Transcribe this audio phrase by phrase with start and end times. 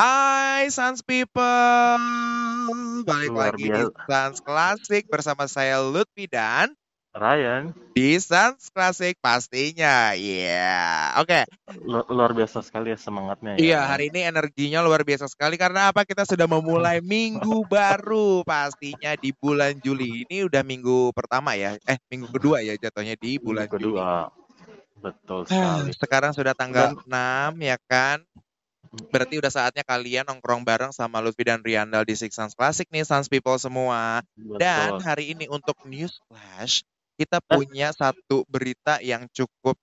[0.00, 2.00] Hai Sans People,
[3.04, 4.00] balik Luar lagi di biasa.
[4.08, 6.72] Sans Klasik bersama saya Lutfi dan
[7.12, 11.12] Ryan, di Sans Klasik pastinya, iya.
[11.20, 11.44] Oke,
[11.84, 13.60] lu- luar biasa sekali ya semangatnya ya.
[13.60, 16.08] iya hari ini energinya luar biasa sekali karena apa?
[16.08, 20.24] Kita sudah memulai minggu baru pastinya di bulan Juli.
[20.24, 24.32] Ini udah minggu pertama ya, eh minggu kedua ya jatuhnya di bulan Minggu kedua.
[24.32, 25.04] Juli.
[25.04, 25.92] Betul sekali.
[26.00, 28.24] Sekarang sudah tanggal 6 ya kan?
[29.10, 33.04] Berarti udah saatnya kalian nongkrong bareng sama Lutfi dan Riandal di Six Sans Classic nih,
[33.06, 34.22] Sans People semua.
[34.56, 35.06] Dan Betul.
[35.06, 36.82] hari ini untuk News Flash,
[37.18, 39.76] kita punya satu berita yang cukup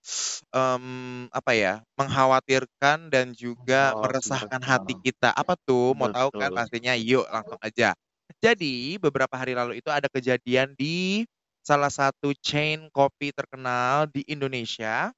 [0.54, 0.86] em,
[1.30, 4.02] apa ya, mengkhawatirkan dan juga Mengkhawatirkan.
[4.02, 5.30] meresahkan hati kita.
[5.34, 5.94] Apa tuh?
[5.98, 6.58] Mau tahu kan Betul.
[6.58, 6.94] pastinya?
[6.98, 7.94] Yuk langsung aja.
[8.44, 11.26] Jadi beberapa hari lalu itu ada kejadian di
[11.66, 15.12] salah satu chain kopi terkenal di Indonesia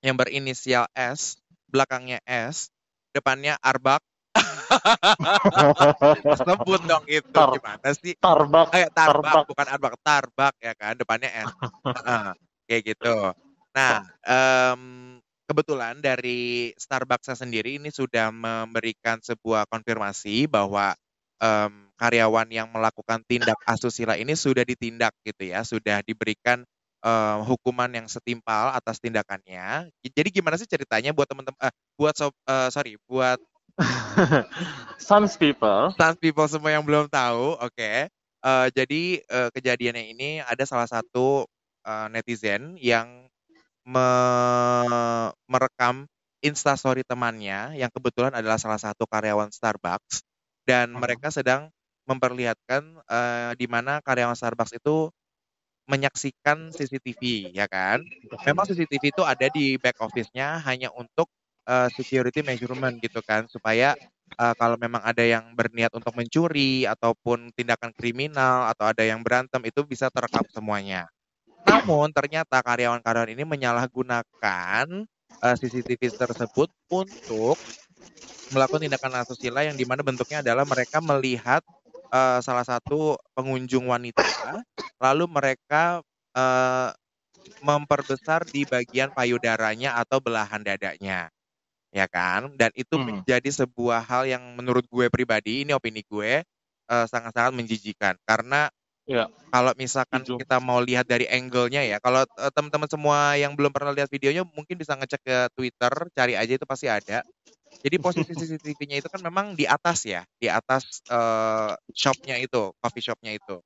[0.00, 1.36] yang berinisial S,
[1.68, 2.72] belakangnya S,
[3.10, 4.00] depannya Arbak.
[6.46, 8.14] Sebut dong itu Tar- gimana sih?
[8.14, 8.70] Tarbak.
[8.70, 9.44] Eh, tarbak, Tarbak.
[9.50, 11.50] bukan arbak, tarbak ya kan, depannya S.
[11.98, 12.28] Heeh,
[12.70, 13.14] kayak gitu.
[13.74, 14.82] Nah, em,
[15.50, 20.94] kebetulan dari Starbucks sendiri ini sudah memberikan sebuah konfirmasi bahwa
[21.42, 26.62] em, karyawan yang melakukan tindak asusila ini sudah ditindak gitu ya, sudah diberikan
[27.04, 29.88] em, hukuman yang setimpal atas tindakannya.
[30.04, 33.38] Jadi gimana sih ceritanya buat teman-teman, eh, buat sob, eh, sorry, buat
[34.98, 35.94] Sans people.
[35.98, 37.90] Sans people semua yang belum tahu, oke.
[38.40, 41.44] Eh, jadi eh, kejadiannya ini ada salah satu
[41.84, 43.28] eh, netizen yang
[43.84, 46.06] me- merekam
[46.40, 50.24] instastory temannya yang kebetulan adalah salah satu karyawan Starbucks
[50.64, 51.00] dan Mhm.
[51.02, 51.68] mereka sedang
[52.08, 55.12] memperlihatkan eh, di mana karyawan Starbucks itu
[55.90, 57.98] menyaksikan CCTV, ya kan?
[58.46, 61.26] Memang CCTV itu ada di back office-nya hanya untuk
[61.66, 63.98] eh, security measurement gitu kan, supaya
[64.38, 69.60] eh, kalau memang ada yang berniat untuk mencuri ataupun tindakan kriminal atau ada yang berantem
[69.66, 71.10] itu bisa terekam semuanya.
[71.66, 74.86] Namun ternyata karyawan-karyawan ini menyalahgunakan
[75.42, 77.58] eh, CCTV tersebut untuk
[78.50, 81.62] melakukan tindakan asusila yang di mana bentuknya adalah mereka melihat
[82.12, 84.62] eh, salah satu pengunjung wanita,
[85.02, 86.02] lalu mereka
[86.36, 86.90] eh,
[87.60, 91.28] memperbesar di bagian payudaranya atau belahan dadanya,
[91.94, 92.54] ya kan?
[92.58, 93.20] Dan itu Hmm.
[93.24, 96.42] menjadi sebuah hal yang menurut gue pribadi, ini opini gue,
[96.90, 98.16] eh, sangat-sangat menjijikan.
[98.28, 98.70] Karena
[99.06, 99.28] Ya.
[99.50, 103.90] kalau misalkan kita mau lihat dari angle-nya ya, kalau eh, teman-teman semua yang belum pernah
[103.94, 107.22] lihat videonya mungkin bisa ngecek ke Twitter, cari aja itu pasti ada.
[107.80, 113.04] Jadi posisi CCTV-nya itu kan memang di atas ya, di atas eh, shop-nya itu, coffee
[113.04, 113.60] shop-nya itu.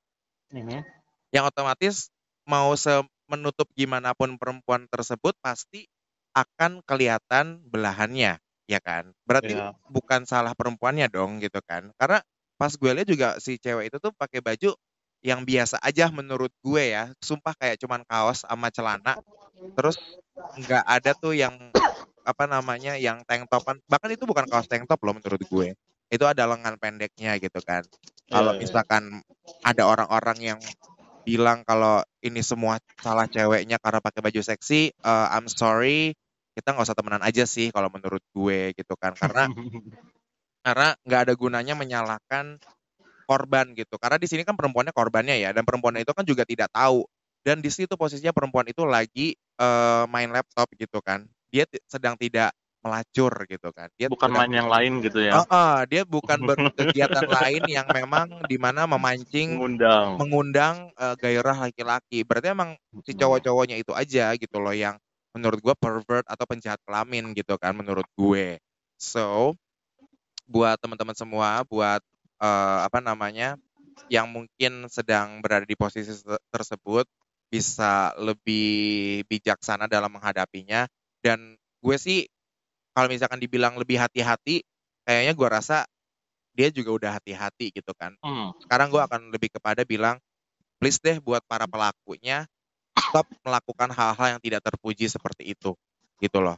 [0.55, 0.79] Ini.
[1.35, 1.95] Yang otomatis
[2.47, 5.89] mau se- menutup gimana pun perempuan tersebut pasti
[6.37, 8.37] akan kelihatan belahannya,
[8.69, 9.15] ya kan?
[9.25, 9.73] Berarti Ya.
[9.89, 11.91] bukan salah perempuannya dong gitu kan?
[11.97, 12.21] Karena
[12.61, 14.77] pas gue lihat juga si cewek itu tuh pakai baju
[15.25, 19.17] yang biasa aja menurut gue ya, sumpah kayak cuman kaos sama celana,
[19.79, 19.97] terus
[20.59, 21.55] nggak ada tuh yang
[22.25, 25.69] apa namanya yang tank topan, bahkan itu bukan kaos tank top loh menurut gue,
[26.11, 27.85] itu ada lengan pendeknya gitu kan.
[28.33, 28.61] Kalau Ya, ya.
[28.65, 29.03] misalkan
[29.63, 30.61] ada orang-orang yang
[31.25, 36.17] bilang kalau ini semua salah ceweknya karena pakai baju seksi, eh, I'm sorry,
[36.57, 39.49] kita nggak usah temenan aja sih kalau menurut gue gitu kan, karena
[40.67, 42.57] karena nggak ada gunanya menyalahkan
[43.29, 43.97] korban gitu.
[43.97, 47.05] Karena di sini kan perempuannya korbannya ya, dan perempuannya itu kan juga tidak tahu.
[47.45, 51.25] Dan di situ posisinya perempuan itu lagi eh, main laptop gitu kan.
[51.55, 52.51] Dia sedang tidak
[52.83, 53.87] melacur gitu kan.
[53.95, 55.41] Dia Bukan sedang- main yang lain gitu ya.
[55.41, 60.19] Heeh, dia bukan berkegiatan lain yang memang di mana memancing Mengundang.
[60.19, 62.27] mengundang eh, gairah laki-laki.
[62.27, 62.75] Berarti emang
[63.07, 64.99] si cowok-cowoknya itu aja gitu loh yang
[65.31, 68.59] menurut gue pervert atau penjahat kelamin gitu kan menurut gue.
[68.99, 69.55] So
[70.45, 72.03] buat teman-teman semua, buat
[72.43, 73.55] eh, apa namanya
[74.13, 77.07] yang mungkin sedang berada di posisi se- tersebut
[77.49, 80.85] bisa lebih bijaksana dalam menghadapinya.
[81.25, 82.29] Dan gue sih
[82.93, 84.61] kalau misalkan dibilang lebih hati-hati,
[85.09, 85.89] kayaknya gue rasa
[86.55, 88.55] dia juga udah hati-hati gitu kan Hmm.
[88.63, 90.23] sekarang gue akan lebih kepada bilang
[90.79, 92.47] please deh buat para pelakunya
[92.95, 95.75] stop melakukan hal-hal yang tidak terpuji seperti itu
[96.23, 96.57] gitu loh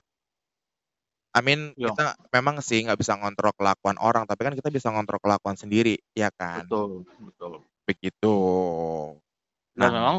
[1.33, 1.93] I mean Ya.
[1.93, 5.97] kita memang sih nggak bisa ngontrol kelakuan orang tapi kan kita bisa ngontrol kelakuan sendiri
[6.13, 7.53] ya kan Betul, betul.
[7.89, 8.37] begitu
[9.77, 10.17] Dan Nah, memang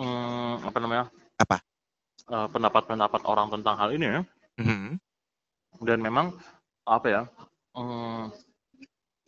[0.00, 1.04] hmm, apa namanya?
[1.36, 1.60] Apa?
[2.26, 4.20] Eh, pendapat-pendapat orang tentang hal ini ya.
[4.58, 4.98] mhm,
[5.86, 6.34] dan memang
[6.82, 7.22] apa ya
[7.78, 8.34] hmm,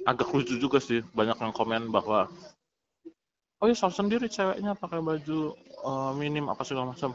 [0.03, 2.27] agak lucu juga sih banyak yang komen bahwa
[3.62, 7.15] oh ya salah sendiri ceweknya pakai baju eh, minim apa segala macam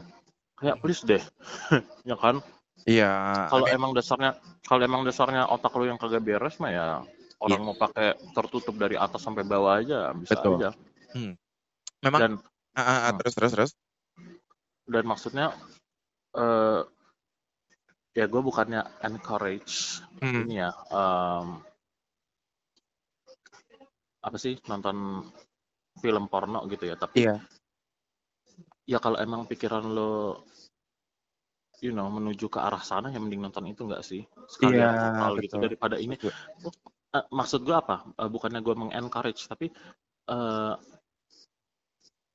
[0.56, 1.20] kayak please deh
[2.10, 2.40] ya kan
[2.84, 4.36] Iya, Kalau emang dasarnya
[4.68, 6.86] kalau emang dasarnya otak lu yang kagak beres mah ya
[7.40, 7.64] orang Iya.
[7.64, 10.60] mau pakai tertutup dari atas sampai bawah aja bisa Betul.
[10.60, 10.68] aja.
[11.16, 11.32] Hmm.
[12.04, 12.32] Memang Dan
[12.76, 13.16] ah, Hmm.
[13.20, 13.70] terus terus terus.
[14.84, 15.46] Dan maksudnya
[16.36, 16.80] eh
[18.14, 20.46] ya gue bukannya encourage Hmm.
[20.48, 21.60] ini ya em,
[24.24, 25.20] apa sih nonton
[26.00, 27.36] film porno gitu ya tapi Iya.
[28.88, 30.40] ya kalau emang pikiran lo
[31.84, 35.32] you know menuju ke arah sana ya mending nonton itu enggak sih sekalian Iya, total
[35.44, 36.16] gitu daripada ini.
[37.14, 39.68] Eh, maksud gue apa Eh, bukannya gue mengencourage tapi
[40.30, 40.74] eh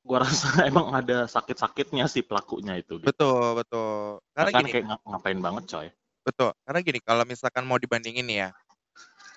[0.09, 3.13] gue rasa emang ada sakit-sakitnya si pelakunya itu gitu.
[3.13, 4.17] Betul, betul.
[4.33, 5.87] Karena kan gini, kayak nga- ngapain banget coy
[6.25, 6.51] betul.
[6.65, 8.49] Karena gini, kalau misalkan mau dibandingin ya,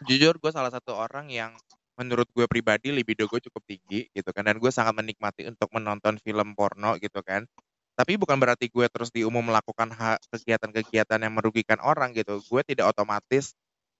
[0.04, 1.52] jujur gue salah satu orang yang
[1.96, 6.16] menurut gue pribadi libido gue cukup tinggi gitu kan, dan gue sangat menikmati untuk menonton
[6.20, 7.44] film porno gitu kan.
[7.92, 9.92] Tapi bukan berarti gue terus di umum melakukan
[10.32, 12.40] kegiatan-kegiatan yang merugikan orang gitu.
[12.48, 13.52] Gue tidak otomatis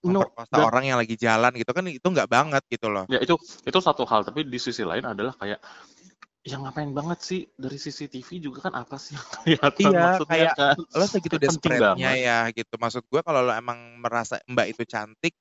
[0.02, 3.06] no memperkosa dan orang yang lagi jalan gitu kan, itu nggak banget gitu loh.
[3.06, 5.62] ya itu itu satu hal tapi di sisi lain adalah kayak
[6.42, 7.40] yang ngapain banget sih?
[7.54, 10.74] Dari CCTV juga kan apa sih yang kelihatan Iya, maksudnya kayak kan.
[10.98, 12.74] lo segitu desperate-nya ya gitu.
[12.78, 15.34] Maksud gue kalau lo emang merasa Mbak itu cantik,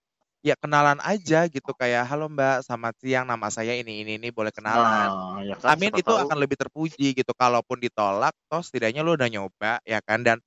[0.46, 1.72] ya kenalan aja gitu.
[1.74, 5.10] Kayak halo Mbak, selamat siang, nama saya ini ini ini boleh kenalan.
[5.10, 6.22] nah ya kan Amin itu tahu.
[6.22, 7.32] akan lebih terpuji gitu.
[7.34, 10.22] Kalaupun ditolak, toh setidaknya lo udah nyoba ya kan?
[10.22, 10.38] Dan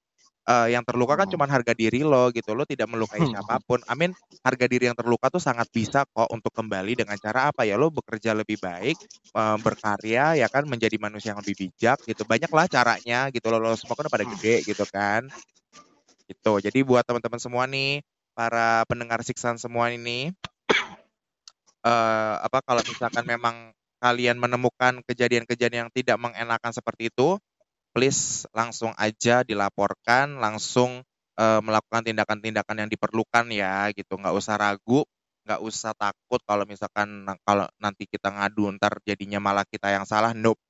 [0.48, 1.32] eh, yang terluka kan Hmm.
[1.32, 2.52] cuma harga diri lo gitu.
[2.56, 3.28] Lo tidak melukai Hmm.
[3.28, 3.80] siapa pun.
[3.90, 4.12] Amin,
[4.44, 7.76] harga diri yang terluka tuh sangat bisa kok untuk kembali dengan cara apa ya?
[7.80, 8.96] Lo bekerja lebih baik,
[9.36, 12.22] eh, berkarya ya kan menjadi manusia yang lebih bijak gitu.
[12.28, 13.46] Banyaklah caranya gitu.
[13.52, 14.28] Lo, lo semua kan pada Hmm.
[14.28, 15.28] gede gitu kan.
[16.28, 16.52] Gitu.
[16.64, 18.00] Jadi buat teman-teman semua nih,
[18.32, 20.32] para pendengar siksaan semua ini,
[21.88, 27.38] eh apa kalau misalkan memang kalian menemukan kejadian-kejadian yang tidak mengenakan seperti itu,
[27.94, 31.00] please langsung aja dilaporkan, langsung
[31.38, 34.18] eh, melakukan tindakan-tindakan yang diperlukan ya gitu.
[34.18, 35.06] Nggak usah ragu,
[35.46, 40.34] nggak usah takut kalau misalkan kalau nanti kita ngadu ntar jadinya malah kita yang salah.
[40.36, 40.60] Nope.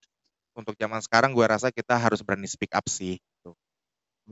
[0.54, 3.18] Untuk zaman sekarang gue rasa kita harus berani speak up sih.
[3.18, 3.56] gitu.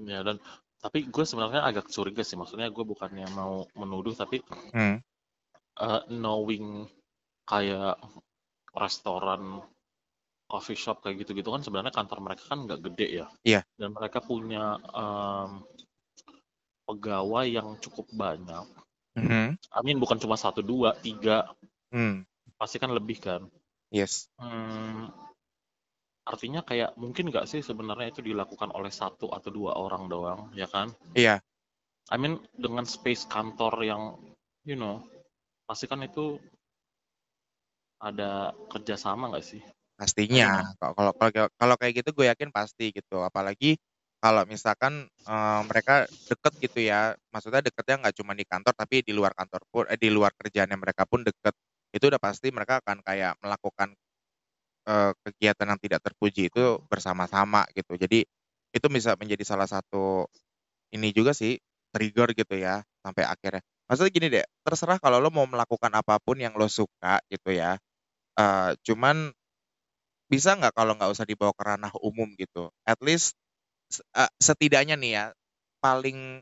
[0.09, 0.41] ya dan
[0.83, 4.41] tapi gue sebenarnya agak curiga sih maksudnya gue bukannya mau menuduh tapi
[4.75, 4.99] Hmm.
[5.81, 6.89] eh, knowing
[7.47, 8.01] kayak
[8.73, 9.61] restoran
[10.53, 13.61] coffee shop kayak gitu-gitu kan sebenarnya kantor mereka kan nggak gede ya Iya.
[13.81, 15.65] dan mereka punya em,
[16.85, 18.69] pegawai yang cukup banyak
[19.17, 19.57] Mhm.
[19.73, 21.49] Amin bukan cuma satu dua tiga
[21.89, 22.25] Hmm.
[22.61, 23.49] pasti kan lebih kan
[23.93, 24.29] Yes.
[24.41, 25.13] Hmm,
[26.25, 30.69] artinya kayak mungkin nggak sih sebenarnya itu dilakukan oleh satu atau dua orang doang ya
[30.69, 31.41] kan Iya.
[32.13, 34.03] I mean dengan space kantor yang
[34.69, 35.01] you know
[35.69, 36.37] pasti kan itu
[38.01, 39.63] ada kerjasama nggak sih
[40.03, 40.75] Pastinya.
[40.83, 43.23] Kalau kalau kalau kalau kayak gitu gue yakin pasti gitu.
[43.23, 43.79] Apalagi
[44.19, 47.15] kalau misalkan eh, mereka deket gitu ya.
[47.31, 50.75] Maksudnya deketnya nggak cuma di kantor tapi di luar kantor pun eh, di luar kerjaannya
[50.75, 51.55] mereka pun deket.
[51.95, 53.95] Itu udah pasti mereka akan kayak melakukan
[54.91, 57.95] eh, kegiatan yang tidak terpuji itu bersama-sama gitu.
[57.99, 58.27] Jadi
[58.75, 60.27] itu bisa menjadi salah satu
[60.95, 61.57] ini juga sih
[61.95, 63.63] trigger gitu ya sampai akhirnya.
[63.91, 67.77] Maksudnya gini deh, terserah kalau lo mau melakukan apa pun yang lo suka gitu ya.
[68.39, 69.33] Eh, cuman
[70.33, 72.73] bisa nggak kalau nggak usah dibawa ke ranah umum gitu?
[72.89, 73.37] At least
[74.17, 75.25] eh, setidaknya nih ya
[75.85, 76.41] paling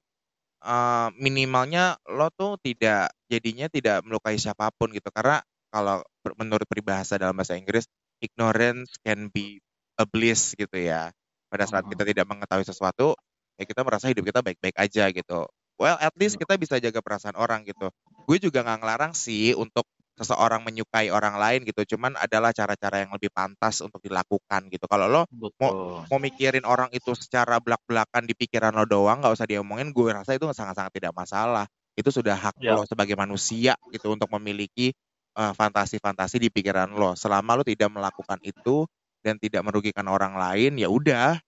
[0.65, 5.09] eh, minimalnya lo tuh tidak jadinya tidak melukai siapa pun gitu.
[5.15, 5.41] Karena
[5.73, 6.03] kalau
[6.39, 7.87] menurut peribahasa dalam bahasa Inggris
[8.23, 9.61] ignorance can be
[10.01, 11.11] a bliss gitu ya.
[11.51, 11.93] Pada saat Mhm.
[11.97, 13.15] kita tidak mengetahui sesuatu
[13.61, 15.41] ya kita merasa hidup kita baik-baik aja gitu.
[15.81, 17.91] Well at least kita bisa jaga perasaan orang gitu.
[18.29, 19.85] Gue juga nggak ngelarang sih untuk
[20.21, 24.85] seseorang menyukai orang lain gitu cuman adalah cara-cara yang lebih pantas untuk dilakukan gitu.
[24.85, 26.05] Kalau lo betul.
[26.05, 30.37] mau mikirin orang itu secara belak-belakan di pikiran lo doang nggak usah diomongin gue rasa
[30.37, 31.65] itu sangat-sangat tidak masalah.
[31.97, 32.77] Itu sudah hak Ya.
[32.77, 34.93] lo sebagai manusia gitu untuk memiliki
[35.41, 37.17] eh, fantasi-fantasi di pikiran lo.
[37.17, 38.85] Selama lo tidak melakukan itu
[39.25, 41.41] dan tidak merugikan orang lain ya udah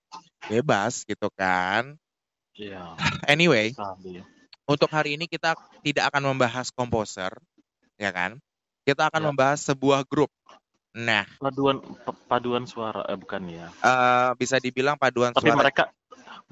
[0.49, 1.93] bebas gitu kan.
[2.53, 3.01] Iya,
[3.33, 4.21] anyway sekali.
[4.69, 7.33] untuk hari ini kita tidak akan membahas komposer
[7.97, 8.37] ya kan
[8.83, 9.27] kita akan Ya.
[9.31, 10.31] membahas sebuah grup
[10.93, 15.85] nah paduan pa- paduan suara eh bukan ya eh, bisa dibilang paduan tapi suara mereka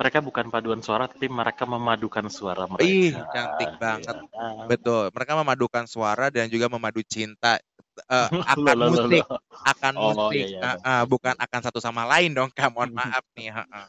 [0.01, 4.17] mereka bukan paduan suara tapi mereka memadukan suara mereka Ih, cantik banget.
[4.17, 4.65] Kan?
[4.65, 7.61] Betul, mereka memadukan suara dan juga memadu cinta
[8.09, 9.41] eh, akan Loh, musik, loh.
[9.61, 12.73] akan Oh, musik, iya, iya, eh, eh, bukan akan satu sama lain dong, kak.
[12.73, 13.53] Mohon maaf nih.
[13.53, 13.89] eh, eh.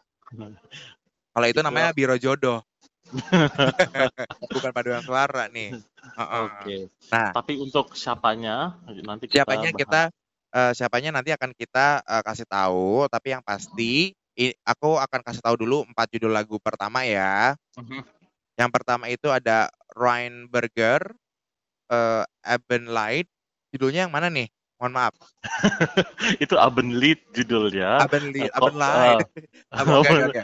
[1.31, 2.60] Kalau itu Itu- namanya biro jodoh,
[4.55, 5.75] bukan paduan suara nih.
[5.75, 6.43] Eh, eh.
[6.47, 6.75] Oke.
[7.11, 9.79] Nah, Tapi untuk siapanya nanti kita siapanya bahas.
[9.79, 10.01] kita,
[10.55, 13.07] eh, siapanya nanti akan kita eh, kasih tahu.
[13.11, 17.55] Tapi yang pasti I- aku akan kasih tahu dulu empat judul lagu pertama ya.
[17.75, 18.03] Mhm.
[18.59, 21.01] Yang pertama itu ada Rheinberger,
[21.91, 22.23] eh
[22.87, 23.27] Light.
[23.71, 24.47] Judulnya yang mana nih?
[24.81, 25.13] Mohon maaf.
[26.43, 28.01] itu Abendlied judulnya.
[28.01, 29.29] Eh, kok, Abendlight.
[29.77, 30.41] Oke, oke, oke.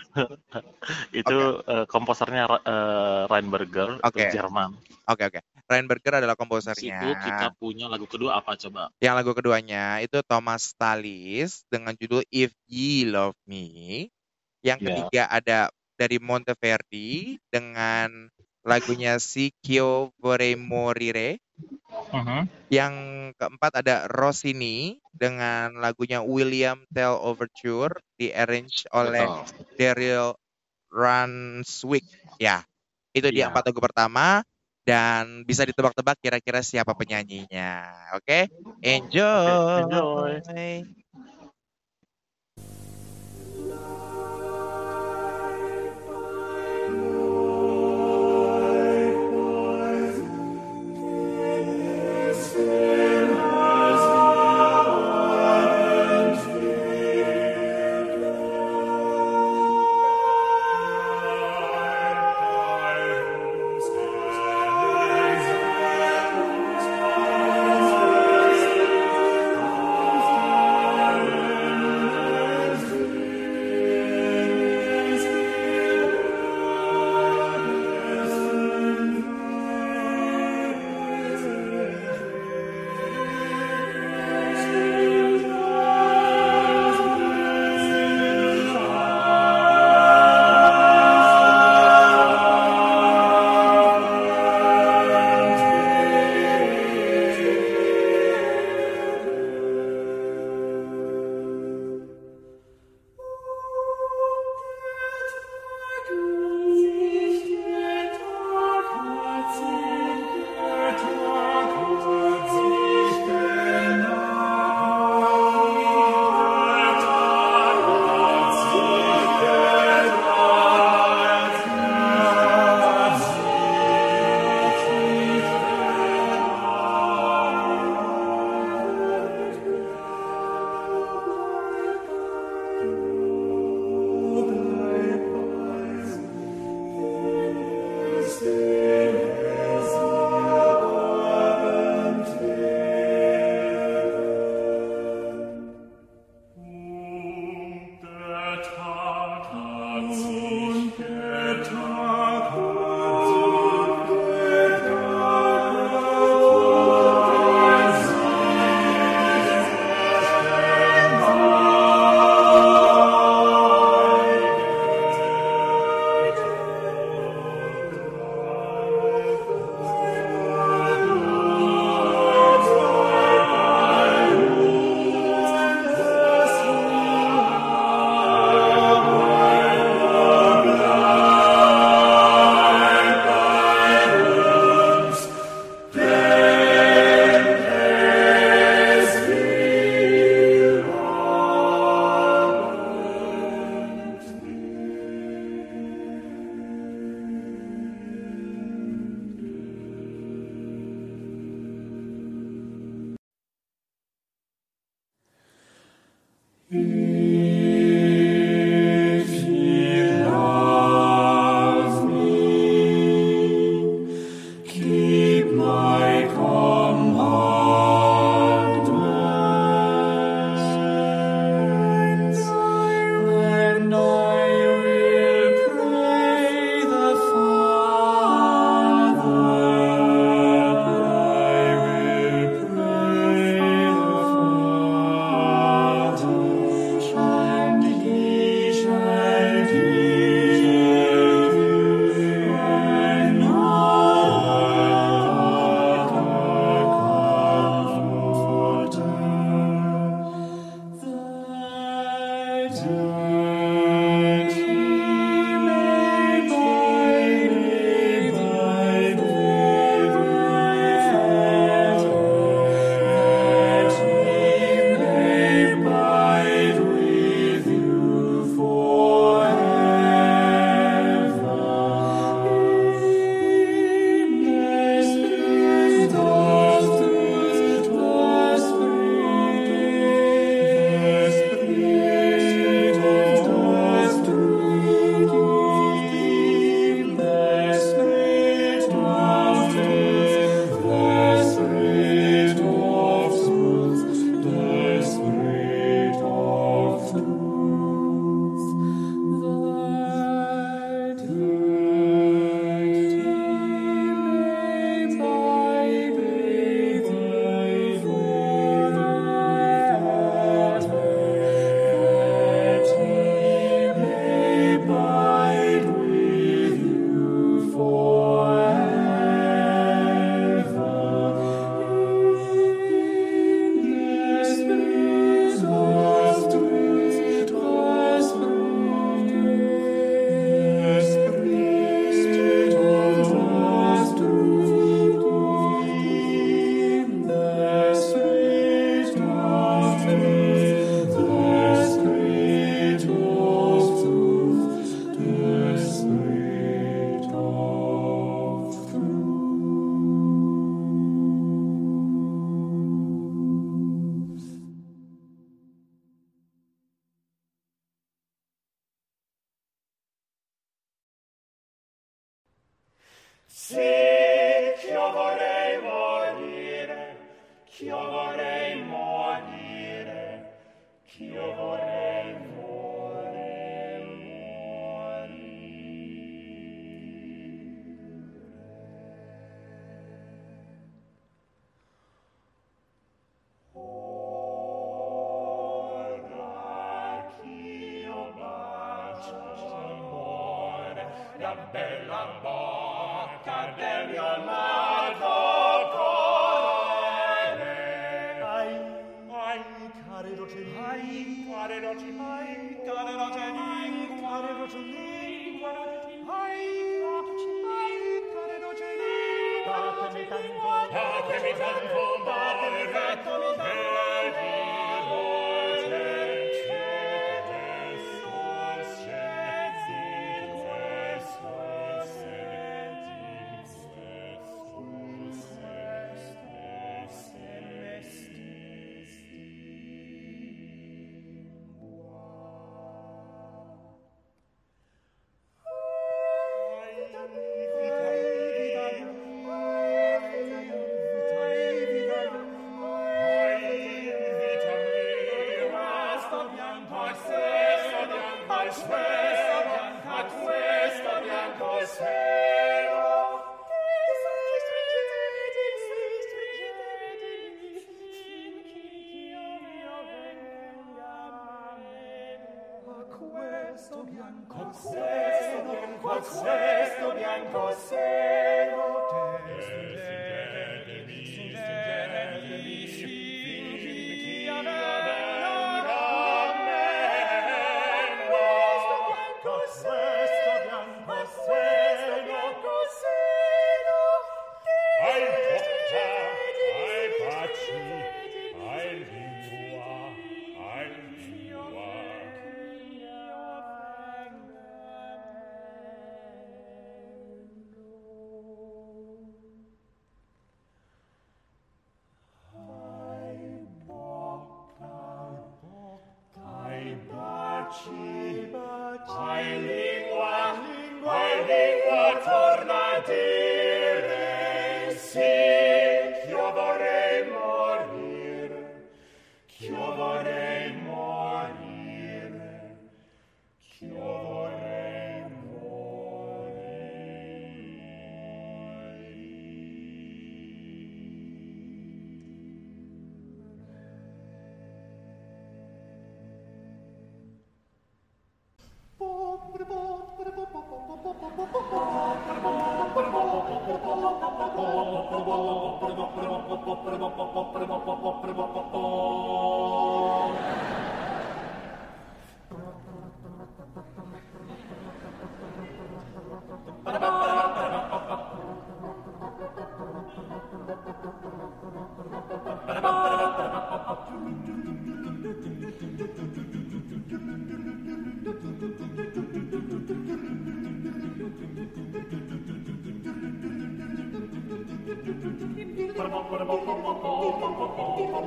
[1.26, 4.30] itu eh, komposernya eh, Rheinberger Oke.
[4.30, 4.78] itu Jerman.
[5.10, 5.40] Oke, oke.
[5.66, 7.02] Rheinberger adalah Di komposernya.
[7.02, 8.94] situ kita punya lagu kedua apa coba?
[9.02, 14.06] Yang lagu keduanya itu Thomas Tallis dengan judul If Ye Love Me.
[14.62, 14.86] Yang Ya.
[14.86, 15.60] ketiga ada
[15.98, 18.30] dari Monteverdi dengan
[18.72, 21.40] lagunya Sikyo Vorrei Morire.
[22.14, 22.48] Mhm.
[22.68, 22.96] Yang
[23.40, 29.48] keempat ada Rossini dengan lagunya William Tell Overture di arrange oleh Betul.
[29.80, 30.36] Daryl
[30.92, 32.08] Ranswick.
[32.42, 32.66] Ya,
[33.16, 33.52] itu dia Iya.
[33.52, 34.44] empat lagu pertama
[34.88, 37.88] dan bisa ditebak-tebak kira-kira siapa penyanyinya.
[38.18, 38.50] Oke,
[38.84, 39.62] enjoy.
[39.76, 40.88] enjoy.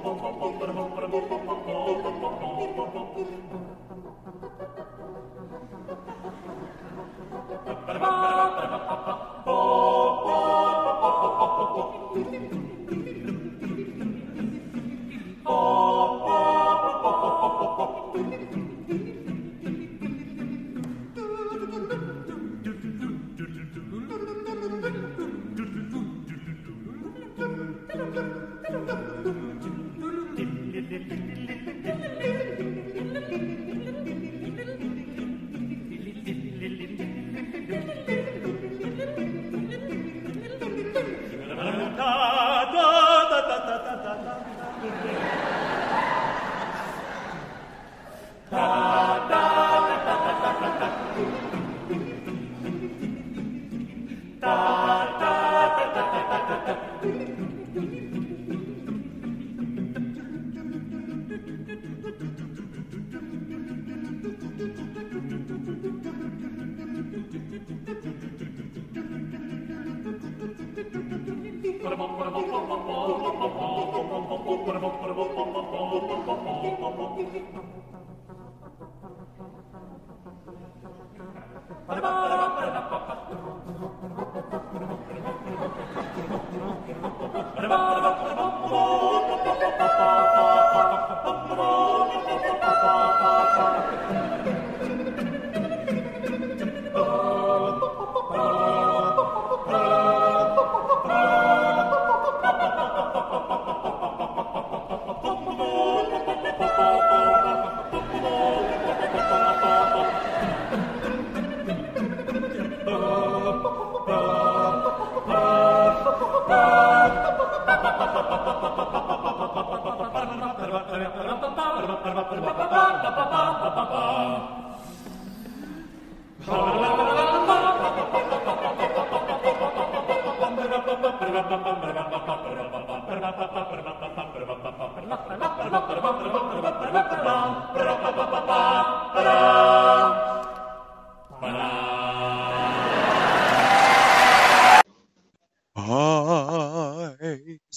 [0.03, 0.50] pom, pom, pom.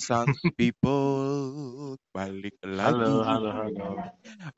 [0.03, 0.27] Sans
[0.59, 2.99] people, balik lagi.
[2.99, 3.87] Halo, halo, halo.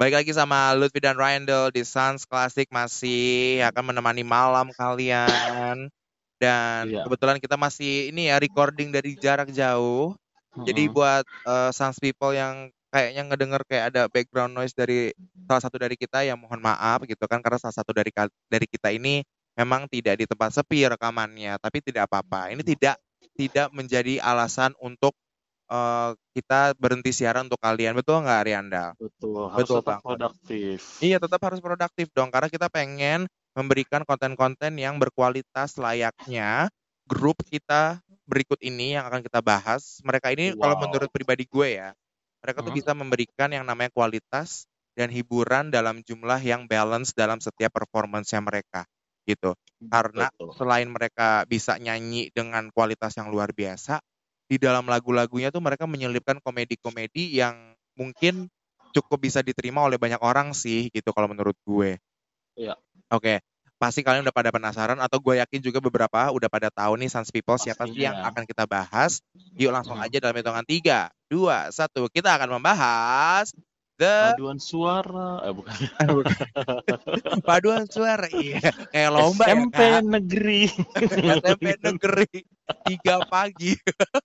[0.02, 5.94] Balik lagi sama Lutfi dan Randall di Sans Classic masih akan menemani malam kalian.
[6.42, 7.06] Dan Iya.
[7.06, 10.18] kebetulan kita masih ini ya recording dari jarak jauh.
[10.66, 10.96] Jadi Mm-mm.
[10.98, 11.26] buat
[11.78, 15.14] Sans people yang kayaknya ngedenger kayak ada background noise dari
[15.46, 18.10] salah satu dari kita ya mohon maaf gitu kan karena salah satu dari
[18.50, 19.22] dari kita ini
[19.54, 22.50] memang tidak di tempat sepi rekamannya, tapi tidak apa-apa.
[22.50, 22.98] Ini tidak
[23.36, 25.14] tidak menjadi alasan untuk
[25.70, 27.96] eh, kita berhenti siaran untuk kalian.
[27.98, 28.86] Betul nggak Rianda?
[29.00, 30.04] betul, harus Betul tetap banget.
[30.04, 30.82] produktif.
[31.04, 36.72] Iya, tetap harus produktif dong, karena kita pengen memberikan konten-konten yang berkualitas layaknya
[37.08, 40.00] grup kita berikut ini yang akan kita bahas.
[40.08, 40.80] Mereka ini kalau Wow.
[40.80, 41.92] menurut pribadi gue ya,
[42.44, 42.76] mereka tuh Hmm.
[42.76, 48.88] bisa memberikan yang namanya kualitas dan hiburan dalam jumlah yang balance dalam setiap performance-nya mereka
[49.28, 49.52] gitu.
[49.92, 50.56] Karena Betul.
[50.56, 54.00] selain mereka bisa nyanyi dengan kualitas yang luar biasa,
[54.46, 58.48] di dalam lagu-lagunya tuh mereka menyelipkan komedi-komedi yang mungkin
[58.94, 61.98] cukup bisa diterima oleh banyak orang sih gitu kalau menurut gue.
[62.56, 62.80] Iya.
[63.12, 63.44] Oke,
[63.76, 67.28] pasti kalian udah pada penasaran atau gue yakin juga beberapa udah pada tahu nih Sans
[67.28, 69.20] People siapa sih yang akan kita bahas.
[69.60, 70.06] Yuk langsung Hmm.
[70.08, 72.08] aja dalam hitungan 3, 2, 1.
[72.12, 73.52] Kita akan membahas
[73.96, 75.72] The Paduan suara, eh bukan.
[77.48, 78.28] Paduan Suara.
[78.28, 78.60] Iya,
[78.92, 80.04] kayak lomba ya, SMP Kak.
[80.04, 80.62] negeri.
[81.40, 82.32] SMP negeri
[82.84, 83.72] 3 pagi.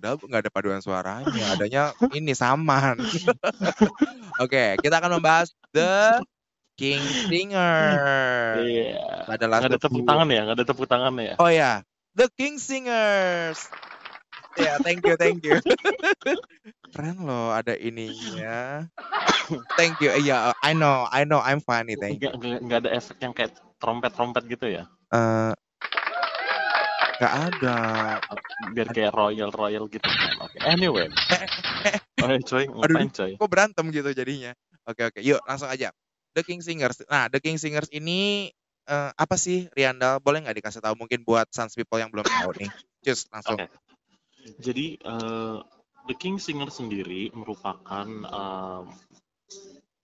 [0.00, 2.96] Padahal nggak ada paduan suaranya, adanya ini saman.
[4.44, 6.24] Oke, kita akan membahas The
[6.80, 7.84] King Singer.
[8.64, 8.96] Iya.
[9.28, 11.36] Adalah Nggak ada tepuk tangan ya, nggak ada tepuk tangan ya.
[11.36, 11.84] Oh ya,
[12.16, 13.68] The King Singers.
[14.56, 15.60] Ya, thank you, thank you.
[16.96, 18.88] Keren loh ada ininya.
[19.76, 20.16] Thank you.
[20.16, 22.32] Iya, I know, I know, I'm funny, thank you.
[22.32, 24.88] Nggak, nggak, nggak ada efek yang kayak trompet-trompet gitu ya.
[25.12, 25.52] Eh,
[27.20, 27.76] Gak ada.
[28.72, 30.32] Biar kayak royal-royal gitu kan.
[30.40, 30.56] Oke.
[30.64, 31.06] Anyway.
[32.20, 33.32] Oh, coy, ngapain coy?
[33.40, 34.52] Kok berantem gitu jadinya?
[34.84, 35.24] Oke, oke.
[35.24, 35.88] Yuk, langsung aja.
[36.36, 37.00] The King Singers.
[37.08, 38.52] Nah, The King Singers ini
[38.84, 40.20] eh, apa sih, Riandal?
[40.20, 42.68] Boleh nggak dikasih tahu mungkin buat Sans People yang belum tahu nih?
[43.08, 43.56] Cus, langsung.
[43.56, 43.72] Oke.
[44.60, 45.58] Jadi eh,
[46.12, 48.82] The King Singer sendiri merupakan eh,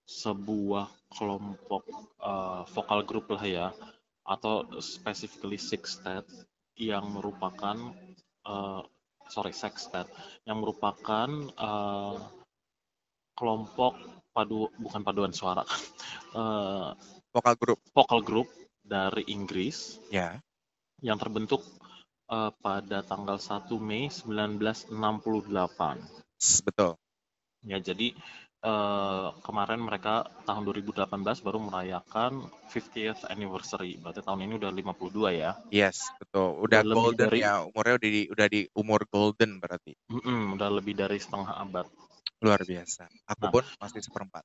[0.09, 1.85] sebuah kelompok
[2.17, 3.67] eh, vokal grup lah ya,
[4.25, 6.25] atau specifically sextet
[6.77, 7.77] yang merupakan
[8.47, 8.83] eh,
[9.27, 10.07] sorry sextet
[10.47, 12.17] yang merupakan eh,
[13.37, 13.97] kelompok
[14.33, 15.65] padu bukan paduan suara
[16.41, 16.91] eh,
[17.33, 17.79] Vokal grup.
[17.93, 18.49] vokal grup
[18.81, 20.41] dari Inggris Ya.
[21.05, 21.61] yang terbentuk
[22.33, 24.89] eh, pada tanggal 1 Mei 1968.
[26.41, 26.97] S- Betul.
[27.67, 28.15] Ya, jadi
[28.59, 31.07] eh, kemarin mereka tahun 2018
[31.41, 33.97] baru merayakan 50th anniversary.
[33.97, 35.53] Berarti tahun ini udah 52 ya.
[35.69, 36.61] Yes, betul.
[36.61, 39.93] Udah Udah golden dari- ya, umurnya udah di udah di umur golden berarti.
[40.09, 41.87] Mm-mm, udah lebih dari setengah abad.
[42.41, 43.09] Luar biasa.
[43.27, 43.53] Aku Nah.
[43.53, 44.45] pun masih seperempat.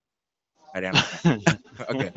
[0.71, 0.95] Ada yang.
[1.91, 2.07] Oke.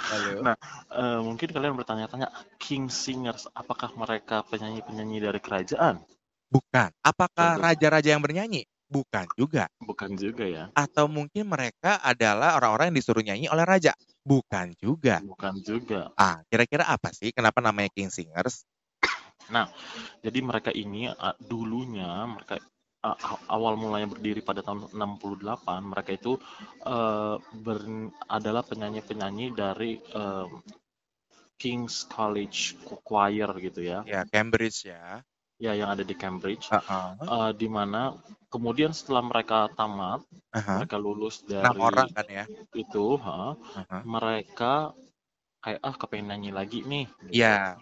[0.00, 0.32] Lalu.
[0.42, 0.56] Nah,
[0.90, 2.26] Eh, mungkin kalian bertanya-tanya,
[2.58, 6.02] King Singers, apakah mereka penyanyi-penyanyi dari kerajaan?
[6.46, 6.90] Bukan.
[7.00, 8.66] Apakah raja-raja yang bernyanyi?
[8.90, 9.64] Bukan juga.
[9.78, 10.64] Bukan juga ya.
[10.74, 13.94] Atau mungkin mereka adalah orang-orang yang disuruh nyanyi oleh raja?
[14.26, 15.22] Bukan juga.
[15.22, 16.10] Bukan juga.
[16.18, 17.30] Ah, kira-kira apa sih?
[17.30, 18.66] Kenapa namanya King Singers?
[20.20, 22.60] Jadi mereka ini uh, dulunya mereka
[23.02, 26.36] uh, aw- awal mulanya berdiri pada tahun 68 mereka itu
[26.84, 30.60] uh, ber- adalah penyanyi-penyanyi dari um,
[31.60, 34.04] King's College Choir gitu ya.
[34.04, 35.20] Ya, Cambridge ya.
[35.60, 36.72] Ya yang ada di Cambridge.
[36.72, 37.06] Heeh.
[37.20, 38.16] Uh, di mana
[38.48, 40.24] kemudian setelah mereka tamat,
[40.56, 40.80] Aha.
[40.80, 42.44] mereka lulus dari Enam orang kan ya.
[42.72, 43.98] itu, ha, Aha.
[44.02, 44.96] mereka
[45.60, 47.06] kayak ah kepengen nyanyi lagi nih.
[47.28, 47.44] gitu.
[47.44, 47.76] Iya.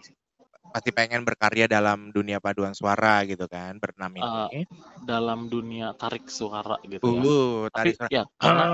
[0.69, 4.69] pasti pengen berkarya dalam dunia paduan suara gitu kan, berenam Uh, ini.
[5.01, 7.23] dalam dunia tarik suara gitu ya.
[7.25, 8.09] Uh, Tapi tarik suara.
[8.13, 8.65] ya karena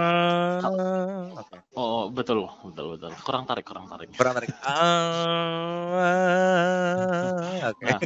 [0.66, 4.08] Ah, Oke, oh betul betul betul kurang tarik kurang tarik.
[4.16, 4.50] kurang tarik.
[4.60, 4.76] Ah,
[7.72, 7.86] Oke.
[7.86, 8.00] Nah,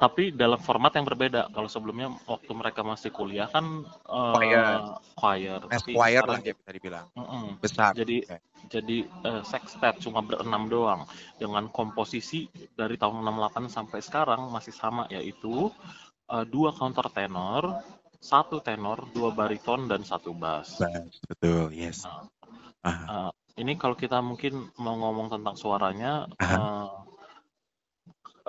[0.00, 1.52] tapi dalam format yang berbeda.
[1.52, 4.80] Kalau sebelumnya waktu mereka masih kuliah kan uh, Choir.
[5.12, 5.60] choir.
[5.68, 7.06] Tapi Esquire sekarang lah ya bisa dibilang.
[7.12, 7.44] Mm-mm.
[7.60, 7.92] Besar.
[7.92, 8.38] Jadi Oke.
[8.72, 11.04] jadi eh, sextet cuma berenam doang
[11.36, 15.68] dengan komposisi dari tahun 68 sampai sekarang masih sama yaitu
[16.32, 17.84] eh, dua counter tenor,
[18.16, 20.80] satu tenor, dua bariton dan satu bass.
[20.80, 22.08] Bass, betul, yes.
[22.80, 26.88] Ah, eh, ini kalau kita mungkin mau ngomong tentang suaranya Aha.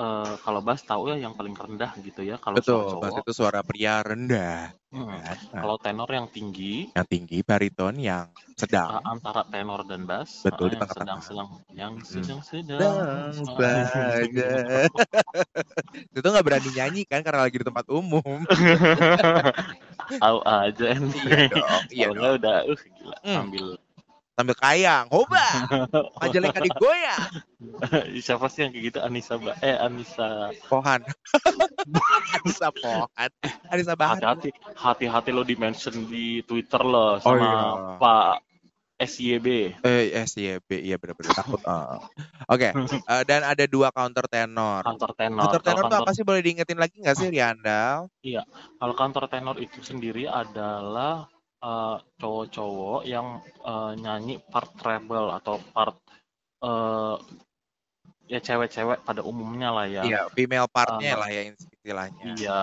[0.02, 3.24] Eh, kalau bass tahu ya yang paling rendah gitu ya kalau betul, suara bass cowok.
[3.24, 4.58] itu suara pria rendah.
[4.92, 5.08] Hmm.
[5.08, 5.38] Kan?
[5.56, 8.28] Nah, Kalau tenor yang tinggi yang tinggi, bariton yang
[8.60, 9.00] sedang.
[9.08, 11.24] antara tenor dan bass, Betul, eh, di yang tengah-tengah.
[11.24, 12.06] sedang-sedang, yang Hmm.
[12.12, 12.80] sedang-sedang.
[12.82, 14.50] Dan saja.
[16.18, 18.44] itu nggak berani nyanyi kan karena lagi di tempat umum.
[20.22, 21.24] Tahu aja nih.
[21.24, 22.18] iya dong, iya dong.
[22.20, 23.38] nggak udah, uh gila, Hmm.
[23.48, 23.66] ambil.
[24.32, 25.44] Sambil kayang, hoba,
[26.24, 27.30] majalengka digoyang.
[28.26, 29.00] Siapa sih yang kayak gitu?
[29.04, 30.56] Anissa Ba eh Anissa.
[30.72, 31.04] Pohan.
[32.40, 33.30] Anissa Pohan.
[33.68, 34.18] Anissa Bahar.
[34.24, 37.60] Hati-hati, hati-hati lo di mention di Twitter lo Oh sama iya.
[38.00, 38.34] Pak
[39.02, 39.48] SYB.
[39.84, 41.60] Eh, SYB, iya benar-benar takut.
[41.68, 42.00] ah.
[42.48, 44.86] Oke, eh, dan ada dua counter tenor.
[44.86, 45.42] Kantor tenor.
[45.44, 46.24] Counter Kalau tenor tuh kantor, apa sih?
[46.24, 48.08] Boleh diingetin lagi nggak sih, Riandal?
[48.80, 51.28] kalau kantor tenor itu sendiri adalah
[51.62, 55.98] eh, cowok-cowok yang eh, nyanyi part treble atau part
[56.62, 57.16] eh,
[58.32, 60.04] ya cewek-cewek pada umumnya lah ya.
[60.08, 61.20] Iya, female partnya Ah.
[61.26, 62.24] lah ya istilahnya.
[62.40, 62.62] Iya,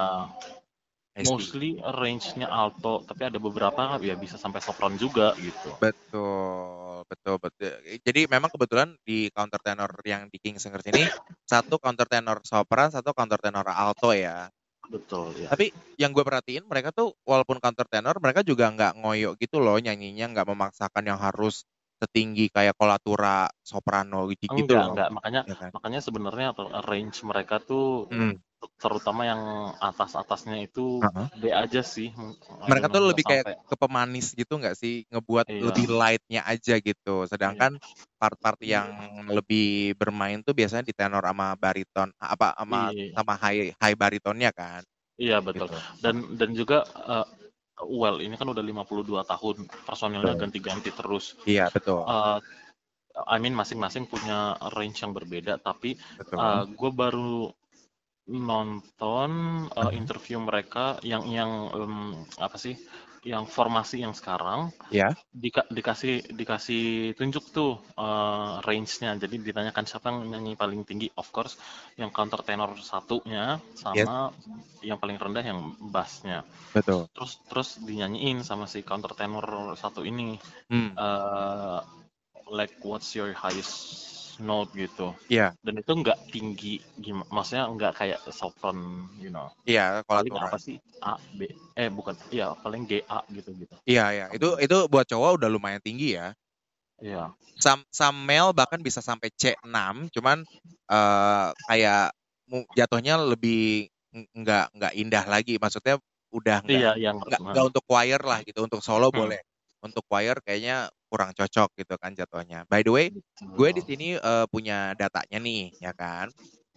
[1.27, 5.69] mostly range-nya alto, tapi ada beberapa ya bisa sampai sopran juga gitu.
[5.83, 7.73] Betul, betul, betul.
[8.07, 11.05] Jadi memang kebetulan di counter tenor yang di King Singers ini
[11.43, 14.47] satu counter tenor sopran, satu counter tenor alto ya.
[14.89, 15.53] Betul ya.
[15.53, 19.81] Tapi yang gue perhatiin mereka tuh walaupun counter tenor mereka juga nggak ngoyo gitu loh
[19.81, 21.65] nyanyinya nggak memaksakan yang harus
[21.99, 24.97] setinggi kayak kolatura soprano gitu, gitu Enggak, loh.
[24.97, 25.09] enggak.
[25.13, 25.73] Makanya Ya kan?
[25.77, 26.47] makanya sebenarnya
[26.89, 28.39] range mereka tuh Hmm.
[28.79, 29.43] Terutama yang
[29.79, 31.27] atas-atasnya itu Uh-huh.
[31.39, 32.11] B aja sih.
[32.67, 33.69] Mereka tuh lebih nggak kayak sampai.
[33.71, 35.63] ke pemanis gitu nggak sih ngebuat Iya.
[35.71, 37.17] lebih lightnya aja gitu.
[37.31, 37.79] Sedangkan
[38.19, 38.91] part-part yang
[39.31, 43.15] lebih bermain tuh biasanya di tenor sama bariton apa sama Iya.
[43.15, 44.83] sama high high baritonnya kan.
[45.19, 45.71] Iya betul.
[45.71, 45.79] Gitu.
[46.03, 47.27] Dan dan juga eh,
[47.87, 50.43] well ini kan udah 52 tahun personilnya Betul.
[50.51, 51.39] ganti-ganti terus.
[51.47, 52.39] Iya betul Eh,
[53.19, 56.39] I mean masing-masing punya range yang berbeda tapi betul.
[56.75, 57.51] gue baru
[58.29, 59.31] nonton
[59.73, 61.95] uh, interview mereka yang yang em,
[62.37, 62.77] apa sih
[63.25, 65.13] yang formasi yang sekarang Ya.
[65.35, 71.29] dika- dikasih dikasih tunjuk tuh uh, range-nya jadi ditanyakan siapa yang nyanyi paling tinggi of
[71.35, 71.57] course
[72.01, 74.33] yang counter tenor satunya sama
[74.81, 77.09] yang paling rendah yang bassnya betul.
[77.13, 80.37] terus terus dinyanyiin sama si counter tenor satu ini
[80.69, 80.93] Hmm.
[80.97, 81.81] uh,
[82.53, 84.08] like what's your highest
[84.41, 85.15] note gitu.
[85.29, 85.53] Iya.
[85.65, 88.79] Dan itu nggak tinggi gimana maksudnya nggak kayak sopran
[89.19, 89.51] you know.
[89.67, 90.49] Iya paling kolatura.
[90.51, 90.77] apa sih?
[91.03, 91.47] A B
[91.79, 93.75] eh bukan iya paling G A gitu gitu.
[93.87, 94.27] Iya iya.
[94.35, 96.35] Itu itu buat cowok udah lumayan tinggi ya.
[97.03, 97.35] iya.
[97.59, 100.47] Sam some male bahkan bisa sampai C6 cuman
[100.89, 102.15] eh kayak
[102.79, 105.55] jatuhnya lebih ng- nggak nggak indah lagi.
[105.59, 105.99] Maksudnya
[106.31, 108.59] udah nggak iya yang nggak nggak untuk choir lah gitu.
[108.65, 109.19] Untuk solo Hmm.
[109.27, 109.41] boleh.
[109.83, 112.65] Untuk choir kayaknya kurang cocok gitu kan jatuhnya.
[112.71, 113.07] By the way
[113.57, 116.31] gue di sini eh, punya datanya nih ya kan?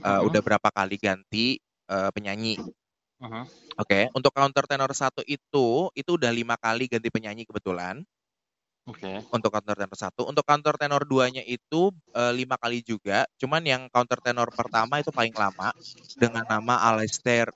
[0.05, 0.27] Eh, Mhm.
[0.27, 1.59] udah berapa kali ganti
[1.91, 2.59] eh, penyanyi.
[3.19, 3.51] Mhm.
[3.81, 5.67] oke untuk counter tenor satu itu
[5.99, 8.03] itu udah lima kali ganti penyanyi kebetulan.
[8.85, 9.23] Oke.
[9.31, 10.21] Untuk counter tenor satu.
[10.27, 13.23] Untuk counter tenor duanya itu eh, lima kali juga.
[13.39, 15.71] Cuman yang counter tenor pertama itu paling lama
[16.19, 17.47] dengan nama Alastair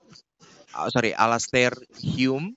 [0.75, 2.55] ah, sorry Alastair Hume.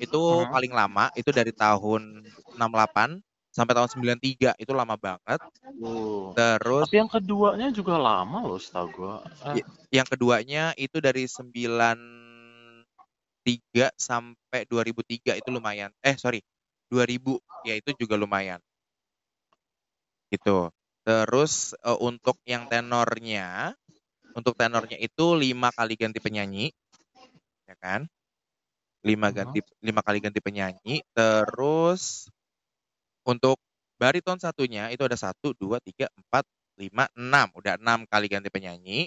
[0.00, 0.52] Itu Mhm.
[0.52, 3.20] paling lama itu dari tahun 68
[3.58, 5.42] sampai tahun 93 itu lama banget.
[5.82, 6.30] Uh.
[6.38, 9.26] terus tapi yang keduanya juga lama loh setahu gua.
[9.58, 15.90] Eh, yang keduanya itu dari 93 sampai 2003 itu lumayan.
[16.06, 16.38] Eh sorry
[16.86, 18.62] 2000 ya itu juga lumayan.
[20.30, 20.70] Gitu.
[21.02, 23.74] Terus eh, untuk yang tenornya
[24.38, 26.70] untuk tenornya itu lima kali ganti penyanyi
[27.66, 28.06] ya kan?
[29.02, 29.34] Lima Mhm.
[29.34, 31.02] ganti lima kali ganti penyanyi.
[31.14, 32.26] Terus
[33.28, 33.56] untuk
[34.00, 36.44] bariton satunya itu ada satu dua tiga empat
[36.80, 39.00] lima enam udah enam kali ganti penyanyi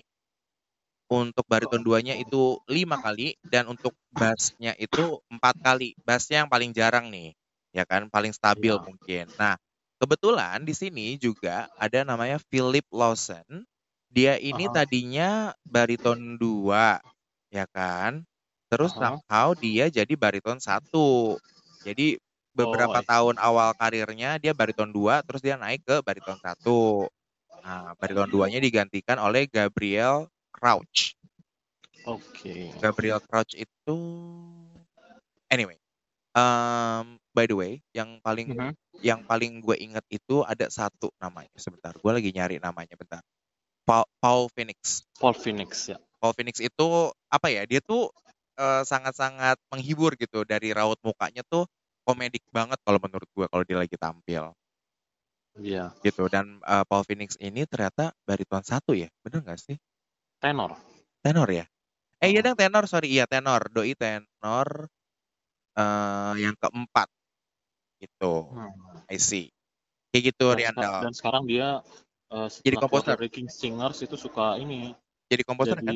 [1.12, 6.72] untuk bariton duanya itu lima kali dan untuk bassnya itu empat kali bassnya yang paling
[6.72, 7.36] jarang nih
[7.76, 8.88] ya kan paling stabil Iya.
[8.88, 9.60] mungkin nah
[10.00, 13.68] kebetulan di sini juga ada namanya Philip Lawson
[14.12, 14.70] Dia ini Aha.
[14.70, 17.02] tadinya bariton 2,
[17.50, 18.30] ya kan?
[18.70, 19.02] Terus Aha.
[19.02, 21.40] somehow dia jadi bariton 1.
[21.82, 22.22] Jadi
[22.56, 23.10] beberapa Oh, I see.
[23.12, 27.08] tahun awal karirnya dia bariton 2, terus dia naik ke bariton 1.
[27.64, 31.16] Nah, bariton 2-nya digantikan oleh Gabriel Crouch.
[32.06, 32.72] Oke.
[32.82, 33.98] Gabriel Crouch itu
[35.52, 35.78] anyway,
[36.36, 38.74] um, by the way, yang paling Mhm.
[39.02, 41.50] yang paling gue inget itu ada satu namanya.
[41.58, 43.22] Sebentar, gue lagi nyari namanya bentar.
[43.86, 45.02] Paul, Paul Phoenix.
[45.18, 45.98] Paul Phoenix ya.
[46.22, 46.88] Paul Phoenix itu
[47.34, 47.66] apa ya?
[47.66, 48.14] Dia tuh
[48.62, 51.66] eh, sangat-sangat menghibur gitu dari raut mukanya tuh
[52.02, 54.52] komedik banget kalau menurut gue kalau dia lagi tampil
[55.60, 55.92] Iya.
[56.00, 56.32] gitu.
[56.32, 59.76] Dan eh, Paul Phoenix ini ternyata bariton satu ya, bener nggak sih?
[60.40, 60.80] Tenor.
[61.20, 61.66] Tenor ya?
[62.24, 63.68] Eh iya dong tenor, sorry iya tenor.
[63.68, 64.88] Doi tenor
[65.76, 67.12] eh yang keempat
[68.00, 68.48] gitu.
[68.48, 68.72] Hmm.
[69.12, 69.52] I see.
[70.16, 70.94] Kayak gitu Dan, Riandal.
[71.08, 71.84] dan sekarang dia
[72.32, 73.16] eh, Jadi komposer.
[73.28, 74.96] King Singers itu suka ini
[75.28, 75.96] Jadi komposer kan?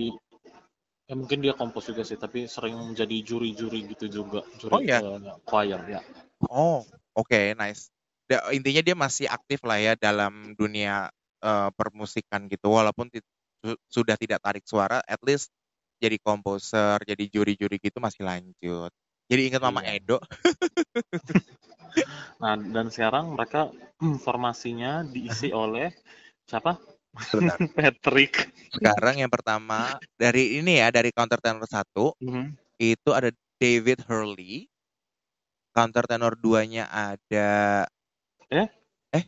[1.06, 4.42] Ya mungkin dia kompos juga sih tapi sering menjadi juri-juri gitu juga
[4.74, 5.06] Oh juri iya.
[5.06, 6.02] eh, choir ya
[6.52, 6.84] Oh,
[7.16, 7.88] oke, nice.
[8.28, 11.08] Da- intinya dia masih aktif lah ya dalam dunia
[11.46, 13.08] eh, permusikan gitu, walaupun
[13.90, 15.50] sudah tidak tarik suara, at least
[16.02, 18.92] jadi komposer, jadi juri-juri gitu masih lanjut.
[19.26, 19.98] Jadi ingat Mama Iya.
[19.98, 20.18] Edo.
[22.42, 23.72] nah dan sekarang mereka
[24.04, 25.96] hmm, formasinya diisi oleh
[26.46, 26.78] siapa
[27.24, 27.58] Sebentar.
[27.76, 28.34] Patrick
[28.76, 32.56] Sekarang yang pertama dari ini ya, dari counter tenor satu Mhm.
[32.82, 34.68] itu ada David Hurley.
[35.76, 37.84] Counter tenor duanya ada
[38.52, 38.68] Eh?
[39.12, 39.24] eh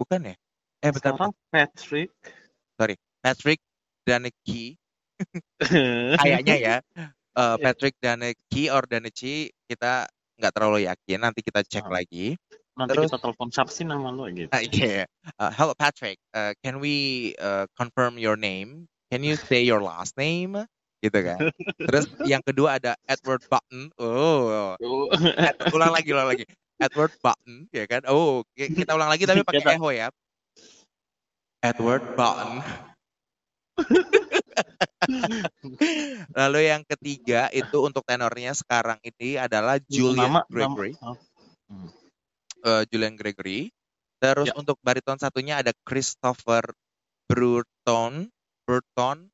[0.00, 0.34] bukan ya?
[0.80, 1.28] Eh bentar, bentar.
[1.28, 2.10] sekarang Patrick
[3.20, 3.60] Patrick
[4.08, 4.80] Daneki
[6.16, 6.76] kayaknya ya
[7.36, 10.08] eh, Patrick Daneki or Daneci kita
[10.40, 12.00] nggak terlalu yakin nanti kita cek Ah.
[12.00, 12.36] lagi
[12.78, 14.50] nanti Terus- kita telepon siapa sih nama lu gitu.
[14.52, 15.04] Ah, yeah.
[15.38, 16.18] Uh, hello Patrick.
[16.34, 18.86] Uh, can we uh, confirm your name?
[19.10, 20.54] Can you say your last name?
[21.00, 21.50] Gitu kan.
[21.80, 23.88] Terus yang kedua ada Edward Button.
[23.96, 24.76] Oh.
[24.76, 26.44] Oh, Ed- ulang lagi ulang lagi.
[26.80, 28.04] Edward Button ya kan?
[28.08, 30.08] Oh ki- kita ulang lagi tapi pakai Kita- echo ya.
[31.60, 32.60] Edward Button.
[36.38, 40.92] Lalu yang ketiga itu untuk tenornya sekarang ini adalah Julian nama, Gregory.
[40.96, 41.16] Nama, oh.
[41.70, 41.88] Hmm.
[42.64, 43.70] Eh, Julian Gregory.
[44.20, 44.54] Terus Ya.
[44.56, 46.64] untuk bariton satunya ada Christopher
[47.30, 48.28] Burton.
[48.68, 49.32] Burton.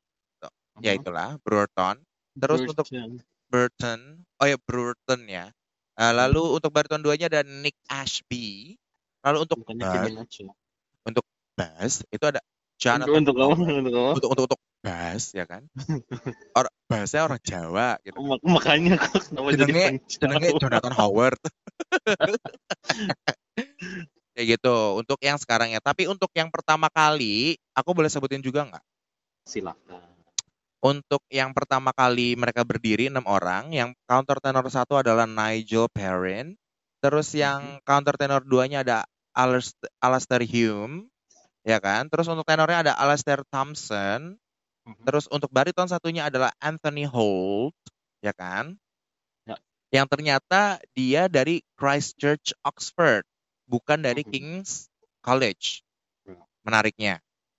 [0.84, 1.02] Ya Mhm.
[1.02, 2.04] itulah, Burton.
[2.36, 3.10] Terus untuk Burton.
[3.48, 4.00] Burton.
[4.38, 5.50] Oh ya, Burton ya.
[5.96, 8.76] Eh, lalu untuk bariton duanya ada Nick Ashby.
[9.24, 10.44] Lalu untuk bukannya bass, Nacho.
[11.56, 12.44] bass itu ada
[12.86, 13.78] Jonathan untuk kamu Howard.
[13.82, 15.62] untuk kamu Untuk untuk untuk bass ya kan.
[16.58, 18.16] Orang bassnya orang Jawa gitu.
[18.22, 20.54] Mak- makanya kok kenapa jadi Jenenge?
[20.62, 21.40] Jonathan Howard.
[24.36, 25.80] Kayak gitu untuk yang sekarang ya.
[25.82, 28.84] Tapi untuk yang pertama kali, aku boleh sebutin juga nggak?
[29.46, 30.02] silakan
[30.82, 36.54] Untuk yang pertama kali mereka berdiri enam orang, yang counter tenor satu adalah Nigel Perrin,
[37.00, 38.98] terus yang counter tenor duanya ada
[39.98, 41.10] Alastair Hume,
[41.66, 42.06] ya kan?
[42.06, 44.38] Terus untuk tenornya ada Alastair Thompson,
[44.86, 45.02] Mhm.
[45.02, 47.74] terus untuk bariton satunya adalah Anthony Holt,
[48.22, 48.78] ya kan?
[49.44, 49.58] Ya.
[49.90, 53.26] Yang ternyata dia dari Christchurch, Oxford,
[53.66, 54.30] bukan dari Mhm.
[54.30, 54.86] King's
[55.26, 55.82] College.
[56.22, 56.38] Ya.
[56.62, 57.14] Menariknya.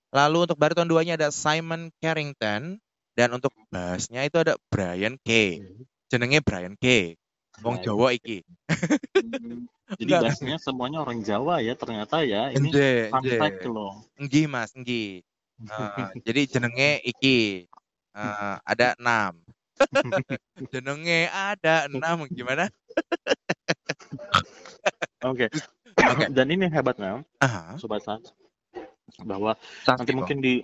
[0.08, 2.80] Lalu untuk bariton duanya ada Simon Carrington
[3.12, 5.60] dan untuk bassnya itu ada Brian K.
[6.08, 7.12] Jenenge Brian K.
[7.60, 7.84] Wong.
[7.84, 8.40] Jawa iki.
[9.96, 10.22] Jadi Enggak.
[10.28, 12.52] bassnya semuanya orang Jawa ya ternyata ya.
[12.52, 14.04] Ini Enje, fun fact loh.
[14.20, 15.24] Enggih Mas, enggih.
[15.64, 17.64] Eh, jadi jenenge iki
[18.12, 19.40] eh, ada enam.
[20.72, 22.68] jenenge ada enam gimana?
[25.24, 25.48] Oke.
[25.98, 26.24] Oke.
[26.30, 27.74] Dan ini hebatnya, Aha.
[27.80, 28.22] sobat Sans,
[29.24, 30.18] bahwa Sans nanti people.
[30.20, 30.54] mungkin di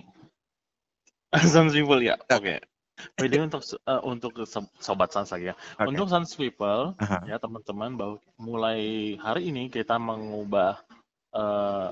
[1.49, 2.15] Sans People ya.
[2.31, 2.61] Oke.
[2.61, 2.74] Oke.
[3.19, 5.55] Jadi untuk eh, untuk sob- sobat Sans lagi ya.
[5.79, 5.91] Oke.
[5.91, 7.27] Untuk Sans People Aha.
[7.27, 10.79] ya teman-teman bahwa mulai hari ini kita mengubah
[11.35, 11.91] eh,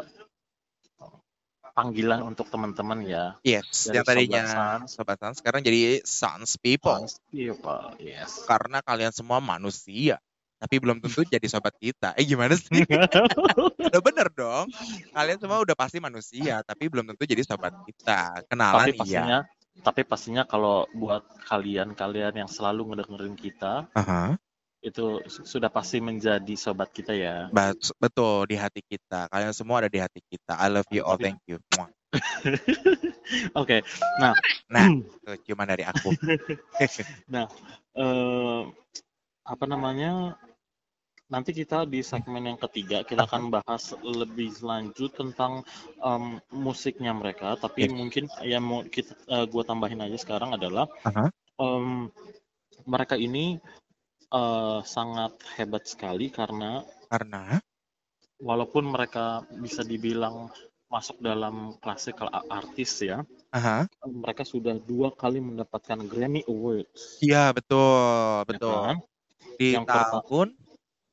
[1.74, 3.36] panggilan untuk teman-teman ya.
[3.43, 4.88] Yes, Dari yang tadinya Sobat Sans.
[4.88, 7.04] Sobat Sans sekarang jadi Sans People.
[7.04, 8.45] Sans People, yes.
[8.47, 10.22] Karena kalian semua manusia.
[10.64, 12.16] Tapi belum tentu jadi sobat kita.
[12.16, 12.72] Eh gimana sih?
[13.91, 14.72] Udah bener dong.
[15.12, 18.47] Kalian semua udah pasti manusia, tapi belum tentu jadi sobat kita.
[18.47, 19.43] Kenalan tapi iya.
[19.82, 24.38] Tapi pastinya kalau buat kalian-kalian yang selalu ngedengerin kita Aha.
[24.86, 27.49] itu su- sudah pasti menjadi sobat kita ya.
[27.97, 29.32] Betul di hati kita.
[29.34, 30.53] Kalian semua ada di hati kita.
[30.59, 31.17] I love you all.
[31.17, 31.57] Thank you.
[33.61, 33.82] Oke.
[34.21, 34.38] Nah,
[34.74, 34.89] Nah.
[35.26, 36.09] Tuh, ciuman dari aku.
[36.84, 38.61] eh
[39.43, 40.39] apa namanya?
[41.34, 45.65] Nanti kita di segmen yang ketiga kita akan bahas lebih lanjut tentang
[45.97, 47.93] um, musiknya mereka tapi Yes.
[47.97, 51.34] mungkin yang mau kita uh, gua tambahin aja sekarang adalah Aha.
[51.57, 52.13] um,
[52.86, 53.57] mereka ini
[54.29, 57.57] uh, sangat hebat sekali karena Karena
[58.38, 60.53] walaupun mereka bisa dibilang
[60.93, 63.89] masuk dalam classical a- artist ya aha.
[64.05, 68.77] mereka sudah dua kali mendapatkan Grammy Awards Iya, betul, ya betul.
[68.86, 68.97] kan?
[69.57, 70.19] Di Yang pertama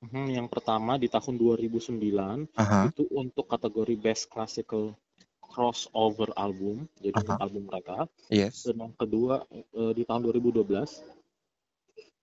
[0.01, 2.89] Mhm, yang pertama di tahun 2009 aha.
[2.89, 4.97] itu untuk kategori Best Classical
[5.45, 7.23] Crossover Album, jadi Aha.
[7.27, 7.99] untuk album mereka.
[8.33, 8.65] Yes.
[8.65, 11.05] Dan yang kedua eh, di tahun 2012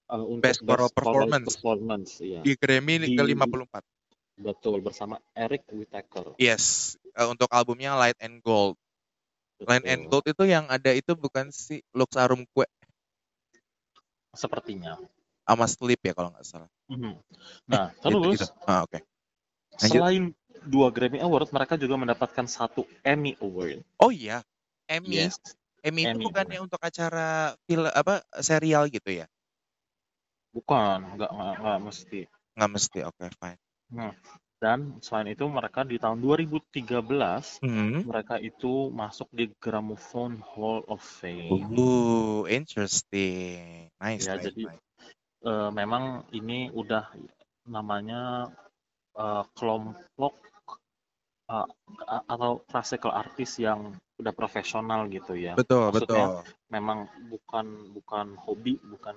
[0.10, 1.48] eh, untuk Best Choral Performance.
[1.54, 2.42] Performance, iya.
[2.42, 3.76] Di Grammy Di- ke-54.
[4.38, 6.34] Betul bersama Eric Whittaker.
[6.42, 8.74] Yes, eh, untuk albumnya Light and Gold.
[9.62, 10.22] Light and Betul.
[10.22, 12.66] Gold itu yang ada itu bukan si Lux Arum Kue
[14.38, 15.02] Sepertinya.
[15.48, 16.70] Sama Sleep ya kalau nggak salah.
[16.92, 17.14] Mhm.
[17.68, 18.46] Nah, Gitu, terus gitu.
[18.68, 19.00] Ah, oke.
[19.82, 20.04] Lanjut.
[20.04, 20.24] selain
[20.68, 23.84] dua Grammy Award, mereka juga mendapatkan satu Emmy Award.
[24.02, 24.42] Oh iya,
[24.90, 25.30] Emmy.
[25.30, 25.38] Yes.
[25.86, 29.26] Emmy itu Emmy bukannya untuk acara film apa serial gitu ya?
[30.56, 31.32] Bukan, nggak
[31.62, 32.22] nggak mesti.
[32.56, 33.00] Nggak mesti.
[33.10, 33.60] Oke, fine.
[33.98, 34.12] Nah,
[34.64, 38.02] dan selain itu mereka di tahun 2013 Hmm.
[38.10, 41.68] mereka itu masuk di Gramophone Hall of Fame.
[41.78, 43.90] Ooh, interesting.
[44.00, 44.82] Nice, Ya, nice, jadi nice.
[45.50, 46.04] Eh, memang
[46.40, 47.04] ini udah
[47.76, 48.22] namanya
[49.18, 50.34] eh, kelompok
[51.48, 55.54] a- atau classical artist yang udah profesional gitu ya.
[55.56, 56.54] Betul, Maksudnya betul.
[56.76, 57.00] memang
[57.32, 59.16] bukan bukan hobi, bukan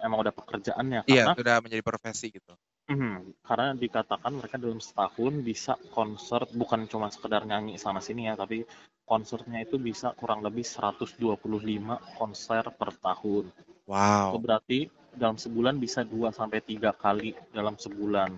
[0.00, 2.54] emang udah pekerjaannya Iya, karena sudah menjadi profesi gitu.
[2.90, 8.34] Mhm, karena dikatakan mereka dalam setahun bisa konser bukan cuma sekedar nyanyi sana sini ya,
[8.34, 8.66] tapi
[9.06, 13.44] konsernya itu bisa kurang lebih 125 konser per tahun.
[13.90, 14.40] Itu Wow.
[14.44, 18.30] berarti dalam sebulan bisa 2 sampai 3 kali dalam sebulan.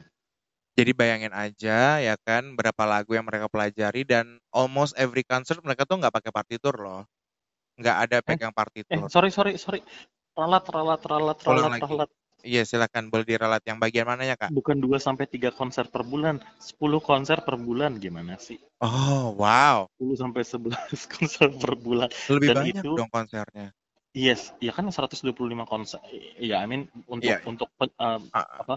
[0.72, 5.84] Jadi bayangin aja ya kan berapa lagu yang mereka pelajari dan almost every concert mereka
[5.84, 7.04] tuh nggak pakai partitur loh.
[7.80, 8.54] Nggak ada Eh, pegang
[8.94, 9.10] eh partitur.
[9.14, 9.80] sorry sorry sorry.
[10.38, 11.82] Ralat ralat ralat ralat lagi.
[11.82, 12.10] ralat.
[12.42, 14.52] Iya, silakan boleh diralat yang bagian mananya, Kak?
[14.56, 16.36] Bukan 2 sampai 3 konser per bulan,
[16.68, 18.58] 10 konser per bulan gimana sih?
[18.82, 19.88] Oh, wow.
[19.98, 22.08] 10 sampai 11 konser per bulan.
[22.30, 23.70] Lebih Dan banyak itu dong konsernya.
[24.14, 25.96] Yes, ya kan 125 konser.
[26.36, 27.40] Iya, I mean untuk Iya.
[27.48, 27.68] untuk
[28.32, 28.76] Ah, apa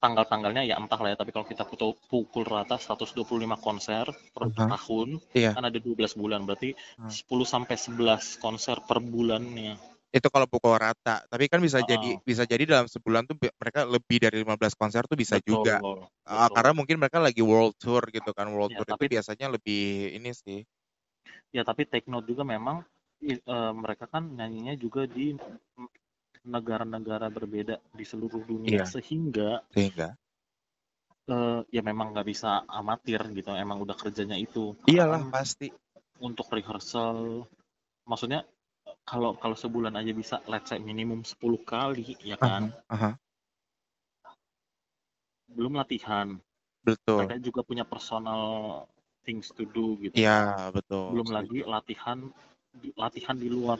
[0.00, 4.70] tanggal-tanggalnya ya entah lah ya, tapi kalau kita pukul, pukul rata 125 konser per Aha.
[4.72, 5.56] tahun, Iya.
[5.56, 7.16] kan ada 12 bulan, berarti Hmm.
[7.18, 9.76] 10 sampai 11 konser per bulannya.
[10.14, 11.24] Itu kalau pukul rata.
[11.26, 15.02] Tapi kan bisa Ah, jadi bisa jadi dalam sebulan tuh mereka lebih dari 15 konser
[15.10, 15.82] tuh bisa betul, juga.
[16.30, 16.56] Betul.
[16.56, 18.46] karena mungkin mereka lagi world tour gitu kan.
[18.54, 20.64] World Ya, tour itu tapi biasanya lebih ini sih.
[21.52, 22.82] ya tapi take note juga memang
[23.32, 25.32] eh, mereka kan nyanyinya juga di
[26.44, 28.84] negara-negara berbeda di seluruh dunia Iya.
[28.84, 30.08] sehingga Sehingga
[31.24, 34.76] eh, ya memang nggak bisa amatir gitu, emang udah kerjanya itu.
[34.84, 35.72] iyalah kan pasti.
[36.20, 37.42] untuk rehearsal
[38.06, 38.44] maksudnya
[39.02, 43.18] kalau kalau sebulan aja bisa let's say minimum 10 kali ya kan aha.
[45.50, 46.38] belum latihan
[46.84, 47.24] Betul.
[47.24, 48.84] mereka juga punya personal
[49.26, 51.16] things to do gitu Iya, betul.
[51.16, 52.30] belum lagi latihan
[52.96, 53.78] latihan di luar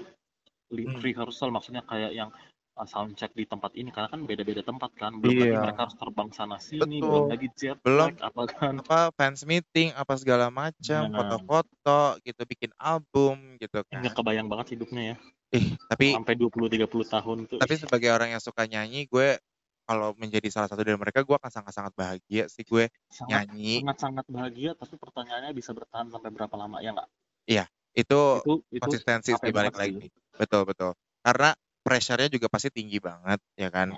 [0.84, 1.00] Hmm.
[1.04, 2.30] rehearsal maksudnya kayak yang
[2.78, 5.62] uh, sound check di tempat ini karena kan beda-beda tempat kan belum lagi Iya.
[5.62, 7.30] mereka harus terbang sana sini belum Betul.
[7.32, 12.72] lagi jet Belum apa kan apa fans meeting apa segala macam, nah foto-foto gitu, bikin
[12.80, 14.16] album gitu nggak kan.
[14.16, 15.16] kebayang banget hidupnya ya
[15.54, 19.38] Ih, tapi sampai 20-30 tahun tuh tapi sebagai orang yang suka nyanyi, gue
[19.84, 22.88] kalau menjadi salah satu dari mereka, gue akan sangat-sangat bahagia sih gue
[23.18, 23.68] sangat nyanyi.
[23.72, 27.08] sangat sangat bahagia tapi pertanyaannya bisa bertahan sampai berapa lama ya nggak
[27.48, 27.64] Iya,
[27.94, 30.06] itu itu itu konsistensi capek balik lagi.
[30.34, 30.92] Betul, betul.
[31.22, 33.94] Karena pressure-nya juga pasti tinggi banget, ya kan?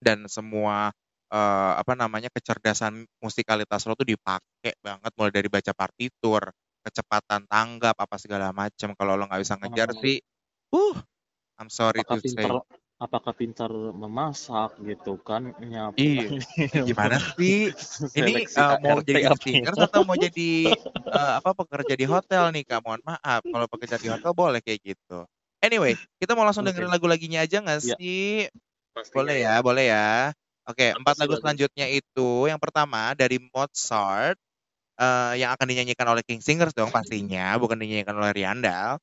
[0.00, 0.90] Dan semua
[1.30, 6.50] eh, apa namanya kecerdasan musikalitas lo tuh dipakai banget mulai dari baca partitur,
[6.82, 8.96] kecepatan tanggap apa segala macam.
[8.96, 10.16] Kalau lo nggak bisa ngejar sih,
[10.74, 10.96] uh,
[11.60, 12.48] I'm sorry apakah to say.
[13.02, 16.30] Apakah pintar memasak gitu kan nyapu Iya,
[16.88, 17.74] gimana sih?
[18.14, 20.50] Ini eh, mau jadi ya atau mau jadi
[20.94, 22.80] eh, apa pekerja di hotel nih Kak?
[22.86, 25.26] Mohon maaf, kalau pekerja di hotel boleh kayak gitu.
[25.62, 28.46] Anyway, kita mau langsung oke dengerin lagu laginya aja nggak ya sih?
[28.94, 30.10] pastinya Boleh ya boleh ya.
[30.62, 34.38] Oke, apa empat lagu selanjutnya itu yang pertama dari Mozart
[34.96, 39.02] eh, yang akan dinyanyikan oleh King Singers dong pastinya, bukan dinyanyikan oleh Riandal.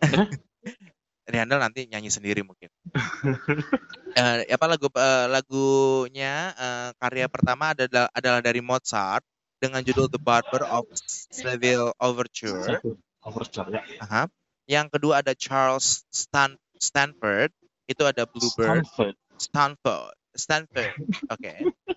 [1.26, 1.32] Hah?
[1.34, 2.70] Riandal nanti nyanyi sendiri mungkin.
[4.16, 9.20] Eh, apa lagu eh, lagunya eh, karya pertama adalah adalah dari Mozart
[9.60, 10.88] dengan judul The Barber of
[11.28, 12.80] Seville Overture.
[13.20, 14.24] overture ya Aha.
[14.64, 17.52] Yang kedua ada Charles Stan Stanford,
[17.84, 18.88] itu ada Bluebird.
[18.88, 20.14] Stanford Stanford.
[20.36, 20.92] Stanford.
[21.32, 21.54] Oke.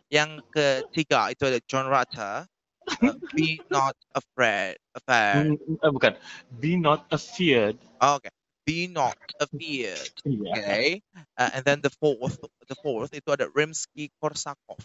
[0.07, 2.47] Yang ketiga itu ada John Rutter.
[2.89, 4.81] Uh, be not afraid.
[4.97, 5.53] afraid.
[5.53, 6.13] Hmm, eh, bukan.
[6.57, 7.77] Be not afeared.
[8.01, 8.33] Oh, Oke.
[8.69, 10.13] Be not afeared.
[10.21, 10.53] Iya.
[10.53, 11.01] Okay.
[11.33, 12.37] Uh, and then the fourth,
[12.69, 14.77] the fourth itu ada Rimsky Korsakov.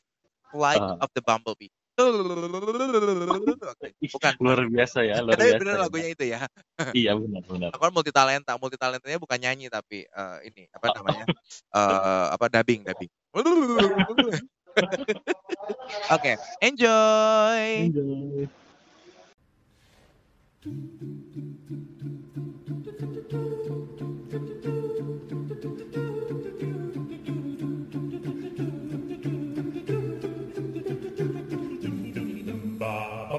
[0.48, 1.04] Flight Ah.
[1.04, 1.68] of the Bumblebee.
[4.08, 4.32] Bukan.
[4.40, 5.60] Luar biasa ya, luar Tapi biasa.
[5.62, 5.80] bener ya.
[5.84, 6.40] lagunya itu ya.
[6.96, 7.70] Iya benar benar.
[7.76, 11.24] Aku kan multi talenta, multi talentanya bukan nyanyi tapi eh, ini apa namanya?
[11.70, 13.10] Eh, apa dubbing, dubbing.
[16.14, 16.32] Oke,
[16.64, 17.62] enjoy.
[17.92, 18.48] Enjoy.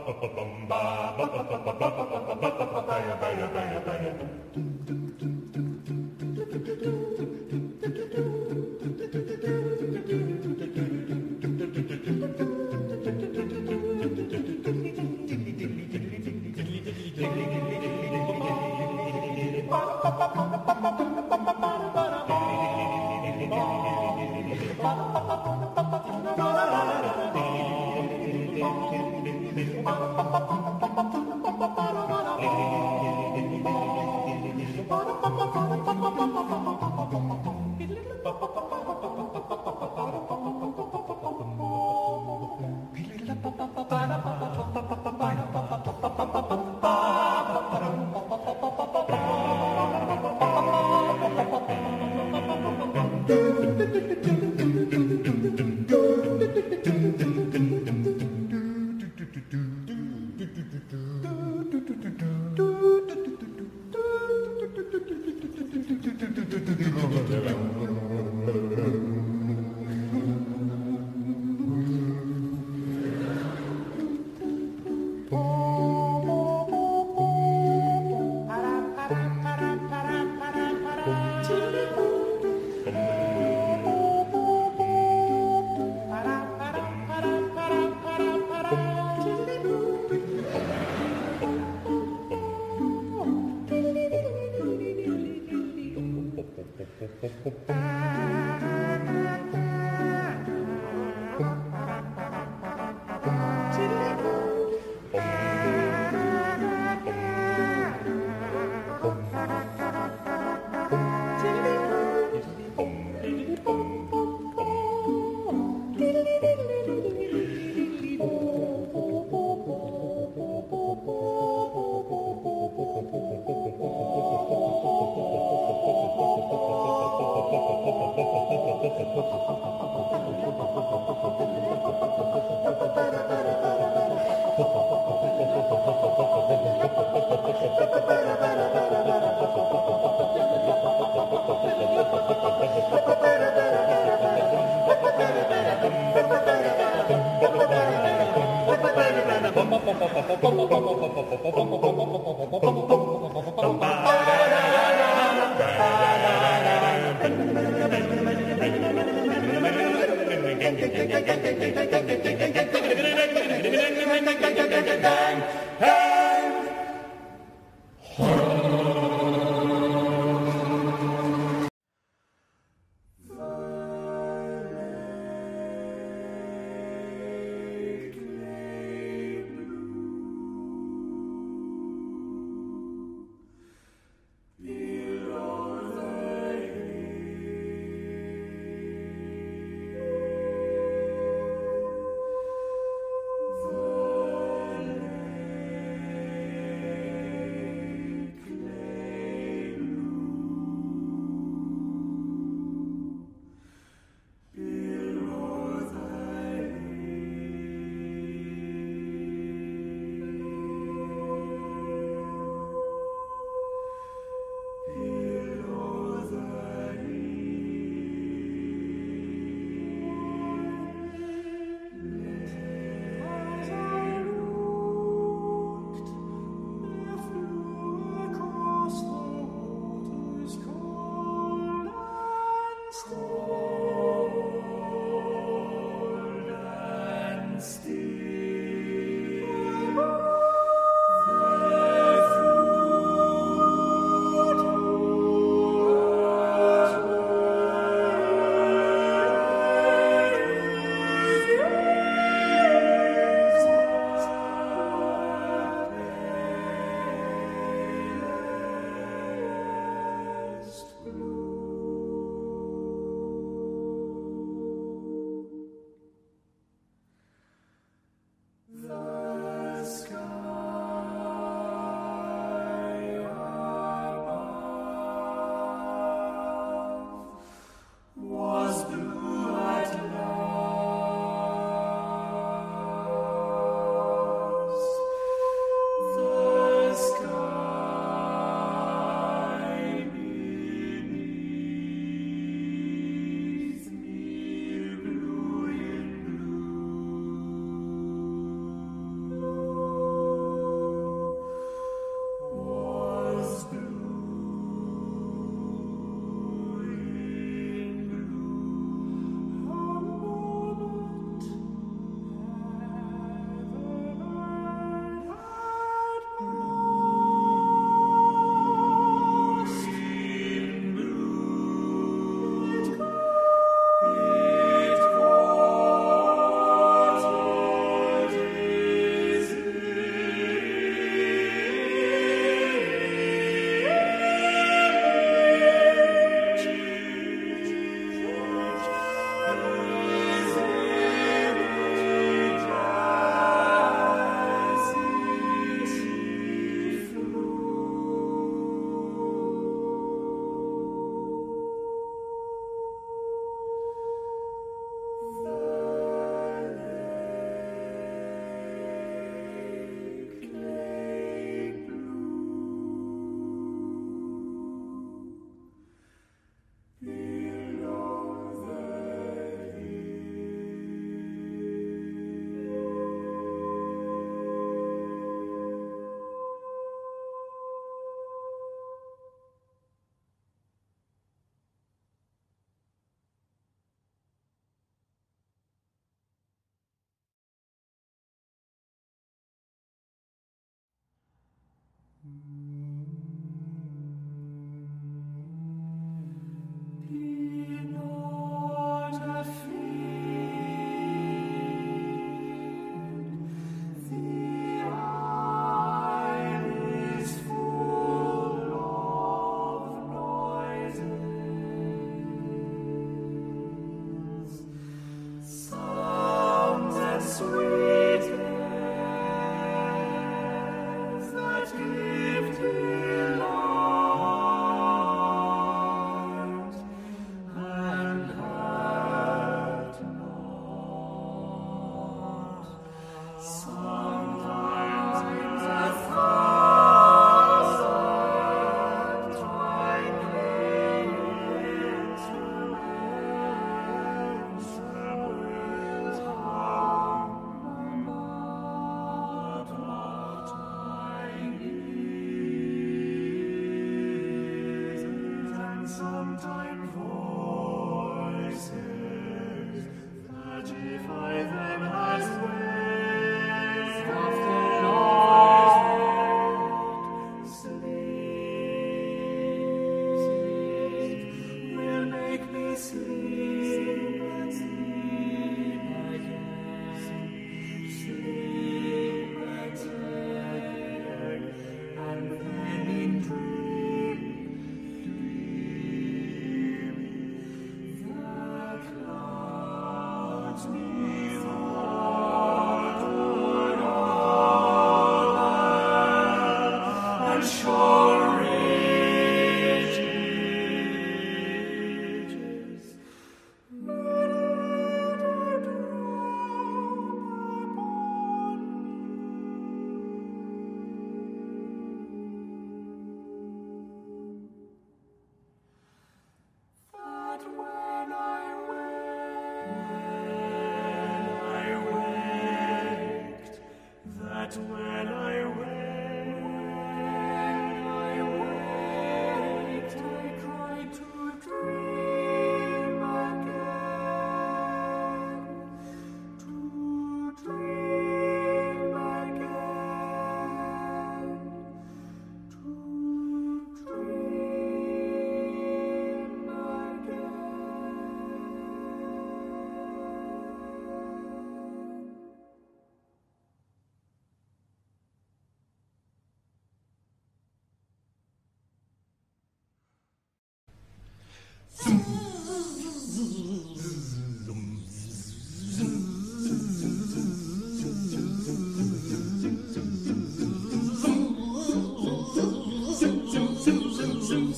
[0.05, 1.25] Thank
[29.55, 29.73] Thank
[30.97, 31.04] you.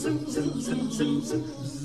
[0.08, 1.77] 走走走走走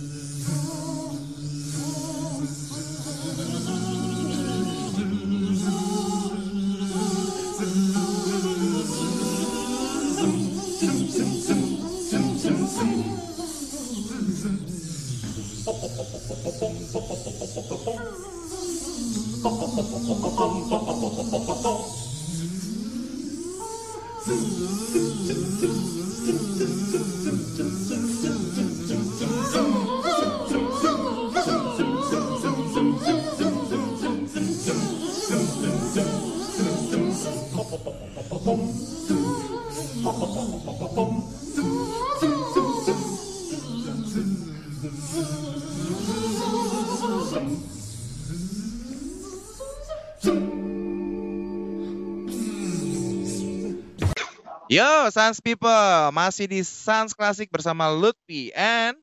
[54.72, 58.96] Yo, Sans People, masih di Sans Classic bersama Lutfi and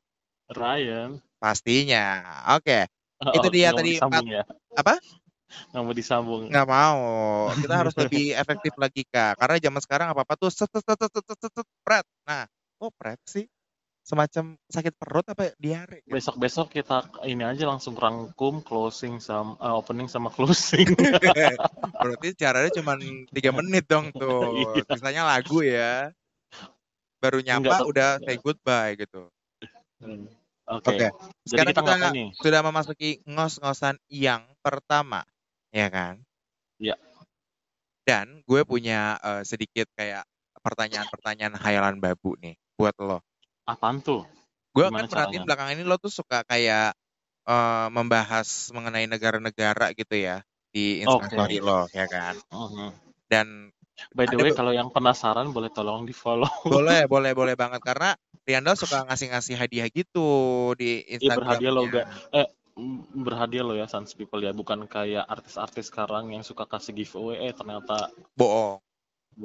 [0.50, 1.22] Ryan.
[1.38, 2.26] pastinya.
[2.58, 2.90] Oke,
[3.30, 4.42] Itu Oh, dia nggak tadi ya.
[4.74, 4.98] Apa?
[5.70, 6.42] Nggak mau disambung.
[6.50, 6.98] nggak mau.
[7.54, 9.38] Kita harus lebih efektif lagi kak.
[9.38, 12.06] Karena zaman sekarang apa apa tuh set set set set set set, set, pret.
[12.26, 12.50] Nah,
[12.82, 13.46] oh pret sih
[14.10, 16.02] semacam sakit perut apa diare?
[16.02, 16.18] gitu.
[16.18, 20.90] Besok-besok kita ini aja langsung rangkum closing sama eh, opening sama closing.
[22.02, 22.98] Berarti caranya cuma
[23.30, 24.42] tiga menit dong tuh.
[24.60, 24.82] Iya.
[24.90, 26.10] Sisanya lagu ya.
[27.22, 29.30] Baru nyapa Enggak, udah say goodbye gitu.
[30.02, 30.26] Hmm.
[30.66, 30.90] Oke.
[30.90, 31.06] Oke.
[31.06, 32.28] Jadi Sekarang kita kita ngapain nih?
[32.34, 35.22] sudah memasuki ngos-ngosan yang pertama,
[35.70, 36.18] ya kan?
[36.82, 36.98] Iya.
[38.02, 40.26] Dan gue punya eh, sedikit kayak
[40.60, 43.22] pertanyaan-pertanyaan hayalan babu nih buat lo.
[43.70, 44.26] Apaan tuh?
[44.74, 46.94] Gue kan perhatiin belakangan ini lo tuh suka kayak
[47.46, 50.42] eh, membahas mengenai negara-negara gitu ya
[50.74, 51.06] di Oke.
[51.06, 52.34] Instastory lo, ya kan?
[52.50, 52.88] Mhm.
[53.30, 53.46] Dan
[54.16, 56.48] By the way, kalau yang penasaran boleh tolong di follow.
[56.66, 58.10] boleh, boleh, boleh banget karena
[58.46, 60.26] Riandel suka ngasih-ngasih hadiah gitu
[60.74, 62.06] di Iya berhadiah lo gak?
[62.32, 62.46] Eh
[62.80, 67.36] m- berhadiah lo ya Sans People ya, bukan kayak artis-artis sekarang yang suka kasih giveaway
[67.50, 68.08] eh ternyata
[68.38, 68.80] Bohong,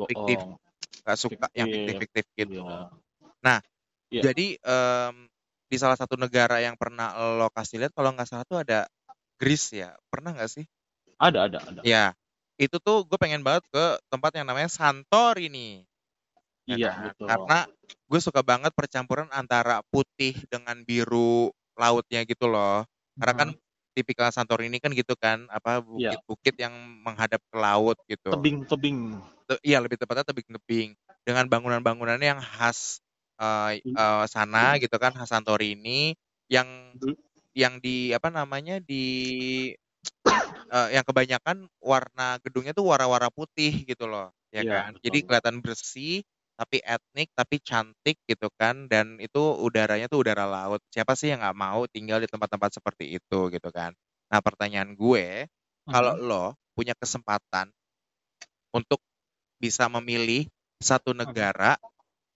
[0.08, 0.56] fiktif, bohong.
[1.04, 1.74] nggak suka yang Fiktif.
[1.74, 2.54] fiktif-fiktif gitu.
[2.64, 2.80] Iya.
[3.46, 3.60] Nah,
[4.14, 4.22] Iya.
[4.32, 5.16] jadi em,
[5.66, 8.86] di salah satu negara yang pernah lo kasih lihat kalau nggak salah tuh ada
[9.36, 10.66] Greece ya, pernah nggak sih?
[11.20, 11.80] Ada ada ada.
[11.84, 12.16] Ya,
[12.56, 15.84] itu tuh gue pengen banget ke tempat yang namanya Santorini.
[16.66, 17.02] ya Iya kan?
[17.12, 17.28] betul.
[17.30, 17.60] Karena
[18.10, 22.86] gue suka banget percampuran antara putih dengan biru lautnya gitu loh.
[23.20, 23.60] Karena kan Mhm.
[23.96, 26.16] tipikal Santorini kan gitu kan, apa Iya.
[26.18, 26.74] bukit-bukit yang
[27.06, 28.32] menghadap ke laut gitu.
[28.34, 29.00] Tebing-tebing.
[29.46, 33.00] Te- Iya lebih tepatnya tebing-tebing dengan bangunan-bangunannya yang khas
[33.42, 36.16] eh, eh, sana gitu kan, khas Santorini
[36.52, 37.16] yang Du-
[37.56, 39.04] yang di apa namanya di
[40.72, 44.96] eh, yang kebanyakan warna gedungnya tuh warna-warna putih gitu loh, ya Iya, kan?
[44.96, 45.02] betul.
[45.02, 46.22] Jadi kelihatan bersih,
[46.58, 50.82] tapi etnik, tapi cantik gitu kan, dan itu udaranya tuh udara laut.
[50.94, 53.92] Siapa sih yang nggak mau tinggal di tempat-tempat seperti itu gitu kan?
[54.32, 55.48] Nah pertanyaan gue,
[55.92, 57.72] kalau lo punya kesempatan
[58.74, 59.00] untuk
[59.62, 60.48] bisa memilih
[60.82, 61.78] satu negara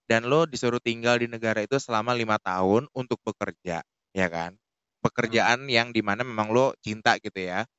[0.10, 4.58] dan lo disuruh tinggal di negara itu selama lima tahun untuk bekerja, ya kan?
[5.06, 7.70] Pekerjaan yang di mana memang lo cinta gitu ya.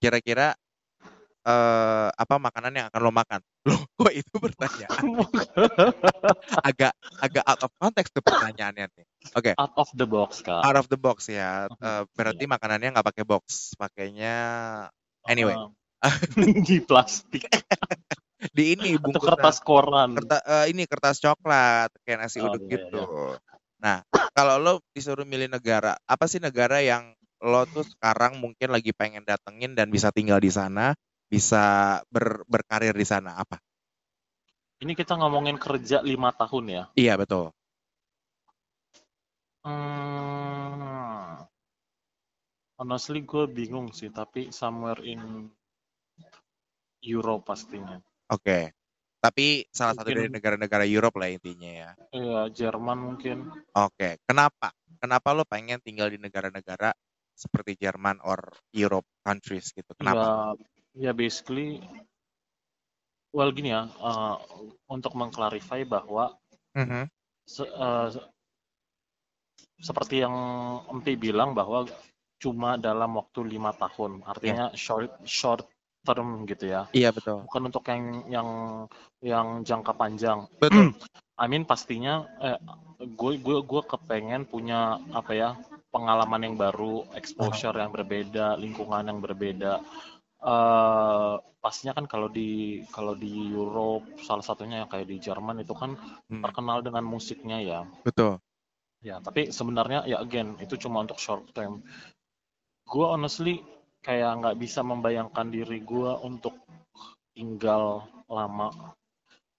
[0.00, 0.56] Kira-kira
[1.44, 3.40] eh, apa makanan yang akan lo makan?
[3.68, 5.04] Loh, kok itu pertanyaan?
[6.68, 9.06] Agak agak out of context tuh pertanyaannya nih.
[9.38, 10.64] Oke, Out of the box kak.
[10.64, 11.68] out of the box ya.
[11.70, 14.34] Eh, berarti makanannya nggak pakai box, pakainya
[15.28, 15.54] anyway
[16.02, 16.16] Eh,
[16.66, 17.46] di plastik
[18.50, 20.10] di ini atau bungkusan kertas koran.
[20.18, 23.00] kerta- eh, ini kertas coklat kayak nasi Oh, uduk iya, gitu.
[23.78, 24.02] Nah,
[24.34, 29.26] kalau lo disuruh milih negara, apa sih negara yang lo tuh sekarang mungkin lagi pengen
[29.26, 30.94] datengin dan bisa tinggal di sana,
[31.26, 33.34] bisa ber- berkarir di sana?
[33.38, 33.58] Apa?
[34.82, 36.84] Ini kita ngomongin kerja lima tahun ya.
[36.98, 37.50] Iya betul.
[39.62, 41.38] Hmm,
[42.82, 45.50] honestly gue bingung sih, tapi somewhere in
[47.02, 48.02] Europe pastinya.
[48.32, 48.72] Oke.
[49.22, 51.90] Tapi salah satu dari Mungkin- negara-negara Europe lah intinya ya.
[52.10, 53.46] Iya, Jerman mungkin.
[53.76, 54.18] Oke.
[54.26, 54.74] Kenapa?
[54.98, 56.90] Kenapa lo pengen tinggal di negara-negara
[57.36, 59.94] seperti Jerman or Europe countries gitu?
[59.94, 60.58] Kenapa?
[60.98, 61.78] Ya, ya basically,
[63.30, 64.42] well gini ya, uh,
[64.90, 66.34] untuk mengklarify bahwa
[66.74, 67.06] Mhm.
[67.46, 68.10] se- uh,
[69.78, 70.34] seperti yang
[70.90, 71.86] Empi bilang bahwa
[72.42, 75.66] cuma dalam waktu lima tahun, artinya short short
[76.06, 77.46] term gitu ya, Iya betul.
[77.46, 78.48] bukan untuk yang yang
[79.22, 80.38] yang jangka panjang.
[80.60, 80.92] Betul.
[81.42, 82.58] I mean pastinya eh,
[83.02, 85.50] gue gue gue kepengen punya apa ya
[85.94, 89.80] pengalaman yang baru, exposure yang berbeda, lingkungan yang berbeda.
[90.42, 95.74] eh pastinya kan kalau di kalau di Europe salah satunya yang kayak di Jerman itu
[95.78, 95.94] kan
[96.26, 97.80] Hmm, terkenal dengan musiknya ya.
[98.02, 98.42] betul.
[99.02, 101.82] Ya, tapi sebenarnya ya again itu cuma untuk short term.
[102.86, 103.62] Gue honestly
[104.02, 106.58] kayak nggak bisa membayangkan diri gue untuk
[107.32, 108.68] tinggal lama,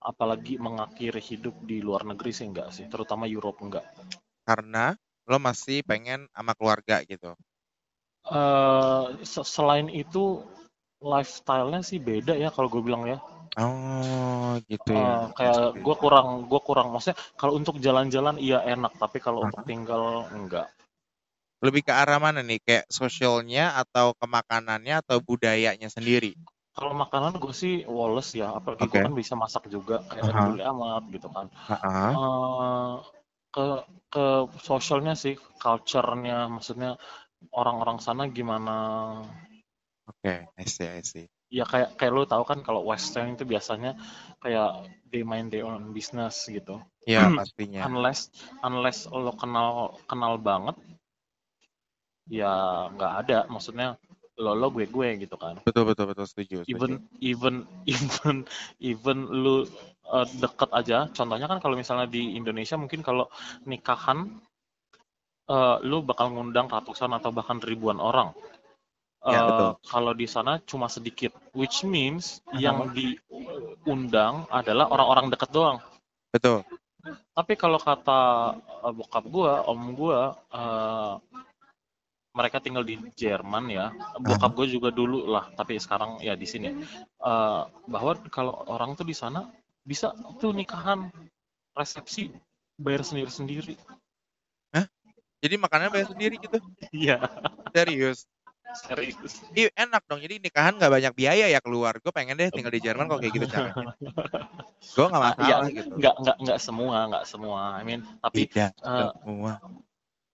[0.03, 3.87] apalagi mengakhiri hidup di luar negeri sih enggak sih, terutama Europe enggak.
[4.43, 7.33] Karena lo masih pengen sama keluarga gitu.
[8.23, 10.39] eh se- selain itu
[11.03, 13.19] lifestyle-nya sih beda ya kalau gue bilang ya.
[13.59, 15.27] Oh, gitu ya.
[15.35, 19.51] kayak gue kurang gue kurang maksudnya kalau untuk jalan-jalan iya enak, tapi kalau Aha.
[19.51, 20.71] untuk tinggal enggak.
[21.63, 22.59] Lebih ke arah mana nih?
[22.59, 26.35] Kayak sosialnya atau ke makanannya atau budayanya sendiri?
[26.75, 28.91] Kalau makanan gue sih Wallace ya, apalagi Oke.
[28.91, 31.47] gue kan bisa masak juga, kayak peduli amat gitu kan.
[31.71, 32.11] Heeh.
[32.17, 32.93] Eh,
[33.53, 33.65] ke
[34.11, 34.25] ke
[34.59, 36.99] sosialnya sih, culture-nya, maksudnya
[37.53, 38.75] orang-orang sana gimana?
[40.09, 41.25] Oke, I see, I see.
[41.53, 43.93] Ya kayak kayak lo tahu kan kalau Western itu biasanya
[44.41, 46.81] kayak they mind their own business gitu.
[47.05, 47.85] Ya, pastinya.
[47.85, 48.33] Unless
[48.65, 50.75] unless lo kenal kenal banget,
[52.27, 53.39] ya nggak ada.
[53.49, 53.99] Maksudnya
[54.39, 55.61] lo lo gue gue gitu kan.
[55.61, 56.25] Betul, betul, betul.
[56.25, 56.73] Setuju, setuju.
[56.73, 57.55] even even
[57.93, 58.35] even
[58.81, 59.65] even lu
[60.09, 63.29] uh, deket aja contohnya kan kalau misalnya di Indonesia mungkin kalau
[63.63, 64.41] nikahan
[65.47, 68.31] uh, lu bakal ngundang ratusan atau bahkan ribuan orang
[69.23, 69.71] Ya, Uh, betul.
[69.87, 72.59] kalau di sana cuma sedikit which means Aha.
[72.59, 75.79] yang diundang adalah orang-orang deket doang
[76.35, 76.67] Betul.
[77.31, 78.51] tapi kalau kata
[78.83, 81.23] uh, bokap gua om gua uh,
[82.33, 86.69] mereka tinggal di Jerman ya bokap gue juga dulu lah tapi sekarang ya di sini
[87.23, 89.47] Eh, bahwa kalau orang tuh di sana
[89.87, 90.11] bisa
[90.43, 91.07] tuh nikahan
[91.71, 92.33] resepsi
[92.75, 93.75] bayar sendiri sendiri
[95.43, 96.55] Jadi makanannya bayar sendiri gitu?
[96.95, 97.19] iya
[97.75, 98.23] Serius?
[98.73, 99.43] Serius.
[99.53, 100.23] Ih, enak dong.
[100.23, 101.99] Jadi nikahan nggak banyak biaya ya keluar.
[101.99, 103.75] Gue pengen deh tinggal di Jerman kok kayak gitu caranya.
[104.95, 105.93] Gue nggak Ah, masalah iya, gitu.
[105.99, 107.61] nggak nggak nggak semua, nggak semua.
[107.75, 109.53] I mean, tapi Tidak eh, semua.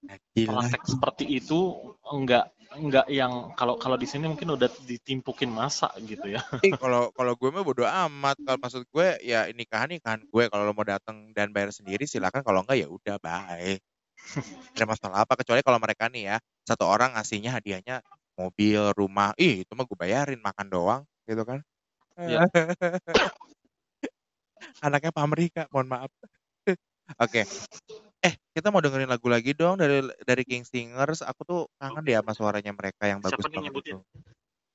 [0.08, 0.16] Ya,
[0.48, 1.76] praktek seperti itu
[2.08, 6.40] enggak enggak yang kalau kalau di sini mungkin udah ditimpukin masa gitu ya.
[6.80, 8.38] Kalau kalau gue mah bodo amat.
[8.46, 10.44] Kalau maksud gue ya nikahan nikahan gue.
[10.48, 12.46] Kalau lo mau datang dan bayar sendiri silakan.
[12.46, 13.76] Kalau enggak ya udah bye.
[14.78, 15.34] Ada masalah apa?
[15.36, 18.06] Kecuali kalau mereka nih ya satu orang ngasihnya hadiahnya
[18.40, 19.36] mobil, rumah.
[19.36, 21.60] Ih, itu mah gue bayarin makan doang, gitu kan?
[22.16, 22.48] Iya.
[24.86, 26.12] Anaknya Pak Amerika, mohon maaf.
[27.24, 27.44] Oke.
[28.20, 31.24] Eh, kita mau dengerin lagu lagi dong dari dari King Singers.
[31.24, 33.98] Aku tuh kangen deh sama suaranya mereka yang bagus Siapa banget itu.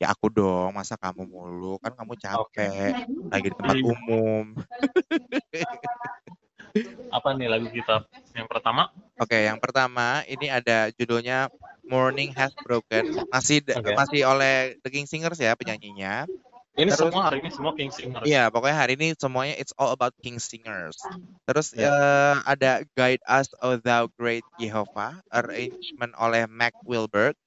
[0.00, 1.76] Ya aku dong, masa kamu mulu?
[1.78, 3.84] Kan kamu capek, lagi di tempat Iya.
[3.84, 4.44] umum.
[7.16, 8.02] Apa nih lagu kita
[8.34, 8.90] yang pertama?
[9.20, 11.46] Oke, yang pertama ini ada judulnya
[11.86, 13.14] Morning Has Broken.
[13.30, 13.94] Masih Oke.
[13.94, 16.26] masih oleh The King Singers ya penyanyinya.
[16.74, 18.26] Ini Terus- semua hari ini semua King Singer.
[18.26, 20.98] Iya, pokoknya hari ini semuanya it's all about King Singers.
[21.46, 21.86] Terus Ya.
[21.86, 27.38] eh, ada Guide Us, O Thou Great Jehovah, arrangement oleh Mac Wilberg.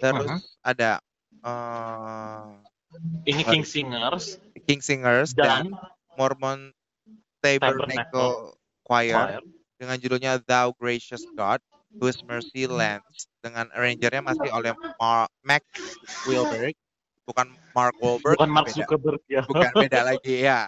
[0.00, 0.38] Terus Mhm.
[0.64, 0.90] ada
[1.42, 2.48] eh,
[3.24, 5.76] Ini King Singers King Singers dan, dan
[6.14, 6.70] Mormon
[7.40, 8.54] Tabernacle
[8.84, 9.42] Choir Choir.
[9.76, 11.60] dengan judulnya Thou Gracious God,
[11.92, 15.60] Whose Mercy Lands dengan arrangernya masih oleh Mar- Mac
[16.24, 16.72] Wilberg,
[17.24, 19.42] bukan Mark Wahlberg, bukan Mark beda, Zuckerberg ya.
[19.46, 20.66] bukan beda lagi ya.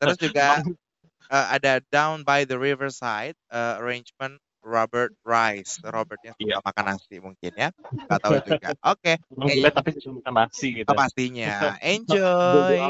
[0.00, 0.46] Terus juga
[1.34, 5.76] eh, ada Down by the Riverside eh, arrangement Robert Rice.
[5.84, 6.56] Robertnya suka Iya.
[6.64, 7.68] makan nasi mungkin ya,
[8.08, 8.68] nggak tahu juga.
[8.96, 10.88] Oke, boleh tapi cuma makan nasi gitu.
[10.88, 11.76] oh, pastinya.
[11.84, 12.80] Enjoy.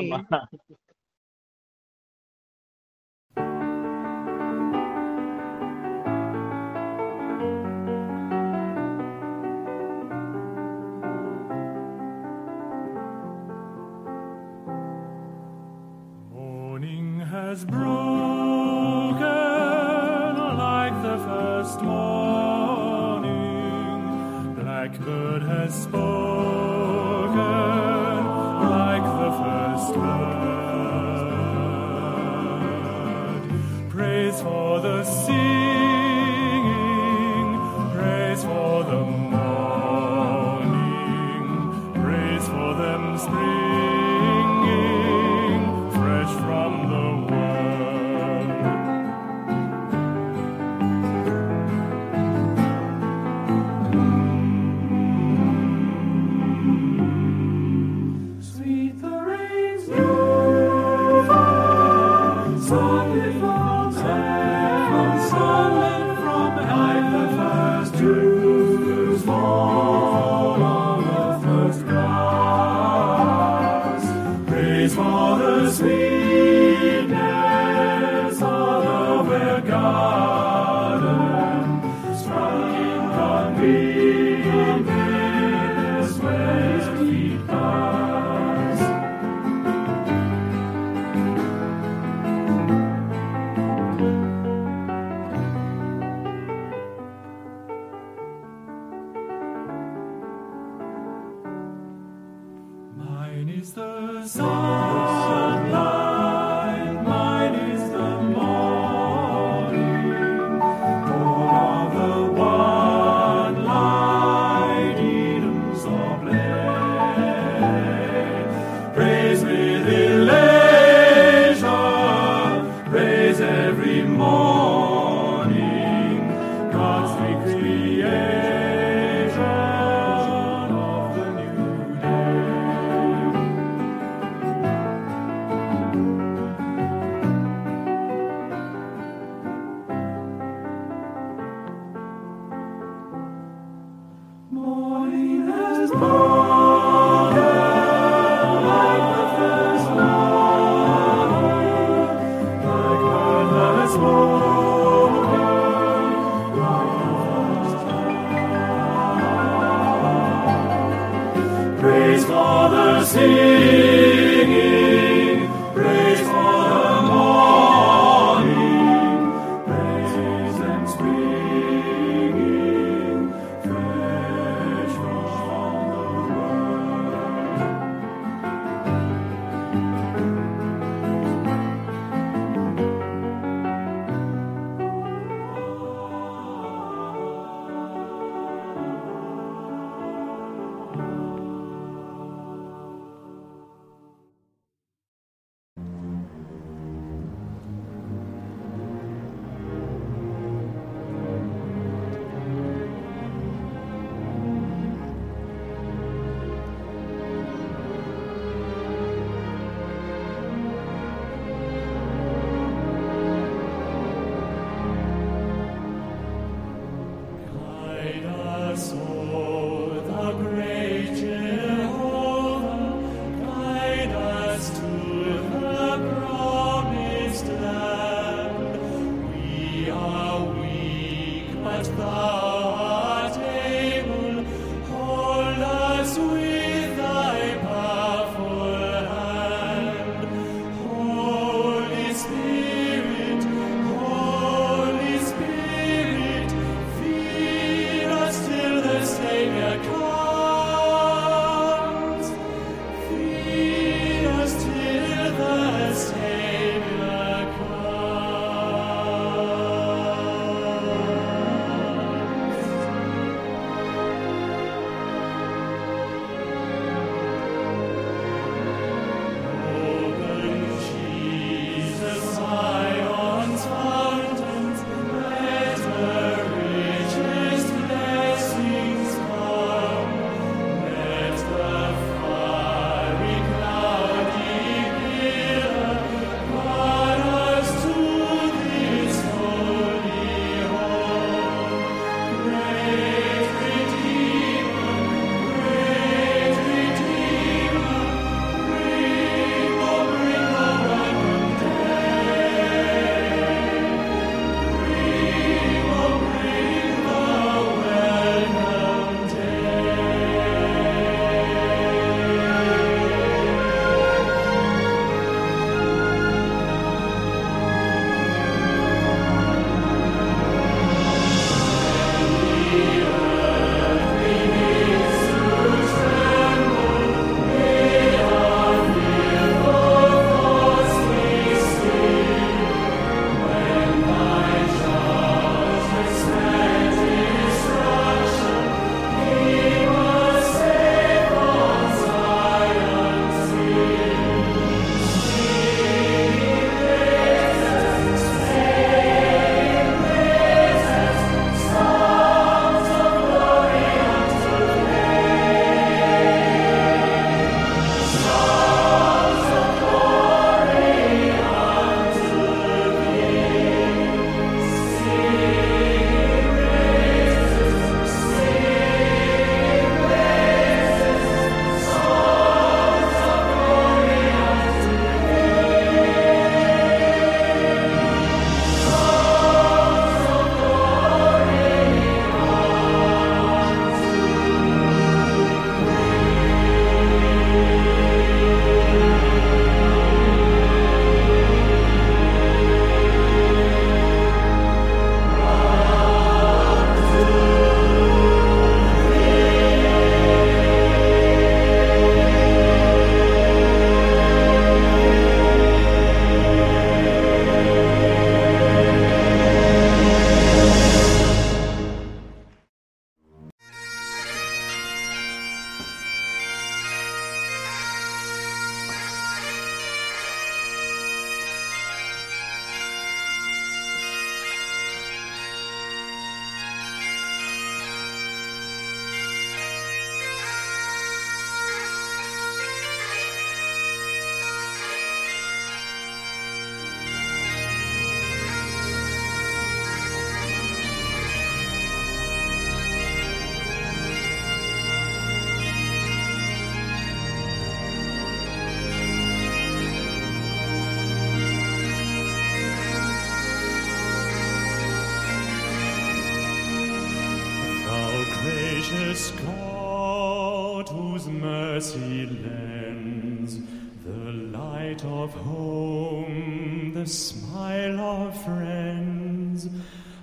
[17.55, 19.24] Has broken
[20.59, 23.34] like the first morning.
[24.57, 25.94] Blackbird has spoken
[28.76, 30.64] like the first bird.
[33.88, 35.63] Praise for the singing,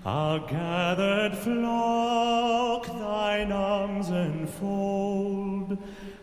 [0.04, 5.78] Our gathered flock thine arms enfold,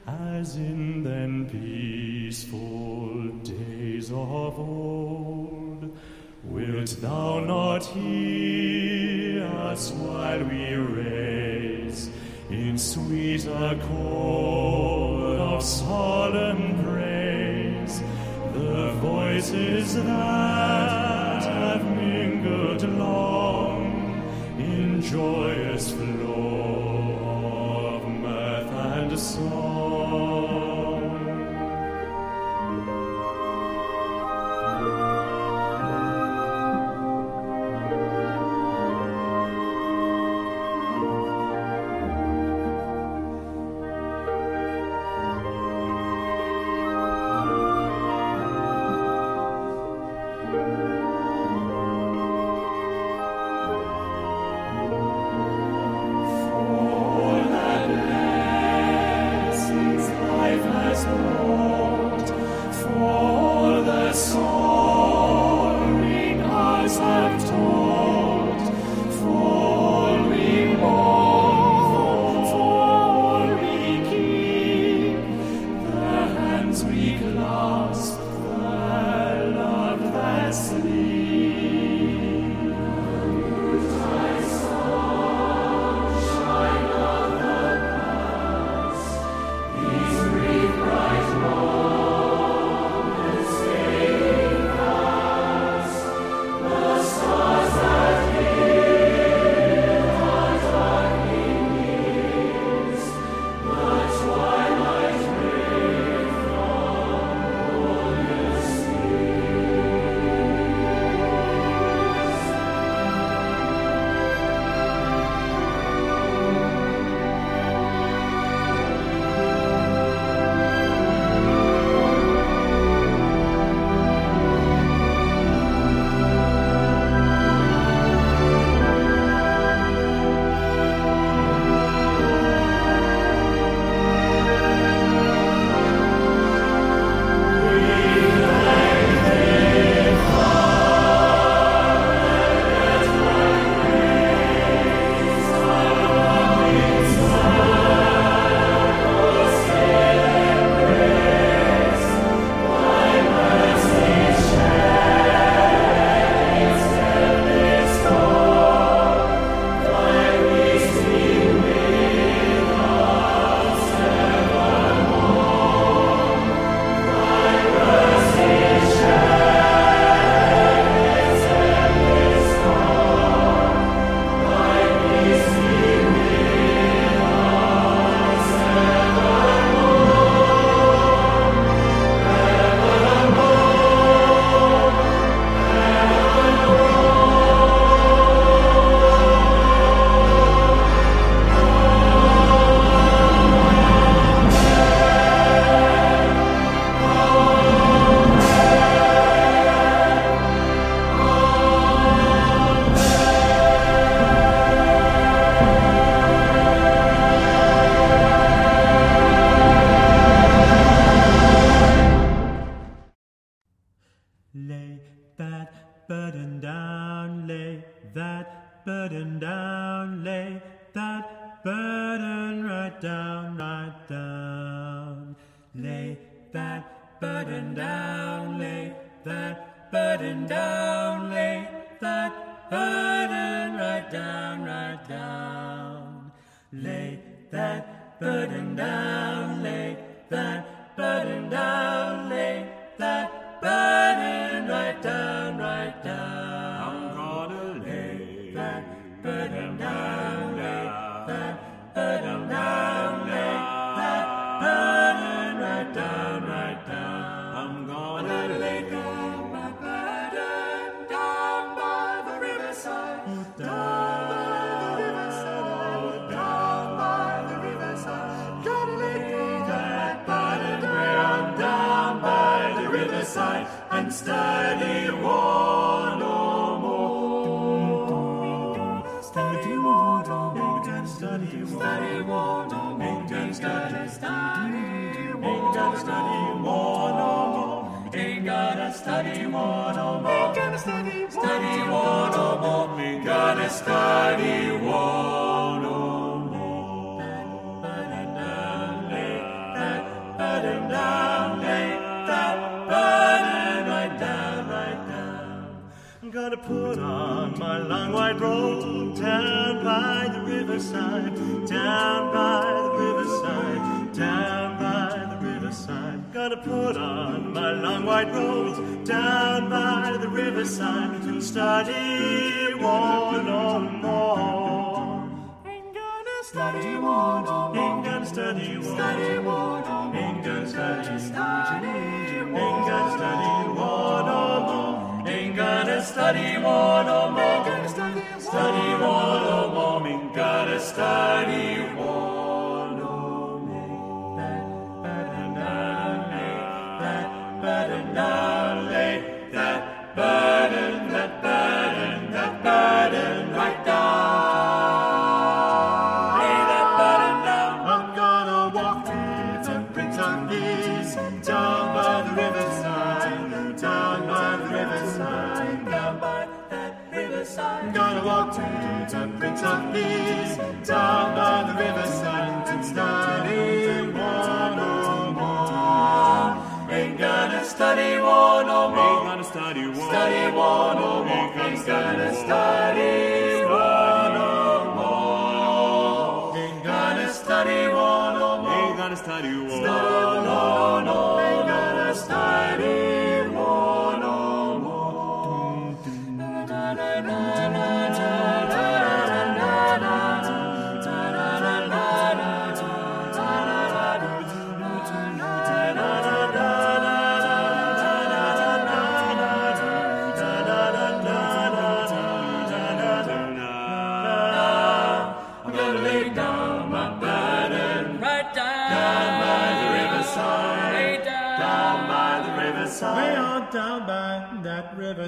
[0.04, 5.96] as in then peaceful days of old.
[6.42, 12.10] Wilt thou not hear us while we raise
[12.50, 18.02] in sweet accord of solemn praise
[18.54, 23.57] the voices that have mingled long?
[25.10, 27.14] joyous flow
[27.96, 29.77] of mirth and song.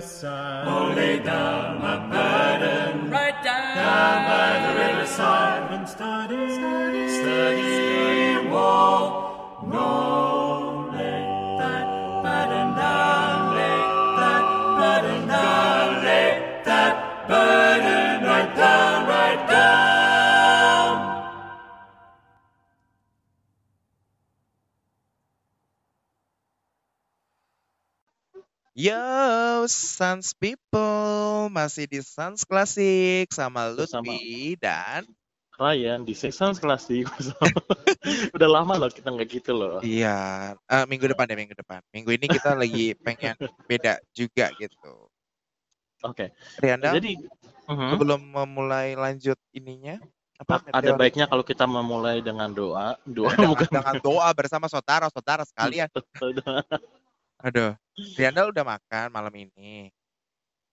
[0.00, 0.64] the.
[0.66, 3.10] Oh, lay down my burden.
[3.10, 3.76] Right down.
[3.76, 5.72] Down by the riverside.
[5.72, 6.54] And study.
[6.54, 7.08] Study.
[7.20, 8.48] Study.
[8.48, 9.58] War.
[9.66, 11.22] No, lay
[11.60, 11.86] that
[12.24, 13.54] burden down.
[13.56, 13.80] Lay
[14.20, 14.44] that
[14.80, 16.04] burden down.
[16.04, 16.30] Lay
[16.64, 16.94] that
[17.28, 19.06] burden right down.
[19.06, 19.70] Right down.
[28.74, 29.29] Yeah.
[29.68, 34.14] Sans People, masih di Sans Classic sama Lutfi sama.
[34.62, 35.02] dan
[35.60, 37.04] Ryan di Sans Classic.
[38.36, 39.84] Udah lama loh kita nggak gitu loh.
[39.84, 41.84] Iya, uh, minggu depan deh minggu depan.
[41.92, 43.36] Minggu ini kita lagi pengen
[43.68, 45.12] beda juga gitu.
[46.00, 46.32] Oke.
[46.32, 46.64] Okay.
[46.64, 47.12] Rianda, jadi
[47.68, 48.16] uh-huh.
[48.16, 50.00] memulai lanjut ininya,
[50.40, 55.92] apa ada baiknya kalau kita memulai dengan doa, doa dengan, dengan doa bersama saudara-saudara sekalian.
[57.40, 57.72] Aduh,
[58.20, 59.88] Rianda udah makan malam ini?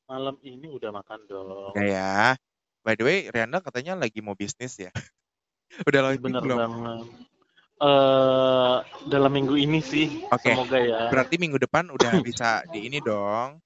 [0.07, 1.72] Malam ini udah makan dong.
[1.72, 2.15] Udah ya.
[2.84, 4.91] By the way, Rianda katanya lagi mau bisnis ya?
[5.88, 6.60] udah lagi iya, Bener belum?
[6.60, 6.99] banget.
[7.77, 10.57] Uh, dalam minggu ini sih, okay.
[10.57, 11.14] semoga ya.
[11.14, 13.61] Berarti minggu depan udah bisa di ini dong,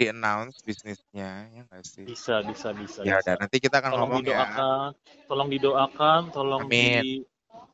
[0.00, 2.08] di announce bisnisnya ya gak sih?
[2.08, 3.04] Bisa, bisa, bisa.
[3.04, 4.26] Ya udah, nanti kita akan tolong ngomong ya.
[4.32, 5.20] didoakan, ya.
[5.28, 7.02] Tolong didoakan, tolong Amin.
[7.04, 7.22] di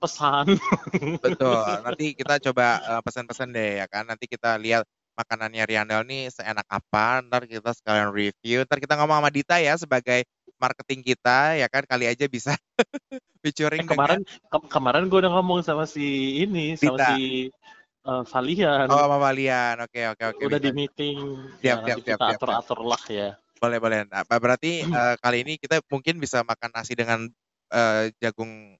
[0.01, 0.56] pesan.
[1.24, 1.60] Betul.
[1.85, 4.09] Nanti kita coba eh, pesan-pesan deh ya kan.
[4.09, 7.20] Nanti kita lihat makanannya Riandel nih seenak apa.
[7.20, 8.64] Ntar kita sekalian review.
[8.64, 10.24] Ntar kita ngomong sama Dita ya sebagai
[10.60, 12.52] marketing kita ya kan kali aja bisa
[13.43, 16.85] featuring eh, kemarin ke kemarin gue udah ngomong sama si ini Dita.
[16.85, 18.86] sama si eh, uh, Valian.
[18.89, 19.77] Oh, sama Valian.
[19.85, 20.36] Oke, okay, oke, okay, oke.
[20.40, 20.48] Okay.
[20.48, 21.16] Udah di meeting.
[21.60, 23.28] Siap, nah, siap, siap, atur-atur lah ya.
[23.60, 24.09] Boleh, boleh.
[24.09, 27.28] Nah, berarti uh, kali ini kita mungkin bisa makan nasi dengan
[27.68, 28.80] uh, jagung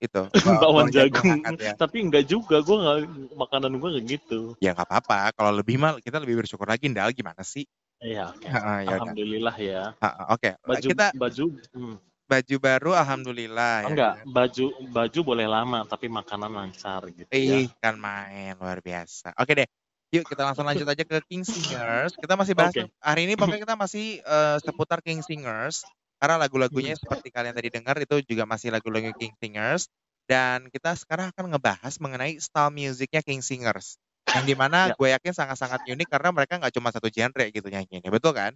[0.06, 0.22] itu.
[0.46, 1.42] Bakwan jagung.
[1.58, 1.74] ya.
[1.74, 2.98] Tapi enggak juga, gue nggak
[3.34, 4.40] makanan gue kayak gitu.
[4.62, 5.34] Ya nggak apa-apa.
[5.34, 6.86] Kalau lebih mal kita lebih bersyukur lagi.
[6.88, 7.66] Ndal gimana sih?
[7.98, 8.30] Iya.
[8.38, 9.10] Heeh, ya udah.
[9.10, 9.82] Alhamdulillah ya.
[10.30, 11.44] Oke, Baju kita baju
[11.74, 11.96] hmm,
[12.28, 13.88] baju baru alhamdulillah ya.
[13.88, 17.64] enggak, baju baju boleh lama tapi makanan lancar gitu ya.
[17.64, 19.34] Ih, kan main luar biasa.
[19.40, 19.68] Oke deh.
[20.08, 22.16] Yuk kita langsung lanjut aja ke King Singers.
[22.16, 22.88] Kita masih bahas Oke.
[22.96, 25.84] hari ini pokoknya kita masih eh, seputar King Singers
[26.18, 27.02] karena lagu-lagunya Hmm.
[27.02, 29.86] seperti kalian tadi dengar itu juga masih lagu-lagu King Singers
[30.26, 33.96] dan kita sekarang akan ngebahas mengenai style musiknya King Singers
[34.28, 34.94] yang di mana Ya.
[34.98, 38.52] gue yakin sangat-sangat unik karena mereka nggak cuma satu genre gitu nyanyiinnya betul kan?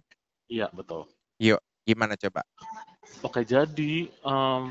[0.51, 1.09] Iya, betul.
[1.83, 2.47] Gimana coba?
[3.25, 4.61] Oke, jadi em,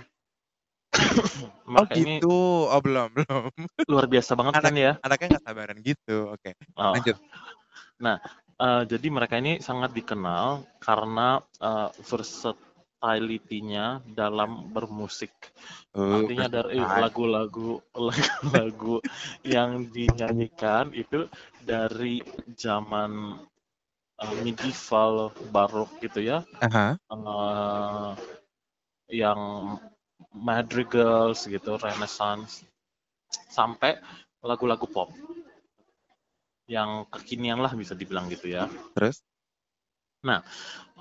[1.65, 2.33] Oh mereka ini gitu,
[2.69, 3.51] oh belum belum.
[3.89, 4.93] luar biasa banget Anak- kan ya.
[5.05, 6.17] Anaknya nggak sabaran gitu.
[6.33, 6.97] Oke, Oh.
[6.97, 7.17] lanjut.
[8.63, 11.89] Eh, jadi mereka ini sangat dikenal karena eh,
[13.03, 15.35] versatility-nya dalam bermusik.
[15.91, 17.03] Uh, Artinya dari versatile.
[17.03, 18.97] lagu-lagu lagu-lagu
[19.43, 21.27] yang dinyanyikan itu
[21.67, 22.23] dari
[22.55, 23.43] zaman
[24.23, 26.95] eh, medieval barok gitu ya, Aha.
[26.95, 28.11] eh,
[29.11, 29.41] yang
[30.31, 32.63] madrigals gitu, renaissance,
[33.51, 33.99] sampai
[34.41, 35.11] lagu-lagu pop
[36.71, 38.71] yang kekinian lah bisa dibilang gitu ya.
[38.95, 39.21] Terus?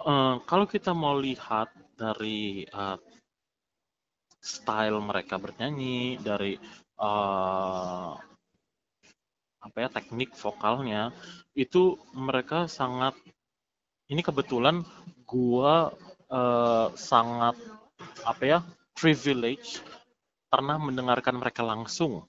[0.02, 1.70] Eh, kalau kita mau lihat
[2.02, 2.98] dari eh,
[4.42, 6.54] style mereka bernyanyi, dari
[7.08, 8.12] eh,
[9.62, 11.14] apa ya teknik vokalnya,
[11.54, 11.84] itu
[12.18, 13.14] mereka sangat.
[14.12, 14.82] Ini kebetulan
[15.30, 15.94] gua
[16.40, 17.56] eh, sangat
[18.26, 18.60] apa ya
[18.98, 19.82] privilege
[20.52, 22.26] pernah mendengarkan mereka langsung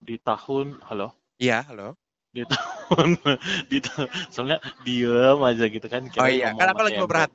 [0.00, 1.08] di tahun halo
[1.40, 1.96] Iya, halo.
[2.36, 3.08] di tahun
[3.70, 7.30] di tahun soalnya diem aja gitu kan Oh kira iya, ngomong kan aku lagi tembok.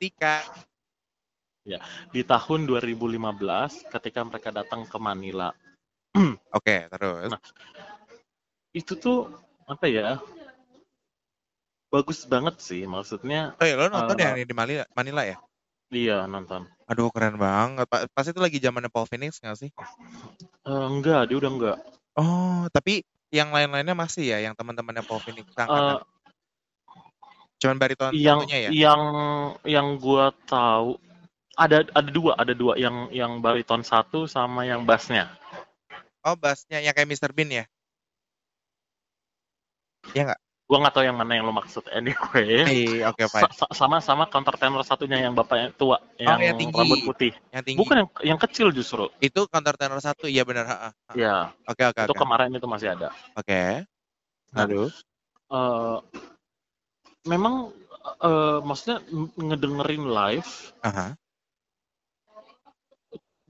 [1.66, 2.14] Memperhatikan.
[2.14, 5.50] di tahun 2015 ketika mereka datang ke Manila
[6.56, 7.28] Oke, terus.
[7.28, 7.40] Nah,
[8.72, 9.28] itu tuh
[9.66, 10.22] apa ya
[11.90, 15.36] bagus banget sih maksudnya Oh iya, lo nonton eh, ya yang di Manila, Manila ya?
[15.90, 17.82] dia nonton Aduh, keren banget.
[17.90, 19.70] Pa- Pas itu lagi zamannya Paul Phoenix nggak sih?
[20.66, 21.78] Eh, enggak dia udah enggak
[22.16, 26.00] Oh, tapi yang lain-lainnya masih ya, yang teman-temannya Paul Phoenix angkatan.
[27.60, 28.70] Cuman bariton yang ya?
[28.72, 29.02] yang
[29.68, 30.96] yang gua tahu
[31.56, 35.32] ada ada dua ada dua yang yang bariton satu sama yang bassnya
[36.26, 37.30] Oh, bassnya yang kayak Mr.
[37.30, 37.64] Bean ya?
[40.10, 40.40] Iya nggak?
[40.66, 43.46] gua nggak tahu yang mana yang lo maksud anyway Eh, oke, fine.
[43.46, 46.74] Sa- sa- sama sama counter tenor satunya yang bapaknya tua yang, Oh, yang tinggi.
[46.74, 47.78] rambut putih Yang tinggi.
[47.78, 50.66] bukan yang yang kecil justru Itu counter tenor satu, iya benar.
[50.66, 51.12] ha, ha, ha.
[51.14, 52.18] ya Oke, oke, itu oke.
[52.18, 53.86] kemarin itu masih ada Oke.
[54.50, 54.90] Nah, Lalu?
[55.46, 55.96] Eh,
[57.30, 57.70] memang
[58.26, 58.98] eh, maksudnya
[59.38, 60.50] ngedengerin live
[60.82, 61.14] Aha.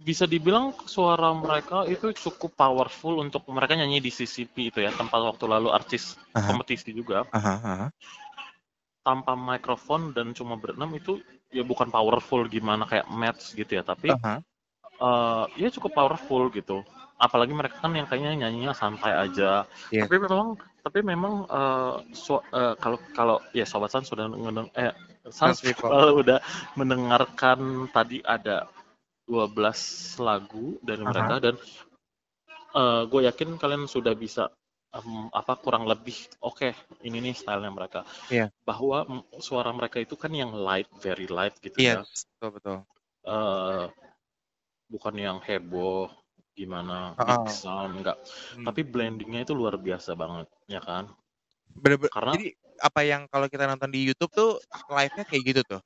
[0.07, 5.19] Bisa dibilang suara mereka itu cukup powerful untuk mereka nyanyi di CCP itu ya tempat
[5.19, 6.47] waktu lalu artis Aha.
[6.47, 7.87] kompetisi juga Aha, aha.
[9.03, 11.19] tanpa mikrofon dan cuma berenam itu
[11.51, 14.39] ya bukan powerful gimana kayak match gitu ya tapi Aha.
[15.03, 16.87] eh, ya cukup powerful gitu
[17.19, 20.07] apalagi mereka kan yang kayaknya nyanyinya santai aja Iya.
[20.07, 20.55] tapi memang
[20.87, 21.35] tapi memang
[22.15, 24.95] su- eh, kalau kalau ya sobat Sans sudah ngedeng eh
[25.35, 25.59] Sans
[26.23, 26.39] udah
[26.78, 28.70] mendengarkan tadi ada
[29.27, 29.78] 12
[30.19, 31.11] lagu dari Aha.
[31.11, 31.55] mereka dan
[33.09, 34.53] gue yakin kalian sudah bisa
[34.93, 36.73] em, apa kurang lebih oke
[37.03, 38.53] ini nih stylenya mereka Iya.
[38.62, 39.03] bahwa
[39.39, 42.77] suara mereka itu kan yang light very light gitu Iya, ya betul, betul.
[43.27, 43.85] Eh,
[44.86, 46.07] bukan yang heboh
[46.53, 48.16] gimana big sound enggak
[48.55, 48.65] Hmm.
[48.65, 51.11] tapi blendingnya itu luar biasa banget ya kan
[51.77, 52.48] Bener-bener- karena- Jadi
[52.78, 54.51] apa yang kalau kita nonton di YouTube tuh
[54.86, 55.81] live-nya kayak gitu tuh?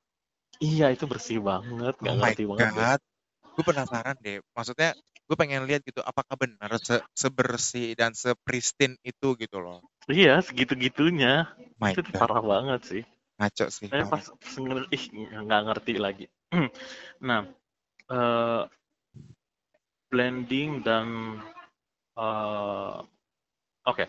[0.59, 2.99] iya itu bersih banget nggak Oh ngerti banget.
[3.55, 4.39] Gue penasaran deh.
[4.55, 4.95] Maksudnya
[5.31, 9.79] gue pengen lihat gitu apakah benar se- sebersih dan sepristine itu gitu loh.
[10.11, 11.47] iya segitu gitunya
[11.79, 12.19] My itu god.
[12.19, 13.03] parah banget sih
[13.39, 13.87] Ngaco sih.
[13.87, 14.11] saya parah.
[14.11, 15.03] pas denger, ih
[15.47, 16.25] nggak ngerti lagi
[17.27, 17.47] nah
[18.11, 18.63] eh,
[20.11, 21.39] blending dan
[22.19, 22.97] eh,
[23.87, 24.05] oke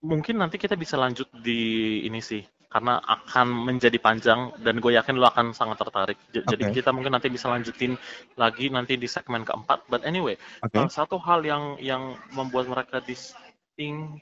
[0.00, 1.60] mungkin nanti kita bisa lanjut di
[2.08, 6.64] ini sih karena akan menjadi panjang dan gue yakin lo akan sangat tertarik J- jadi
[6.68, 6.74] Oke.
[6.76, 7.96] kita mungkin nanti bisa lanjutin
[8.36, 10.36] lagi nanti di segmen keempat but anyway.
[10.60, 14.20] Uh, satu hal yang yang membuat mereka distinct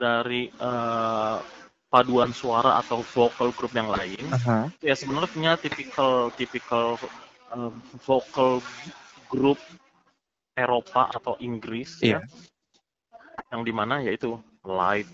[0.00, 1.44] dari uh,
[1.92, 4.72] paduan suara atau vocal group yang lain Aha.
[4.80, 6.96] ya sebenarnya tipikal tipikal
[7.52, 8.64] eh, vocal
[9.28, 9.60] group
[10.56, 12.24] Eropa atau Inggris Iya.
[12.24, 12.28] ya
[13.52, 15.08] yang di mana yaitu live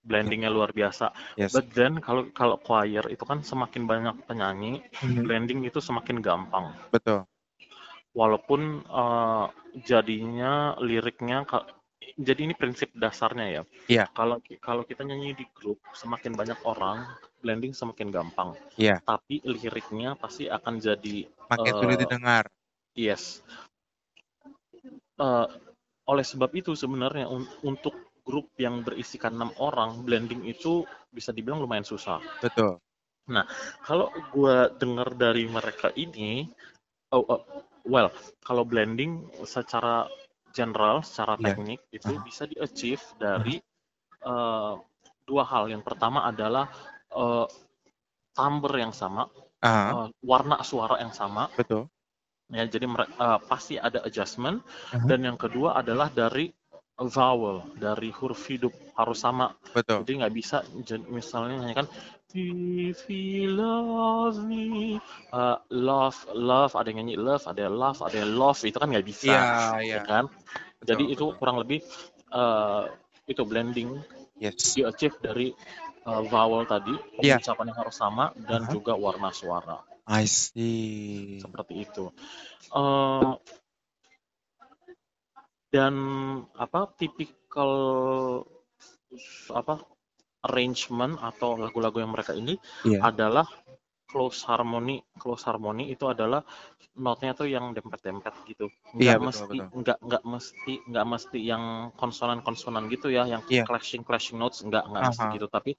[0.00, 1.52] blendingnya luar biasa Yes.
[1.52, 5.22] but then kalau kalau choir itu kan semakin banyak penyanyi Mhm.
[5.28, 7.28] blending itu semakin gampang Betul.
[8.16, 9.46] walaupun eh,
[9.84, 11.44] jadinya liriknya
[12.16, 14.04] jadi ini prinsip dasarnya ya Iya.
[14.16, 17.04] kalau kalau kita nyanyi di grup semakin banyak orang
[17.44, 19.04] blending semakin gampang Iya.
[19.04, 22.44] tapi liriknya pasti akan jadi Makin sulit Eh, didengar.
[22.96, 23.44] yes
[25.20, 25.46] Eh,
[26.08, 27.92] oleh sebab itu sebenarnya un- untuk
[28.30, 32.78] grup yang berisikan enam orang blending itu bisa dibilang lumayan susah Betul.
[33.86, 36.50] kalau gue dengar dari mereka ini,
[37.14, 37.42] oh, oh,
[37.86, 38.10] well,
[38.42, 40.10] kalau blending secara
[40.50, 41.54] general, secara Iya.
[41.54, 42.22] teknik itu Aha.
[42.26, 43.62] bisa di-achieve dari
[44.20, 44.74] eh,
[45.24, 45.70] dua hal.
[45.70, 46.68] Yang pertama adalah
[47.14, 47.46] eh,
[48.34, 49.30] timbre yang sama,
[49.62, 51.48] Ah, eh, warna suara yang sama.
[51.54, 51.86] betul.
[52.50, 54.60] Ya, jadi eh, pasti ada adjustment.
[54.90, 55.06] Aha.
[55.06, 56.50] Dan yang kedua adalah dari
[57.08, 59.56] vowel, dari huruf hidup harus sama.
[59.72, 60.04] Betul.
[60.04, 60.56] Jadi nggak bisa
[61.08, 61.88] misalnya nyanyikan
[62.30, 65.02] If he love me,
[65.34, 68.86] Uh, love, love, ada yang nyanyi love, ada yang love, ada yang love, itu kan
[68.86, 69.42] nggak bisa, Iya,
[69.82, 69.94] iya.
[69.98, 70.24] ya kan?
[70.82, 71.82] Jadi Betul, itu kurang lebih
[72.30, 72.86] uh,
[73.26, 73.98] itu blending
[74.38, 74.78] Yes.
[74.78, 75.50] di achieve dari
[76.06, 77.42] uh, vowel tadi, Iya.
[77.42, 78.74] pengucapan yang harus sama dan Aha.
[78.74, 79.78] juga warna suara
[80.10, 81.38] I see.
[81.38, 82.10] seperti itu.
[82.74, 83.38] Uh,
[85.70, 85.94] dan
[86.58, 87.70] apa tipikal
[89.50, 89.82] apa
[90.46, 93.06] arrangement atau lagu-lagu yang mereka ini Iya.
[93.06, 93.46] adalah
[94.10, 94.98] close harmony.
[95.14, 96.42] Close harmony itu adalah
[96.98, 98.66] notnya tuh yang dempet-dempet gitu.
[98.98, 99.66] Iya, Nggak betul, mesti betul.
[99.80, 101.64] nggak nggak mesti nggak mesti yang
[101.94, 103.62] konsonan-konsonan gitu ya, yang Iya.
[103.62, 105.34] clashing clashing notes nggak nggak mesti Aha.
[105.38, 105.46] gitu.
[105.46, 105.72] Tapi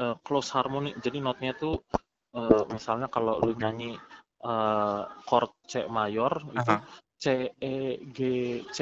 [0.00, 0.96] eh, close harmony.
[1.04, 1.84] Jadi notnya tuh
[2.32, 3.92] eh, misalnya kalau lu nyanyi
[4.44, 6.80] eh, chord C mayor itu Aha.
[7.22, 7.24] C
[7.60, 7.74] E
[8.16, 8.18] G
[8.76, 8.78] C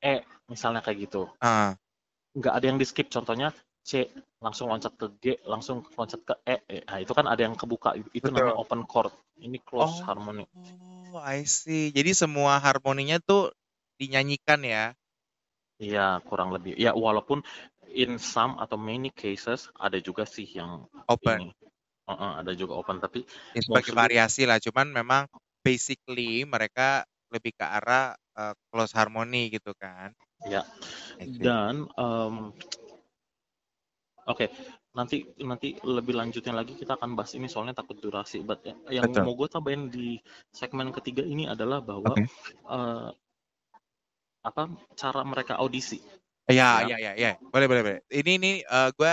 [0.00, 0.14] E
[0.50, 1.76] misalnya kayak gitu Ah,
[2.38, 3.50] nggak ada yang di skip contohnya
[3.82, 4.06] C
[4.38, 6.78] langsung loncat ke G langsung loncat ke E E.
[6.86, 8.38] nah itu kan ada yang kebuka itu Betul.
[8.38, 9.12] namanya open chord
[9.42, 10.06] ini close Oh.
[10.06, 10.46] harmony
[11.10, 11.90] Oh, I see.
[11.90, 13.50] Jadi semua harmoninya tuh
[13.98, 14.94] dinyanyikan ya.
[15.82, 17.42] iya kurang lebih ya walaupun
[17.90, 21.40] in some atau many cases ada juga sih yang Open.
[21.40, 21.50] ini
[22.10, 23.22] Uh-uh, ada juga open tapi
[23.54, 24.58] sebagai variasi lah.
[24.58, 25.30] Cuman memang
[25.62, 30.12] basically mereka lebih ke arah uh, close harmony gitu kan.
[30.40, 30.64] ya
[31.20, 31.36] see.
[31.36, 32.34] dan em,
[34.24, 34.46] oke
[34.96, 39.12] nanti nanti lebih lanjutnya lagi kita akan bahas ini soalnya takut durasi but ya- yang
[39.12, 39.22] Betul.
[39.28, 40.16] mau gue tambahin di
[40.48, 42.24] segmen ketiga ini adalah bahwa Oke.
[42.72, 43.08] eh,
[44.40, 44.62] apa
[44.96, 46.00] cara mereka audisi
[46.50, 46.96] Ya, Ya.
[46.96, 47.32] ya, ya, ya.
[47.54, 48.00] Boleh, boleh, boleh.
[48.10, 49.12] Ini, ini uh, gue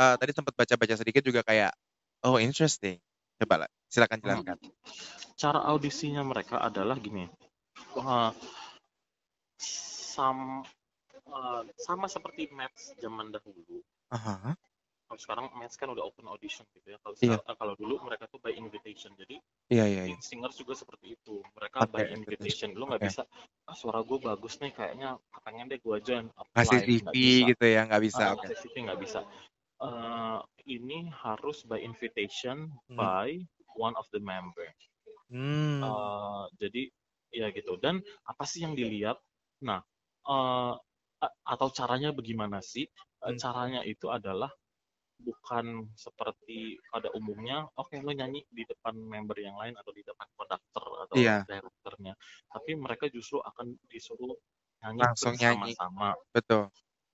[0.00, 1.68] uh, tadi sempat baca-baca sedikit juga kayak,
[2.24, 2.96] oh interesting.
[3.36, 4.56] Coba lah, silakan jelaskan.
[5.36, 7.28] cara audisinya mereka adalah gini
[7.96, 8.30] eh,
[9.58, 10.62] sam,
[11.14, 14.52] eh, sama seperti match zaman dahulu Aha.
[15.08, 17.40] kalau sekarang match kan udah open audition gitu ya kalau Iya.
[17.40, 20.12] sekarang- kalau dulu mereka tuh by invitation jadi Iya, iya, iya.
[20.12, 22.72] lead singers juga seperti itu mereka Oke, by invitation.
[22.76, 23.08] lu nggak Oke.
[23.08, 23.22] bisa
[23.64, 27.16] ah suara gue bagus nih kayaknya pengen deh gue join apply Ngasih CV
[27.52, 28.20] gitu ya, nggak bisa.
[28.22, 28.48] Ah, Oke.
[28.48, 29.20] ngasih CV nggak bisa
[29.78, 32.98] Eh, ini harus by invitation Hmm.
[32.98, 33.30] by
[33.78, 34.66] one of the member
[35.30, 35.78] Hmm.
[35.84, 36.82] Eh, jadi
[37.32, 39.18] ya gitu dan apa sih yang dilihat
[39.64, 39.80] nah
[40.28, 40.74] eh,
[41.24, 42.86] a- atau caranya bagaimana sih
[43.18, 43.40] Eh, Hmm.
[43.42, 44.46] caranya itu adalah
[45.18, 50.30] bukan seperti pada umumnya oke lo nyanyi di depan member yang lain atau di depan
[50.38, 51.42] konduktor atau Iya.
[51.42, 52.14] direkturnya
[52.54, 54.38] tapi mereka justru akan disuruh
[54.86, 55.74] nyanyi Langsung nyanyi.
[55.74, 56.62] bersama-sama Betul.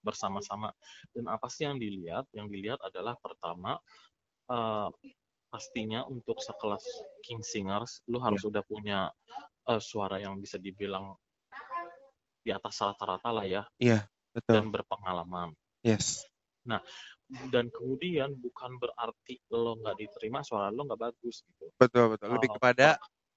[0.04, 0.68] bersama-sama
[1.16, 3.80] dan apa sih yang dilihat yang dilihat adalah pertama
[4.52, 4.88] eh,
[5.48, 6.84] pastinya untuk sekelas
[7.24, 9.08] King Singers lu harus udah punya
[9.70, 11.14] eh, suara yang bisa dibilang
[12.44, 14.04] di atas rata-rata lah ya Iya,
[14.36, 14.54] betul.
[14.60, 15.48] dan berpengalaman
[15.84, 16.24] Yes.
[17.52, 22.28] dan kemudian bukan berarti lo nggak diterima suara lo nggak bagus gitu Betul, betul.
[22.36, 22.88] Lebih Eh, kepada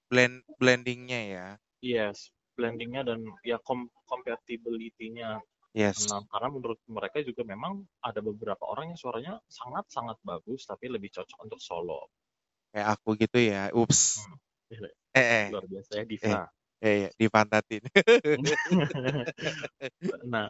[0.07, 1.47] blend blendingnya ya.
[1.83, 5.39] yes blendingnya dan ya kom compatibility-nya
[5.77, 6.09] Yes.
[6.09, 11.13] Nah, karena menurut mereka juga memang ada beberapa orang yang suaranya sangat-sangat bagus tapi lebih
[11.13, 12.09] cocok untuk solo.
[12.73, 13.69] Kayak aku gitu ya.
[13.77, 14.25] Ups.
[14.25, 14.41] Hmm.
[15.13, 16.39] Eh, eh, Luar biasa ya Diva.
[16.39, 16.45] eh,
[16.81, 17.81] eh, dipantatin.
[20.33, 20.47] nah,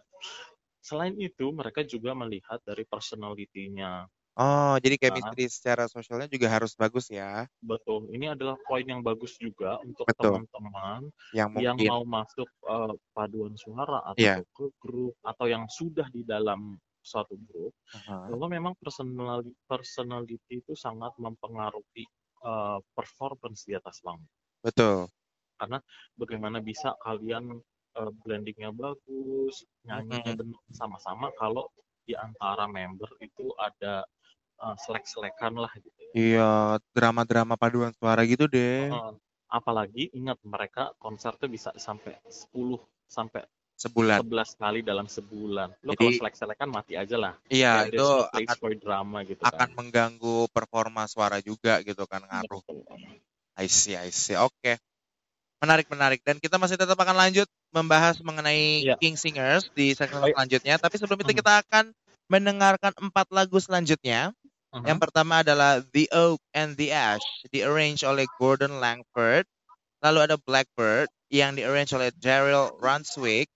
[0.83, 4.07] selain itu mereka juga melihat dari personality-nya.
[4.37, 5.33] Oh, jadi Nah.
[5.33, 7.47] chemistry secara sosialnya juga harus bagus ya.
[7.61, 13.57] Betul, ini adalah poin yang bagus juga untuk teman-teman Yang yang mau masuk eh, paduan
[13.57, 14.43] suara atau Iya.
[14.53, 18.29] ke grup atau yang sudah di dalam suatu grup, Aha.
[18.29, 22.05] bahwa memang personality, personality itu sangat mempengaruhi
[22.43, 24.29] eh, performance di atas panggung.
[24.61, 25.09] Betul.
[25.57, 25.81] Karena
[26.13, 27.57] bagaimana bisa kalian
[27.97, 30.39] uh, blendingnya bagus, nyanyinya Mhm.
[30.45, 31.65] benar sama-sama kalau
[32.05, 34.05] di antara member itu ada
[34.61, 35.97] uh, selek-selekan lah gitu.
[35.97, 36.11] ya.
[36.13, 36.51] Iya,
[36.93, 38.93] drama-drama paduan suara gitu deh.
[38.93, 39.13] Heeh.
[39.47, 43.47] apalagi ingat mereka konser tuh bisa sampai 10 sampai
[43.77, 44.25] Sebulan.
[44.25, 45.69] 11 kali dalam sebulan.
[45.85, 47.33] Lo Jadi- kalau selek-selekan mati aja lah.
[47.45, 49.69] Iya, Kayak itu akan for drama gitu akan kan.
[49.71, 52.65] mengganggu performa suara juga gitu kan ngaruh.
[53.55, 54.33] I see, I see.
[54.33, 54.81] Oke.
[55.57, 56.21] Menarik, menarik.
[56.21, 58.97] Dan kita masih tetap akan lanjut membahas mengenai Iya.
[58.97, 60.77] King Singers di segmen selanjutnya.
[60.77, 61.39] Tapi sebelum itu Mhm.
[61.41, 61.85] kita akan
[62.27, 64.33] mendengarkan empat lagu selanjutnya.
[64.73, 64.85] Mhm.
[64.85, 69.45] Yang pertama adalah The Oak and the Ash, di-arrange oleh Gordon Langford.
[70.01, 73.49] Lalu ada Blackbird, yang di-arrange oleh Daryl Runswick.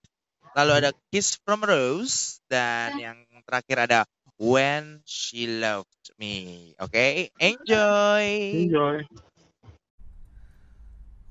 [0.52, 3.18] Lalu ada Kiss from Rose, dan yang
[3.48, 4.00] terakhir ada
[4.36, 6.76] When She Loved Me.
[6.82, 8.26] Oke, enjoy!
[8.68, 9.00] Enjoy.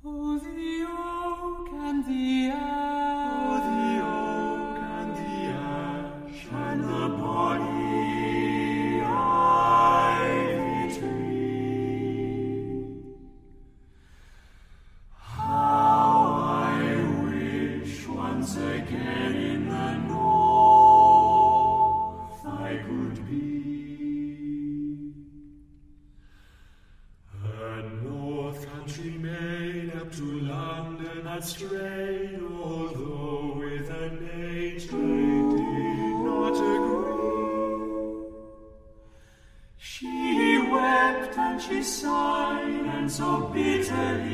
[0.01, 3.29] Oh, the oak and the ash.
[3.29, 6.41] Oh, the oak and the ash.
[6.49, 7.20] And the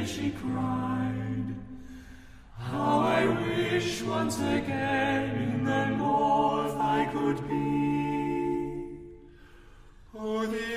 [0.07, 1.53] she cried.
[2.57, 8.97] How I wish once again in the north I could be.
[10.17, 10.76] Oh, the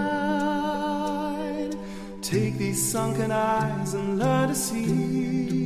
[2.31, 5.60] Take these sunken eyes and learn to see.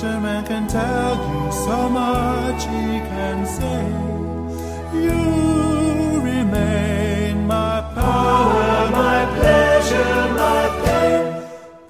[0.00, 3.82] A man can tell you so much he can say.
[4.94, 11.24] You remain my power, my pleasure, my pain.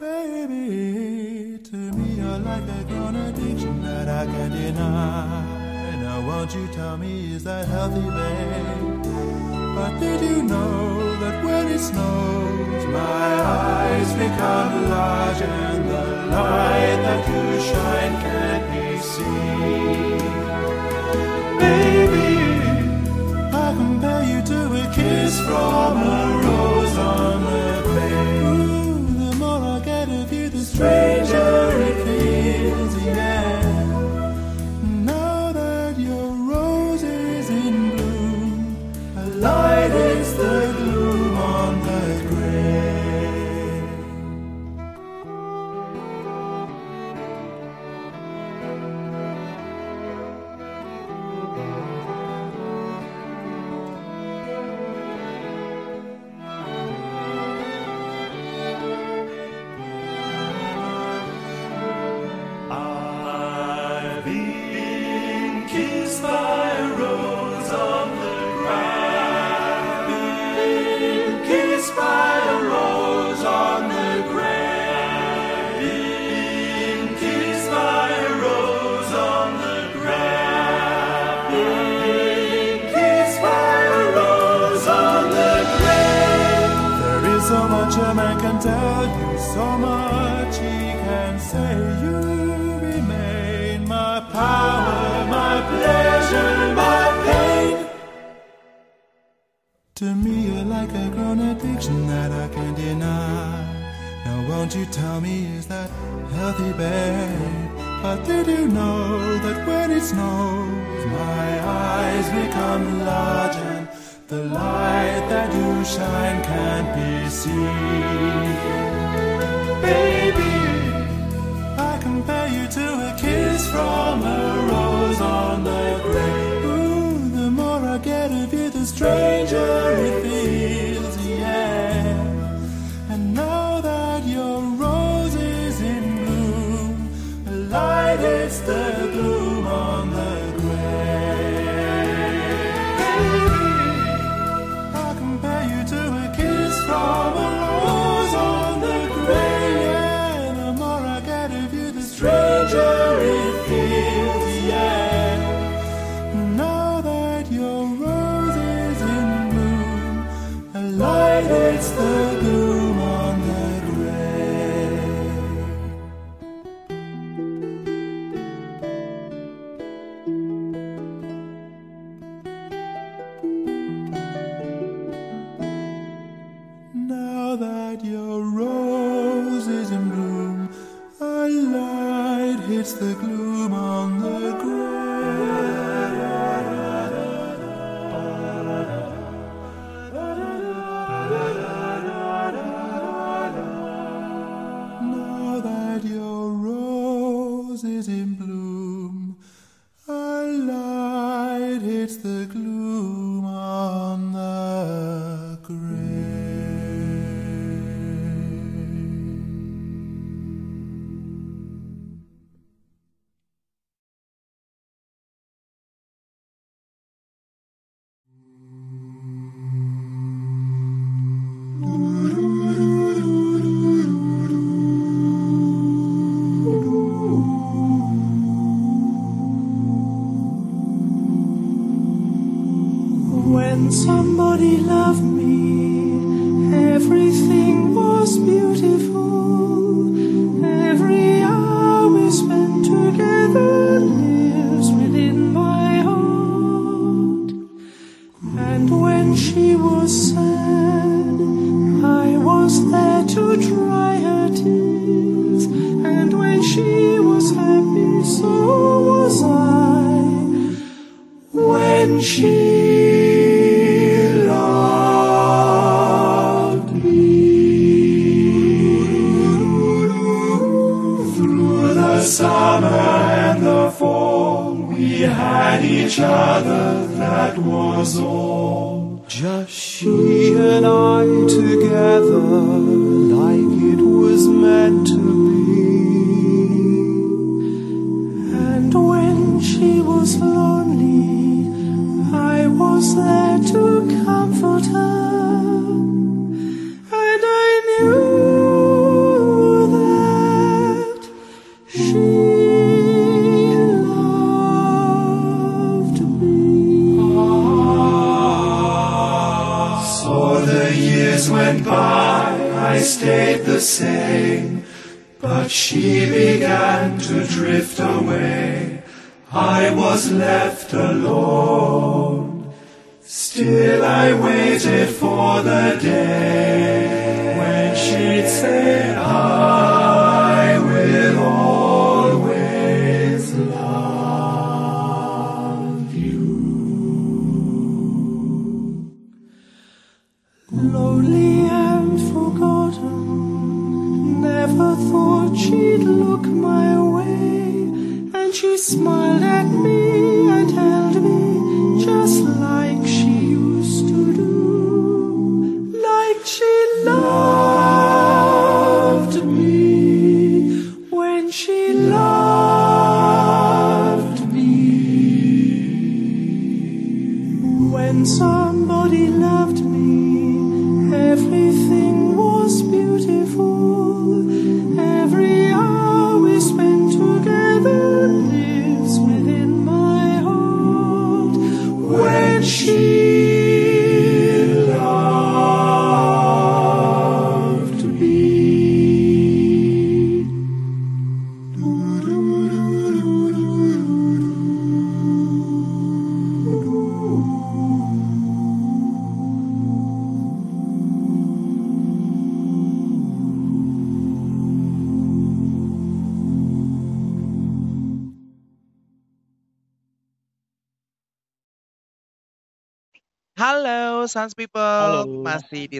[0.00, 6.00] Baby, to me you're like a contradiction addiction that I can't deny.
[6.00, 9.04] Now won't you tell me is that healthy, babe?
[9.76, 15.87] But did you know that when it snows, my eyes become large and
[16.42, 20.18] light that you shine can't be seen.
[21.60, 22.30] baby.
[23.64, 26.47] I compare you to a kiss from a rose.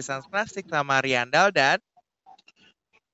[0.09, 1.77] Sans Plastik sama Riandal dan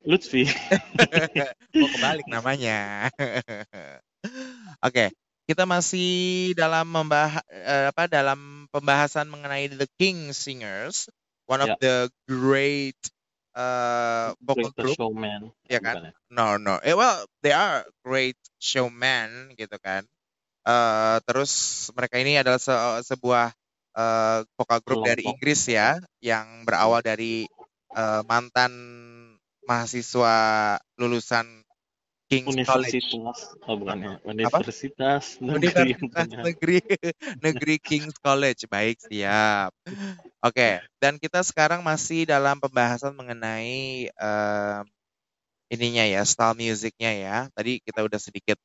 [0.07, 0.47] Lutfi.
[1.75, 3.11] mau kebalik namanya.
[4.87, 5.11] Oke,
[5.43, 11.11] kita masih dalam membah eh, apa dalam pembahasan mengenai The King Singers,
[11.51, 11.75] one of Ya.
[11.83, 11.97] the
[12.31, 12.95] great
[13.59, 15.41] uh, vocal Greatest group, Showman.
[15.67, 15.99] ya kan?
[15.99, 16.31] Bukan?
[16.31, 16.79] No, no.
[16.79, 20.07] Eh, well, they are great showman gitu kan.
[20.65, 21.51] Eh, terus
[21.93, 23.53] mereka ini adalah se- sebuah
[23.95, 25.23] eh, vocal group dari.
[25.23, 27.47] Inggris ya, yang berawal dari
[27.95, 28.71] eh, mantan
[29.65, 30.35] mahasiswa
[30.99, 31.65] lulusan
[32.25, 32.97] King's College.
[32.97, 36.41] Universitas, oh bukan ya, Universitas Negeri yang Universitas.
[36.41, 36.77] Negeri
[37.45, 38.65] Negeri King's College.
[38.65, 39.69] Baik, siap.
[40.41, 44.83] Oke, dan kita sekarang masih dalam pembahasan mengenai em,
[45.69, 47.37] ininya ya, style musiknya ya.
[47.53, 48.57] Tadi kita udah sedikit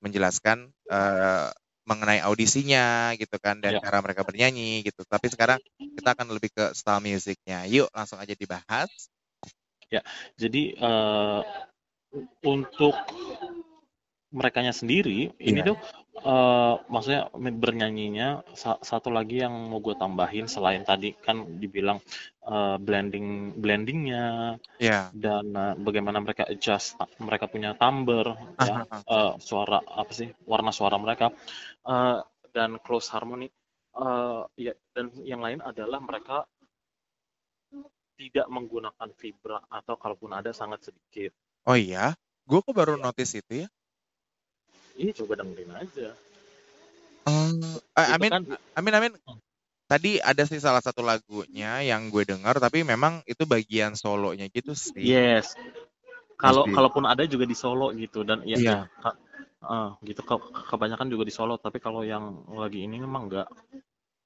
[0.00, 1.48] menjelaskan eh,
[1.92, 3.84] mengenai audisinya gitu kan dan Ya.
[3.84, 5.04] cara mereka bernyanyi gitu.
[5.04, 7.68] Tapi sekarang kita akan lebih ke style musiknya.
[7.68, 8.88] Yuk, langsung aja dibahas.
[10.40, 11.40] Jadi eh,
[12.48, 12.96] untuk
[14.32, 15.72] merekanya sendiri, ini Iya.
[15.72, 15.76] tuh
[16.12, 21.98] eh, maksudnya bernyanyinya sa- satu lagi yang mau gue tambahin selain tadi kan dibilang
[22.44, 24.26] eh, blending blendingnya
[24.82, 25.14] Ya.
[25.14, 30.96] dan eh, bagaimana mereka adjust mereka punya timbre ya eh, suara apa sih warna suara
[31.00, 31.32] mereka
[31.88, 32.18] eh,
[32.52, 33.48] dan close harmony
[33.96, 36.44] eh, ya dan yang lain adalah mereka
[38.16, 41.32] tidak menggunakan vibra atau kalaupun ada sangat sedikit.
[41.66, 42.14] Oh iya,
[42.46, 43.04] gue kok baru Iya.
[43.10, 43.68] notice itu ya.
[45.02, 46.08] Ini coba dengerin aja.
[47.98, 48.42] I Itu mean, kan
[48.78, 49.14] I mean, I mean,
[49.90, 54.72] tadi ada sih salah satu lagunya yang gue dengar, tapi memang itu bagian solonya gitu
[54.78, 55.02] sih.
[55.02, 55.58] yes.
[56.38, 58.74] Kalau kalaupun ada juga di Solo gitu dan ya, Iya.
[58.74, 59.18] ya, ka-
[59.62, 60.42] eh, gitu ke-
[60.74, 63.46] kebanyakan juga di Solo tapi kalau yang lagi ini memang enggak.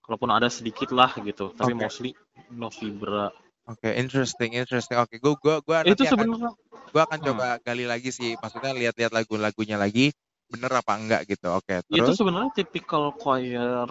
[0.01, 1.83] Kalaupun ada sedikit lah gitu, tapi Oke.
[1.85, 2.11] mostly
[2.57, 3.29] no vibra.
[3.69, 4.97] Oke, interesting, interesting.
[4.97, 6.51] Oke, gue gue gue nanti Itu sebenarnya
[6.89, 7.27] gue akan Hmm.
[7.35, 8.39] coba gali lagi sih.
[8.39, 10.15] Maksudnya lihat-lihat lagu-lagunya lagi,
[10.47, 11.47] bener apa enggak gitu.
[11.53, 13.89] Oke, itu terus sebenarnya tipikal choir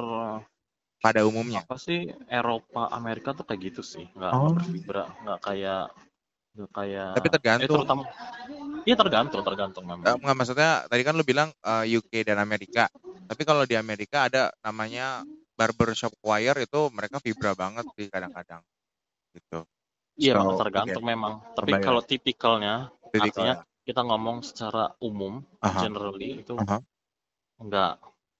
[1.03, 1.61] pada umumnya.
[1.63, 4.51] apa sih Eropa Amerika tuh kayak gitu sih nggak Oh.
[4.89, 5.83] nggak nggak kayak
[6.55, 7.77] nggak kayak Tapi eh, tergantung.
[7.77, 8.01] terutama
[8.87, 12.89] iya tergantung tergantung Eh, memang Enggak, maksudnya tadi kan lu bilang eh, UK dan Amerika.
[13.25, 15.25] Tapi kalau di Amerika ada namanya
[15.55, 18.61] barbershop choir itu mereka vibra banget sih kadang-kadang.
[19.35, 19.59] Gitu.
[20.15, 23.53] iya So, tergantung memang tapi kalau tipikalnya Jadi artinya
[23.85, 25.85] kita ngomong secara umum Aha.
[25.85, 26.81] generally itu Aha.
[27.61, 27.93] nggak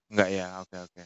[0.06, 1.04] Enggak ya, oke oke.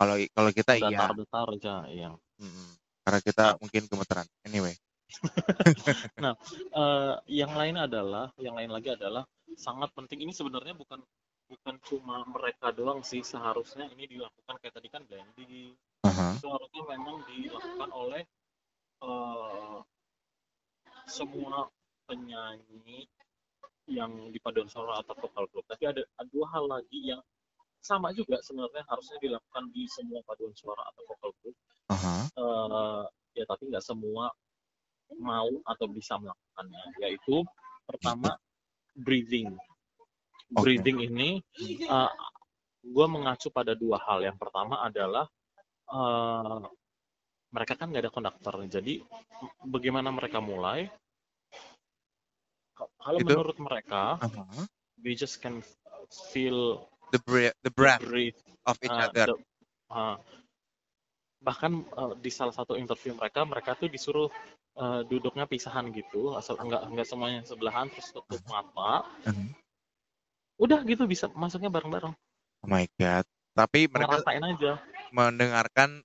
[0.00, 2.08] Kalau kalau kita iya, datar datar aja iya
[2.40, 2.68] Mm-mm.
[3.04, 4.26] karena kita mungkin gemeteran.
[4.48, 4.72] Anyway,
[6.70, 9.26] Eh, yang lain adalah yang lain lagi adalah
[9.58, 11.02] sangat penting ini sebenarnya bukan
[11.50, 17.16] bukan cuma mereka doang sih seharusnya ini dilakukan kayak tadi kan blending itu harusnya memang
[17.26, 18.22] dilakukan oleh
[19.02, 19.78] eh,
[21.10, 21.66] semua
[22.06, 23.10] penyanyi
[23.90, 25.66] yang di paduan suara atau vokal group.
[25.66, 27.20] Tapi ada, ada dua hal lagi yang
[27.80, 31.56] sama juga sebenarnya harusnya dilakukan di semua paduan suara atau vokal group.
[31.90, 32.16] Aha.
[32.30, 33.04] Eh,
[33.40, 34.30] ya tapi nggak semua
[35.18, 36.82] mau atau bisa melakukannya.
[37.02, 37.42] Yaitu
[37.88, 38.38] pertama
[38.94, 39.50] breathing.
[40.54, 40.62] Oke.
[40.62, 41.42] Breathing ini
[42.80, 44.22] gue mengacu pada dua hal.
[44.22, 45.26] Yang pertama adalah
[45.90, 46.62] eh,
[47.50, 48.54] mereka kan nggak ada konduktor.
[48.70, 49.02] Jadi
[49.66, 50.86] bagaimana mereka mulai?
[52.80, 54.64] Kalau Itu- menurut mereka, Aha.
[55.00, 55.60] we just can
[56.32, 59.26] feel The breath, the breath breathe of each uh, other.
[59.34, 59.40] the-
[59.90, 60.16] uh,
[61.40, 64.28] bahkan uh, di salah satu interview mereka, mereka tuh disuruh
[64.76, 69.02] uh, duduknya pisahan gitu, asal enggak enggak semuanya sebelahan terus tutup mata.
[69.26, 69.56] Mhm.
[70.60, 72.12] Udah gitu bisa masuknya bareng-bareng.
[72.60, 73.24] Oh my god.
[73.56, 74.72] Tapi mereka Ngerasain aja.
[75.10, 76.04] mendengarkan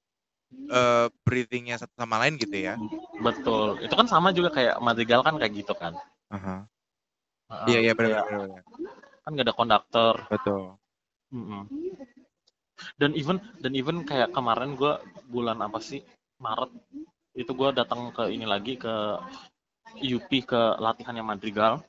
[0.72, 2.80] eh, breathingnya satu sama lain gitu ya.
[3.19, 3.84] Betul.
[3.84, 5.93] Itu kan sama juga kayak Madrigal kan kayak gitu kan.
[7.45, 8.62] Uh, Iya iya benar benar.
[9.22, 10.16] Kan nggak ada konduktor.
[10.30, 10.64] Betul.
[11.34, 11.64] Mm-mm.
[12.99, 14.99] Dan even dan even kayak kemarin gue
[15.30, 16.03] bulan apa sih
[16.41, 16.72] Maret
[17.36, 19.20] itu gue datang ke ini lagi ke
[19.99, 21.84] UP ke latihannya Madrigal.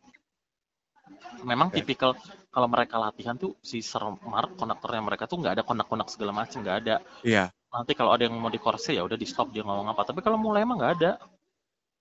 [1.46, 1.82] Memang Oke.
[1.82, 2.18] tipikal
[2.50, 6.62] kalau mereka latihan tuh si Sir Mark konduktornya mereka tuh nggak ada kondak-kondak segala macam
[6.62, 6.96] nggak ada.
[7.22, 7.50] Iya.
[7.70, 10.02] Nanti kalau ada yang mau dikorse ya udah di stop dia ngomong apa.
[10.06, 11.10] Tapi kalau mulai emang nggak ada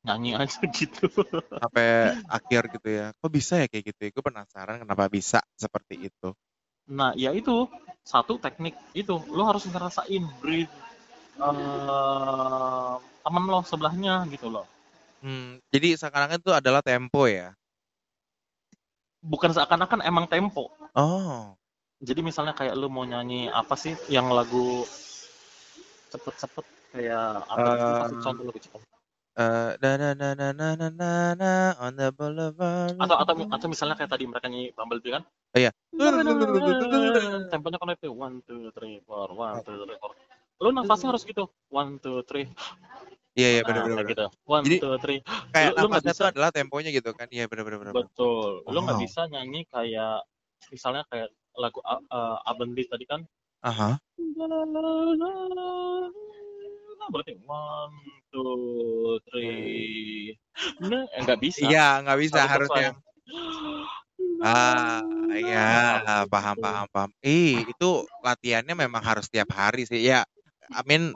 [0.06, 1.10] nyanyi aja gitu.
[1.57, 3.11] Sampai akhir gitu ya.
[3.18, 3.99] Kok bisa ya kayak gitu?
[4.06, 4.10] ya?
[4.14, 6.30] Gue penasaran kenapa bisa seperti itu.
[6.86, 7.65] Nah, ya itu
[8.06, 10.69] satu teknik itu lo harus ngerasain breathe
[11.36, 12.95] eh
[13.26, 14.69] temen lo sebelahnya gitu loh.
[15.26, 17.57] Hmm, jadi sekarang itu adalah tempo ya.
[19.26, 20.69] Bukan seakan-akan emang tempo.
[20.94, 21.57] Oh.
[21.98, 24.86] Jadi misalnya kayak lo mau nyanyi apa sih yang lagu
[26.14, 27.69] cepet-cepet kayak apa?
[28.06, 28.82] Kasih contoh lebih cepet.
[29.36, 31.52] Eh, na na na na na na na na
[31.84, 32.95] on the boulevard.
[32.95, 35.24] Atau atau atau misalnya kayak tadi mereka nyanyi Bumblebee kan?
[35.56, 35.72] Iya.
[37.52, 40.12] temponya kan itu one two three four one two three four
[40.64, 42.48] lu nafasnya harus gitu one two three
[43.36, 44.06] Iya iya nah benar benar.
[44.07, 45.20] gitu one Jadi, two three
[45.52, 47.28] Kayak lu nafasnya bisa tuh adalah temponya gitu kan?
[47.32, 50.24] Iya benar benar betul lu nggak bisa nyanyi kayak
[50.72, 52.40] misalnya kayak lagu uh,
[52.91, 53.24] tadi kan
[53.64, 53.99] Aha.
[57.14, 57.95] Berarti one
[58.32, 60.36] two three
[60.82, 62.90] nah eh, nggak bisa Iya nggak bisa harus harusnya.
[64.44, 65.02] Ah,
[65.40, 65.57] iya,
[66.06, 66.60] Nah, paham, gitu.
[66.60, 67.10] paham, paham.
[67.23, 67.86] Ih, itu
[68.22, 70.03] latihannya memang harus tiap hari sih.
[70.03, 70.27] Ya,
[70.76, 71.15] I mean,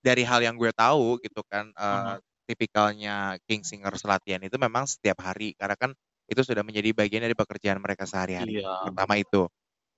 [0.00, 2.16] dari hal yang gue tahu gitu kan, Mhm.
[2.48, 5.54] tipikalnya King Singers latihan itu memang setiap hari.
[5.58, 5.90] Karena kan
[6.30, 8.54] itu sudah menjadi bagian dari pekerjaan mereka sehari-hari.
[8.54, 9.46] iya Pertama itu.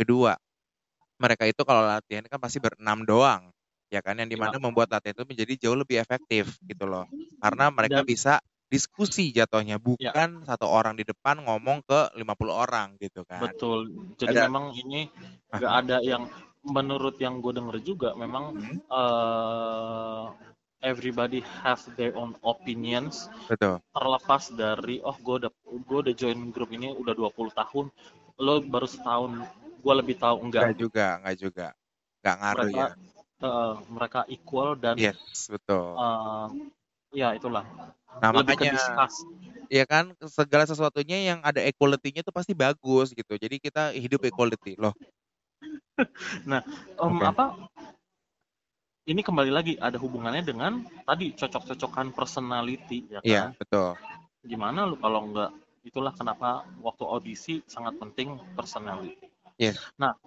[0.00, 0.34] Kedua,
[1.22, 3.53] mereka itu kalau latihan kan pasti berenam doang.
[3.94, 7.06] Ya kan, yang ya di mana membuat latihan itu menjadi jauh lebih efektif gitu loh.
[7.38, 12.54] Karena mereka dan bisa diskusi jatuhnya, ya bukan satu orang di depan ngomong ke 50
[12.54, 13.54] orang gitu kan.
[13.54, 15.10] betul jadi Ada memang ini
[15.54, 16.22] nggak ada yang
[16.64, 20.24] menurut yang gue denger juga memang hmm, eh
[20.84, 23.80] everybody have their own opinions betul.
[23.94, 25.50] terlepas dari oh gue udah
[25.88, 27.86] gue udah join grup ini udah 20 tahun
[28.38, 29.32] lo baru setahun
[29.84, 31.66] gue lebih tahu Enggak enggak juga, enggak juga.
[32.22, 32.88] Enggak ngaruh mereka ya.
[33.42, 35.98] Eh, mereka equal dan Yes, betul.
[35.98, 36.46] eh,
[37.14, 37.64] ya itulah
[38.22, 39.26] Nah, lebih makanya discuss
[39.72, 43.34] ya kan segala sesuatunya yang ada equality-nya itu pasti bagus gitu.
[43.34, 44.94] Jadi kita hidup equality loh.
[46.50, 46.60] nah
[47.00, 47.24] em, Oke.
[47.24, 47.44] apa
[49.04, 53.88] ini kembali lagi ada hubungannya dengan tadi cocok-cocokan personality ya Iya, kan betul.
[54.44, 55.50] gimana lu kalau nggak
[55.84, 59.78] itulah kenapa waktu audisi sangat penting personality Yes.
[59.94, 60.18] nah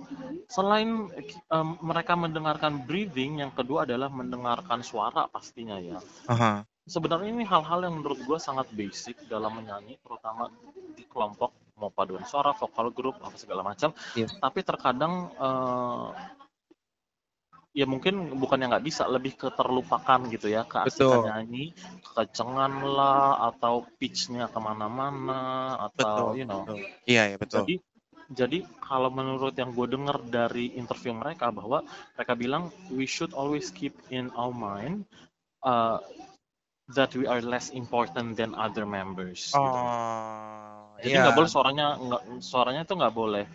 [0.48, 1.12] selain
[1.52, 5.99] em, mereka mendengarkan breathing yang kedua adalah mendengarkan suara pastinya ya
[6.32, 6.64] Aha.
[6.88, 10.48] sebenarnya ini hal-hal yang menurut gue sangat basic dalam menyanyi terutama
[10.95, 14.32] di kelompok mau paduan suara vokal grup apa segala macam Yes.
[14.40, 16.08] tapi terkadang eh,
[17.78, 23.54] ya mungkin bukan yang nggak bisa lebih ke terlupakan gitu ya keasikan nyanyi kekencengan lah
[23.54, 26.80] atau pitchnya ke mana-mana atau Betul, you know betul.
[27.06, 27.58] Iya, ya betul.
[27.62, 27.76] jadi
[28.28, 31.84] jadi kalau menurut yang gue dengar dari interview mereka bahwa
[32.20, 35.08] mereka bilang we should always keep in our mind
[35.64, 36.04] uh,
[36.91, 39.80] that we are less important than other members gitu.
[39.80, 41.24] Oh, Jadi iya.
[41.24, 43.45] nggak boleh suaranya nggak suaranya itu nggak boleh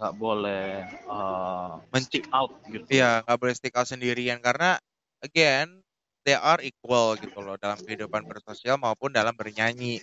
[0.00, 0.66] nggak boleh
[1.12, 2.88] uh, stick out gitu.
[2.88, 4.80] Iya, nggak boleh stick out sendirian karena
[5.20, 5.81] again
[6.26, 10.02] they are equal gitu loh dalam kehidupan bersosial maupun dalam bernyanyi.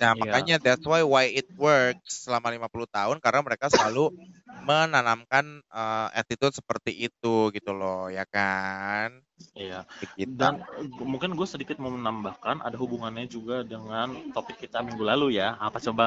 [0.00, 0.18] Nah, Iya.
[0.18, 4.10] makanya that's why why it works selama 50 tahun karena mereka selalu
[4.58, 9.22] menanamkan eh, attitude seperti itu gitu loh, ya kan?
[9.58, 9.80] Iya.
[10.00, 10.32] Begitu.
[10.40, 15.26] Dan uh, mungkin gue sedikit mau menambahkan ada hubungannya juga dengan topik kita minggu lalu
[15.40, 15.48] ya.
[15.60, 16.06] Apa coba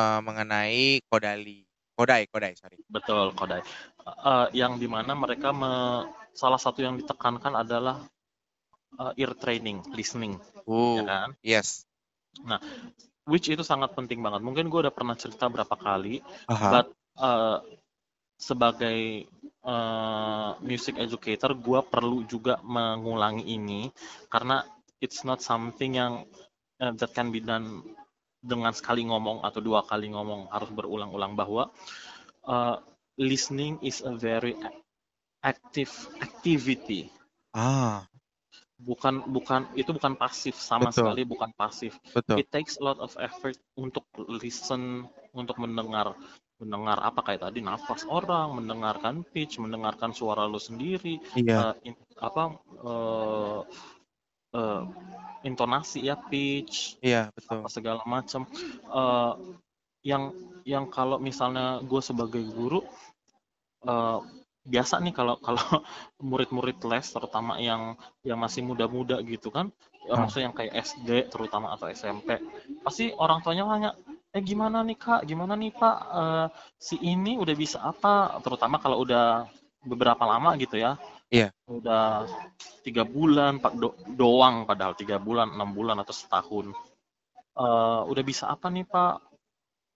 [0.00, 1.64] Eh, mengenai kodali.
[1.96, 2.78] Kodai, kodai, sorry.
[2.88, 3.62] betul kodai.
[4.04, 8.00] Uh, yang di mana mereka me- salah satu yang ditekankan adalah
[8.96, 10.40] uh, ear training, listening,
[10.96, 11.30] ya Uh, kan?
[11.44, 11.84] yes.
[13.28, 14.40] Which itu sangat penting banget.
[14.40, 16.80] Mungkin gue udah pernah cerita berapa kali, Aha.
[16.80, 16.86] but
[17.20, 17.60] uh,
[18.40, 19.28] sebagai
[19.66, 23.92] uh, music educator, gue perlu juga mengulangi ini
[24.32, 24.64] karena
[25.02, 26.24] it's not something yang
[26.80, 27.84] uh, that can be done
[28.38, 31.68] dengan sekali ngomong atau dua kali ngomong harus berulang-ulang bahwa
[32.46, 32.78] uh,
[33.18, 34.54] listening is a very
[35.42, 35.90] active
[36.22, 37.10] activity
[37.52, 38.07] Ah,
[38.78, 41.10] bukan bukan itu bukan pasif sama Betul.
[41.10, 42.38] sekali bukan pasif betul.
[42.38, 46.14] it takes a lot of effort untuk listen untuk mendengar
[46.62, 52.06] mendengar apa kayak tadi nafas orang mendengarkan pitch mendengarkan suara lu sendiri Iya, eh, in-
[52.18, 53.60] apa eh,
[54.54, 54.82] eh,
[55.46, 57.62] intonasi ya pitch iya, betul.
[57.62, 58.46] apa segala macam
[58.88, 59.34] Eh,
[60.06, 60.30] yang
[60.64, 62.82] yang kalau misalnya gue sebagai guru
[63.86, 64.20] eh,
[64.64, 65.60] biasa nih kalau kalau
[66.30, 67.94] murid-murid les terutama yang
[68.26, 69.70] yang masih muda-muda gitu kan
[70.06, 70.24] ya, Hmm.
[70.24, 72.40] maksudnya yang kayak SD terutama atau SMP
[72.82, 73.90] pasti orang tuanya nanya
[74.28, 75.20] eh gimana nih kak?
[75.24, 75.96] Gimana nih pak?
[76.20, 78.36] Eh, si ini udah bisa apa?
[78.44, 79.48] Terutama kalau udah
[79.84, 80.96] beberapa lama gitu ya.
[81.28, 81.52] Iya.
[81.68, 82.24] udah
[82.80, 86.72] tiga bulan pak do- doang padahal tiga bulan enam bulan atau setahun.
[87.58, 89.20] Eh, udah bisa apa nih pak?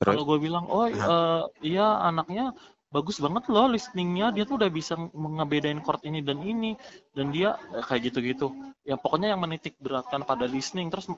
[0.03, 0.19] Terus?
[0.19, 2.53] kalau gue bilang oh eh, iya anaknya
[2.93, 4.31] bagus banget loh listeningnya.
[4.37, 6.77] Dia tuh udah bisa ngebedain chord ini dan ini.
[7.17, 8.53] Dan dia eh, kayak gitu-gitu.
[8.85, 10.93] Ya pokoknya yang menitik beratkan pada listening.
[10.93, 11.09] Terus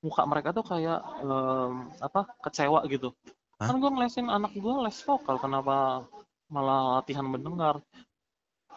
[0.00, 3.10] muka mereka tuh kayak em, apa kecewa gitu.
[3.58, 3.70] Hah?
[3.70, 5.36] kan gue ngelesin anak gue les vokal.
[5.42, 6.06] Kenapa
[6.48, 7.82] malah latihan mendengar?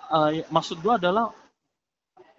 [0.10, 1.30] Eh, maksud gue adalah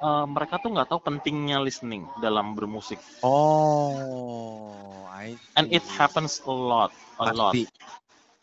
[0.02, 2.98] eh, mereka tuh nggak tahu pentingnya listening dalam bermusik.
[3.22, 5.94] Oh, I and it see.
[5.94, 6.90] happens a lot
[7.22, 7.54] a lot.
[7.54, 7.70] Pasti.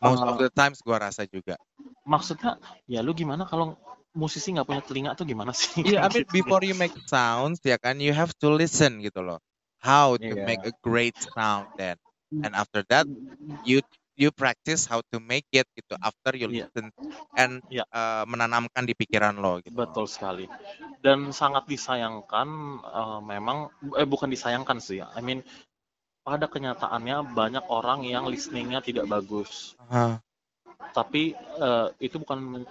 [0.00, 1.56] Most Uh, of the times gua rasa juga.
[2.06, 2.50] maksudnya
[2.86, 3.74] ya lu gimana kalau
[4.16, 7.60] musisi nggak punya telinga tuh gimana sih Iya, I Kayak mean before you make sounds
[7.62, 9.38] ya kan, you have to listen gitu loh.
[9.78, 10.66] How to make Iya.
[10.66, 11.96] a great sound then.
[12.42, 13.06] And after that,
[13.62, 13.82] you
[14.18, 16.66] you practice how to make it gitu after you Iya.
[16.74, 16.90] listen
[17.36, 17.84] and Iya.
[17.94, 19.76] uh, menanamkan di pikiran lo gitu.
[19.76, 20.46] Betul sekali.
[21.04, 22.48] Dan sangat disayangkan
[22.82, 23.58] eh, memang
[23.98, 25.02] eh bukan disayangkan sih.
[25.02, 25.42] I mean
[26.26, 29.78] pada kenyataannya banyak orang yang listeningnya tidak bagus.
[29.86, 30.18] Hah.
[30.90, 32.66] Tapi eh, itu bukan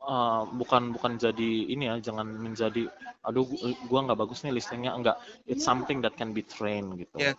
[0.00, 2.88] eh, bukan bukan jadi ini ya, jangan menjadi
[3.20, 5.20] aduh gu- gua nggak bagus nih listeningnya enggak.
[5.44, 7.20] It's something that can be trained gitu.
[7.20, 7.36] Iya.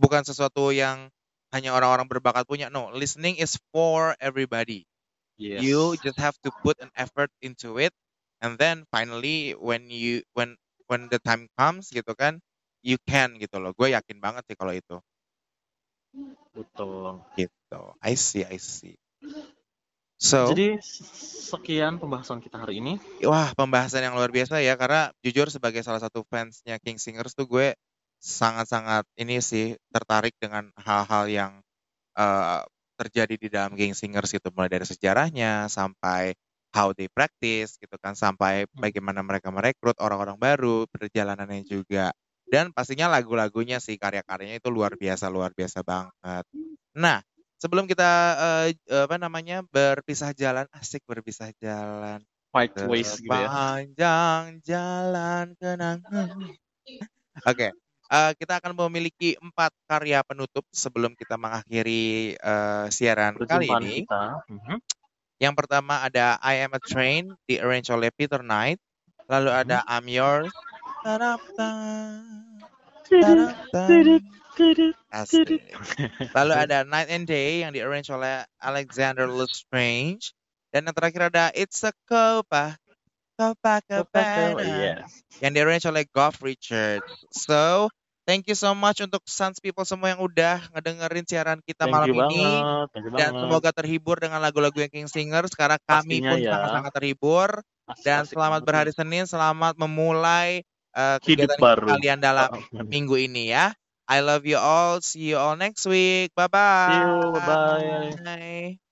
[0.00, 1.12] Bukan sesuatu yang
[1.52, 2.72] hanya orang-orang berbakat punya.
[2.72, 4.88] No, listening is for everybody.
[5.36, 5.60] Yes.
[5.60, 7.92] You just have to put an effort into it
[8.40, 10.56] and then finally when you when
[10.88, 12.40] when the time comes gitu kan,
[12.80, 13.72] you can gitu loh.
[13.76, 14.96] Gue yakin banget sih kalau itu.
[16.56, 17.22] Betul.
[17.38, 17.80] Gitu.
[18.02, 18.98] I see, I see.
[20.20, 20.76] So, Jadi
[21.48, 23.00] sekian pembahasan kita hari ini.
[23.24, 27.48] wah pembahasan yang luar biasa ya karena jujur sebagai salah satu fansnya King Singers tuh
[27.48, 27.72] gue
[28.20, 31.52] sangat-sangat ini sih tertarik dengan hal-hal yang
[32.20, 32.60] eh,
[33.00, 36.36] terjadi di dalam King Singers gitu mulai dari sejarahnya sampai
[36.76, 42.12] how they practice gitu kan sampai bagaimana mereka merekrut orang-orang baru perjalanannya juga
[42.50, 46.44] dan pastinya lagu-lagunya sih karya-karyanya itu luar biasa luar biasa banget.
[46.98, 47.22] Nah
[47.62, 48.10] sebelum kita
[48.66, 48.74] eh,
[49.06, 52.20] apa namanya berpisah jalan asik berpisah jalan
[52.90, 53.46] ways gitu ya.
[53.46, 56.28] Sepanjang jalan kenangan.
[57.46, 57.68] Oke,
[58.10, 63.96] eh, kita akan memiliki empat karya penutup sebelum kita mengakhiri eh, siaran kali Perjumpaan ini.
[64.02, 64.22] kita.
[64.50, 64.76] Mhm.
[65.40, 68.76] Yang pertama ada I Am a Train, di arrange oleh Peter Knight.
[69.30, 70.52] Lalu ada I'm Yours.
[75.10, 75.48] Asik.
[76.36, 80.30] Lalu ada Night and Day yang di arrange oleh Alexander Lestrange.
[80.70, 82.78] Dan yang terakhir ada It's a Copa,
[83.34, 85.10] Copacabana Yes.
[85.42, 87.10] yang di arrange oleh Goff Richards.
[87.34, 87.90] So,
[88.22, 92.14] thank you so much untuk Suns People semua yang udah ngedengerin siaran kita Thank malam
[92.30, 92.46] ini.
[92.46, 93.18] banget.
[93.18, 96.50] Dan semoga terhibur dengan lagu-lagu yang King Singers karena kami Pastinya pun ya.
[96.54, 97.50] sangat-sangat terhibur.
[97.90, 98.92] Asik, Dan asik selamat banget berhari.
[98.94, 100.62] Senin, selamat memulai
[100.96, 101.88] uh, Hidup kegiatan baru.
[101.88, 103.74] kalian dalam Oh, minggu ini ya.
[104.10, 105.00] I love you all.
[105.02, 106.34] See you all next week.
[106.34, 106.50] Bye
[106.84, 107.30] See you.
[107.42, 108.16] bye.
[108.26, 108.89] Bye-bye.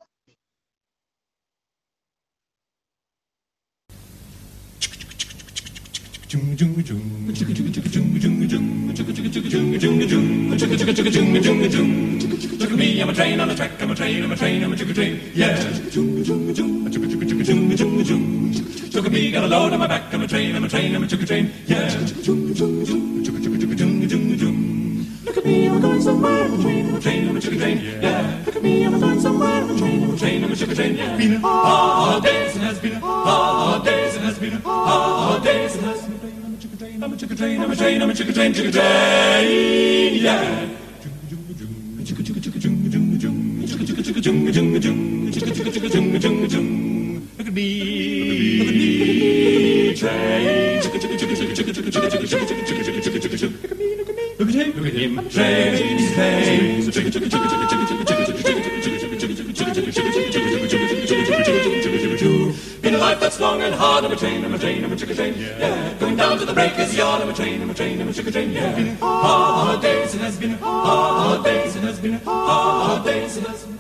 [12.59, 14.63] Look at me, I'm a train on a track, I'm a train, I'm a train,
[14.63, 15.57] I'm a chugga train, yeah.
[18.93, 20.95] Look at me, got a load on my back, I'm a train, I'm a train,
[20.95, 21.89] I'm a chugga train, yeah.
[25.29, 27.59] Look at me, I'm going somewhere, I'm a train, I'm a train, I'm a chugga
[27.59, 28.43] train, yeah.
[28.47, 30.75] Look at me, I'm going somewhere, I'm a train, I'm a train, I'm a chugga
[30.75, 31.17] train, yeah.
[31.19, 36.07] Been hard days, it has been hard days, it has been hard days, it has
[36.07, 38.55] been I'm a chugga train, I'm a train, I'm a train, I'm a chugga train,
[38.55, 40.67] chugga train, yeah.
[47.37, 50.39] Look at me, look at me, train.
[54.89, 56.89] At him, look at him, train, train.
[62.83, 64.97] In a life that's long and hard, I'm a train, I'm a train, I'm a
[64.97, 65.93] chicken train, yeah.
[66.01, 68.33] Going down to the breakers yard, I'm a train, I'm a train, I'm a chicken
[68.33, 68.95] train, yeah.
[68.97, 73.78] Hard days, it has been hard days, it has been hard days, it has been.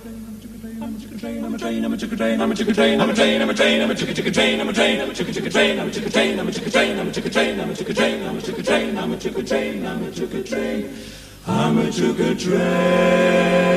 [1.60, 3.42] I'm a chicken train, I'm a chicken train, I'm a chicken train, I'm a train,
[3.42, 5.50] I'm a train, I'm a chicken chicken train, I'm a train, I'm a chicken chicken
[5.50, 7.74] train, I'm a chicken train, I'm a chicken train, I'm a chicken train, I'm a
[7.74, 10.94] chicken train, I'm a chicken train, I'm a chicken train, I'm a chicken train,
[11.48, 13.68] I'm a chicken train.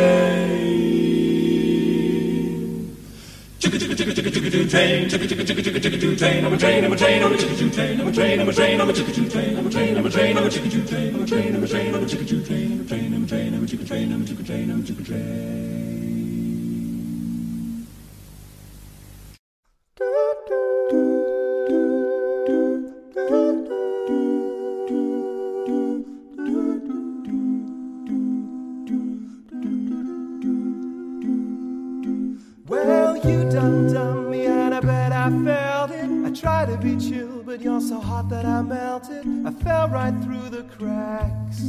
[3.59, 6.53] Chicka chicka chicka chicka chicka choo train, chicka chicka chicka chicka chicka choo train, I'm
[6.53, 8.53] a train, I'm a train, I'm a chicka choo train, I'm a train, I'm a
[8.53, 10.69] train, I'm a chicka choo train, I'm a train, I'm a train, I'm a chicka
[10.69, 12.85] choo train, I'm a train, I'm a train, I'm a chicka choo train, I'm a
[12.85, 15.05] train, I'm a train, I'm a chicka train, I'm a chicka train, I'm a chicka
[15.05, 15.90] train.
[39.91, 41.61] Right through the cracks.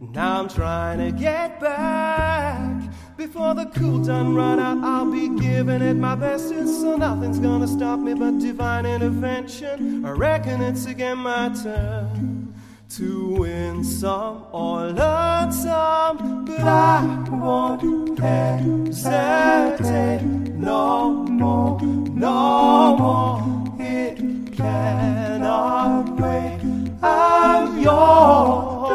[0.00, 2.82] Now I'm trying to get back.
[3.16, 6.52] Before the cool done run out, I'll be giving it my best.
[6.52, 10.06] and so nothing's gonna stop me but divine intervention.
[10.06, 12.54] I reckon it's again my turn
[12.90, 23.42] to win some or learn some, but I won't hesitate no more, no more.
[23.80, 26.75] It cannot wait.
[27.02, 28.86] I'm yours.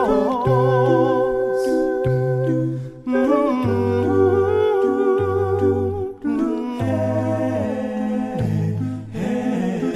[6.81, 8.77] Hey,
[9.13, 9.93] hey.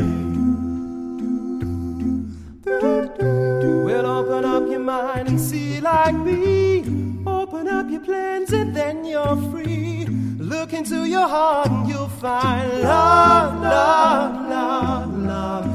[3.85, 6.83] Well, open up your mind and see like me.
[7.25, 10.05] Open up your plans and then you're free.
[10.39, 15.74] Look into your heart and you'll find love, love, love, love.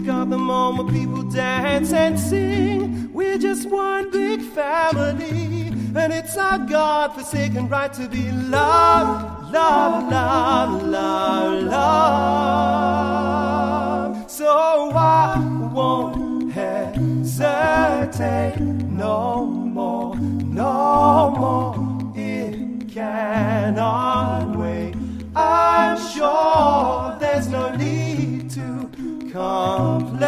[0.00, 3.12] Music of the moment, people dance and sing.
[3.12, 10.10] We're just one big family, and it's our God forsaken right to be loved, love,
[10.10, 11.80] love, love, love.
[14.30, 15.38] So I
[15.70, 21.76] won't hesitate no more, no more.
[22.16, 24.94] It cannot wait.
[25.36, 28.09] I'm sure there's no need
[29.32, 30.20] complicate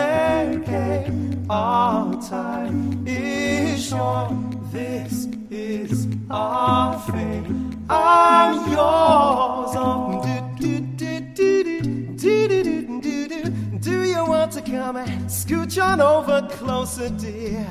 [1.51, 4.33] our time is short.
[4.71, 7.45] This is our fate.
[7.91, 9.77] I'm yours.
[9.77, 11.83] Um, do do do do do
[12.17, 13.51] do do do, do, do,
[13.81, 17.67] do you want to come and scooch on over closer, dear?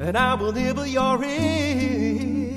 [0.00, 2.49] And I will nibble your ear.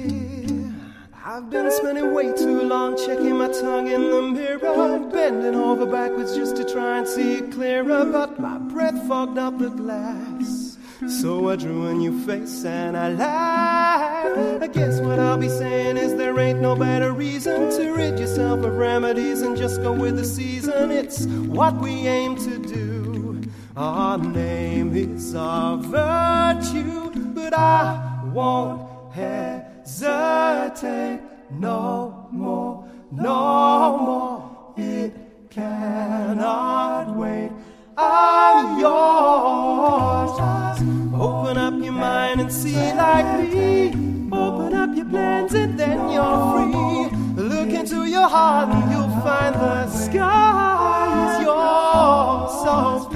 [1.34, 6.36] I've been spending way too long checking my tongue in the mirror, bending over backwards
[6.36, 8.06] just to try and see it clearer.
[8.06, 10.78] But my breath fogged up the glass.
[11.08, 14.62] So I drew a new face and I laughed.
[14.62, 18.64] I guess what I'll be saying is there ain't no better reason to rid yourself
[18.64, 20.92] of remedies and just go with the season.
[20.92, 23.42] It's what we aim to do.
[23.76, 28.94] Our name is our virtue, but I won't
[29.86, 31.20] hesitate
[31.52, 34.74] no more, no more.
[34.78, 35.14] It
[35.50, 37.52] cannot wait.
[37.98, 40.40] I'm yours.
[41.14, 43.90] Open up your mind and see like me.
[44.32, 47.44] Open up your plans and then you're free.
[47.44, 52.52] Look into your heart and you'll find the sky is yours.
[52.64, 53.13] So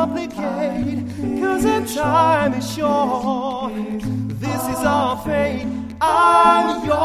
[0.00, 1.04] complicate.
[1.40, 3.72] Cause the time is short.
[4.40, 5.66] This is our fate.
[6.00, 7.00] I'm yours.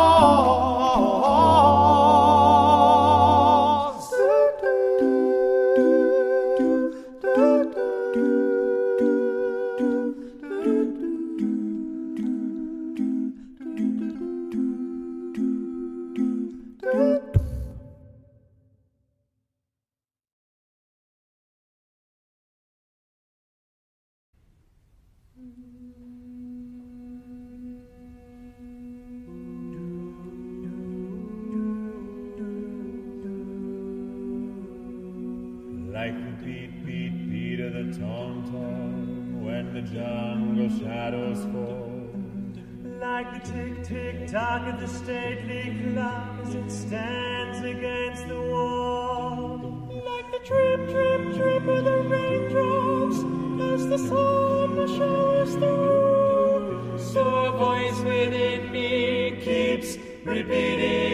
[60.25, 61.04] Repeating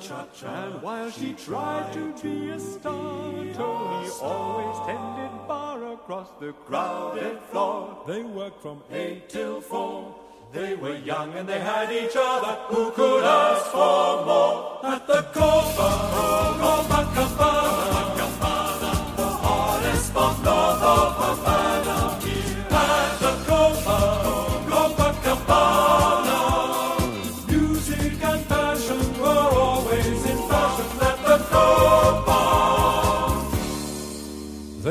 [0.00, 0.64] cha-cha.
[0.64, 7.38] And while she tried to be a star, Tony always tended bar across the crowded
[7.50, 8.02] floor.
[8.06, 10.14] They worked from eight till four.
[10.52, 12.54] They were young and they had each other.
[12.68, 14.80] Who could ask for more?
[14.84, 15.88] At the Copa,
[16.58, 18.17] the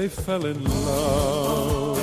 [0.08, 1.98] Fell in love.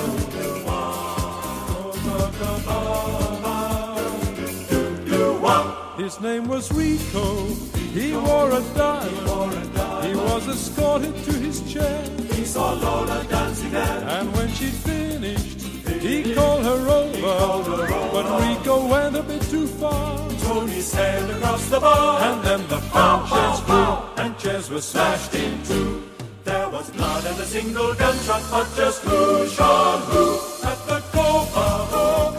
[5.97, 7.45] His name was Rico.
[7.93, 10.05] He wore a diamond.
[10.05, 12.03] He was escorted to his chair.
[12.33, 14.03] He saw Lola dancing there.
[14.07, 15.61] And when she finished,
[16.01, 17.87] he called her over.
[18.11, 20.29] But Rico went a bit too far.
[20.41, 22.21] Tony sailed across the bar.
[22.21, 24.23] And then the pound chairs flew.
[24.23, 26.14] And chairs were smashed in two.
[26.55, 30.39] There was blood and a single gunshot, but just who shot who?
[30.65, 31.67] At the Copa,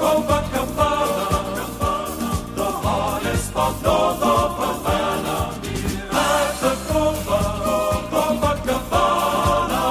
[0.01, 1.29] Copacabana,
[2.57, 5.39] the hottest spot north of Havana.
[6.11, 7.41] At the Copa,
[8.15, 9.85] Copacabana,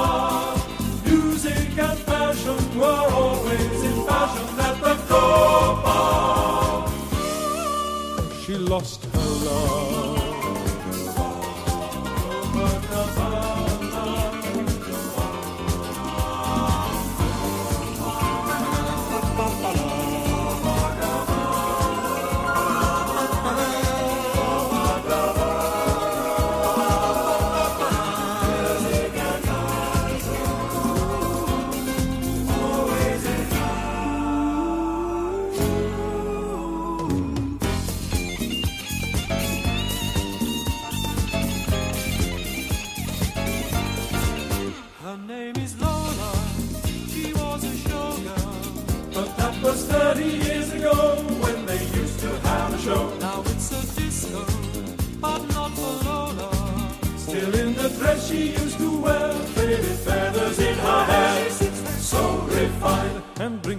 [1.04, 6.00] music and fashion were always in fashion at the Copa.
[8.42, 9.00] She lost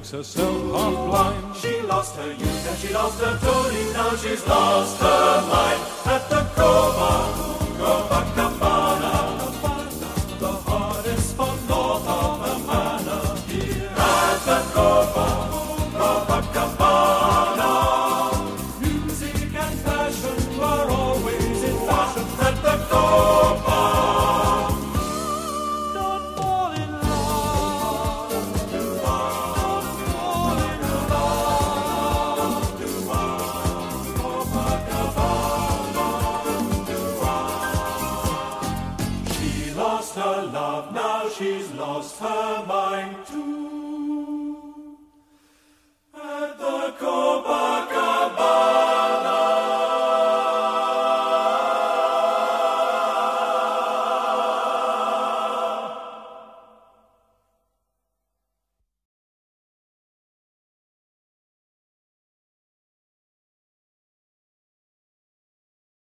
[0.10, 1.56] drinks herself half blind.
[1.56, 3.94] She lost her youth and she lost her Tony.
[3.94, 7.57] Now she's lost her mind at the Copa,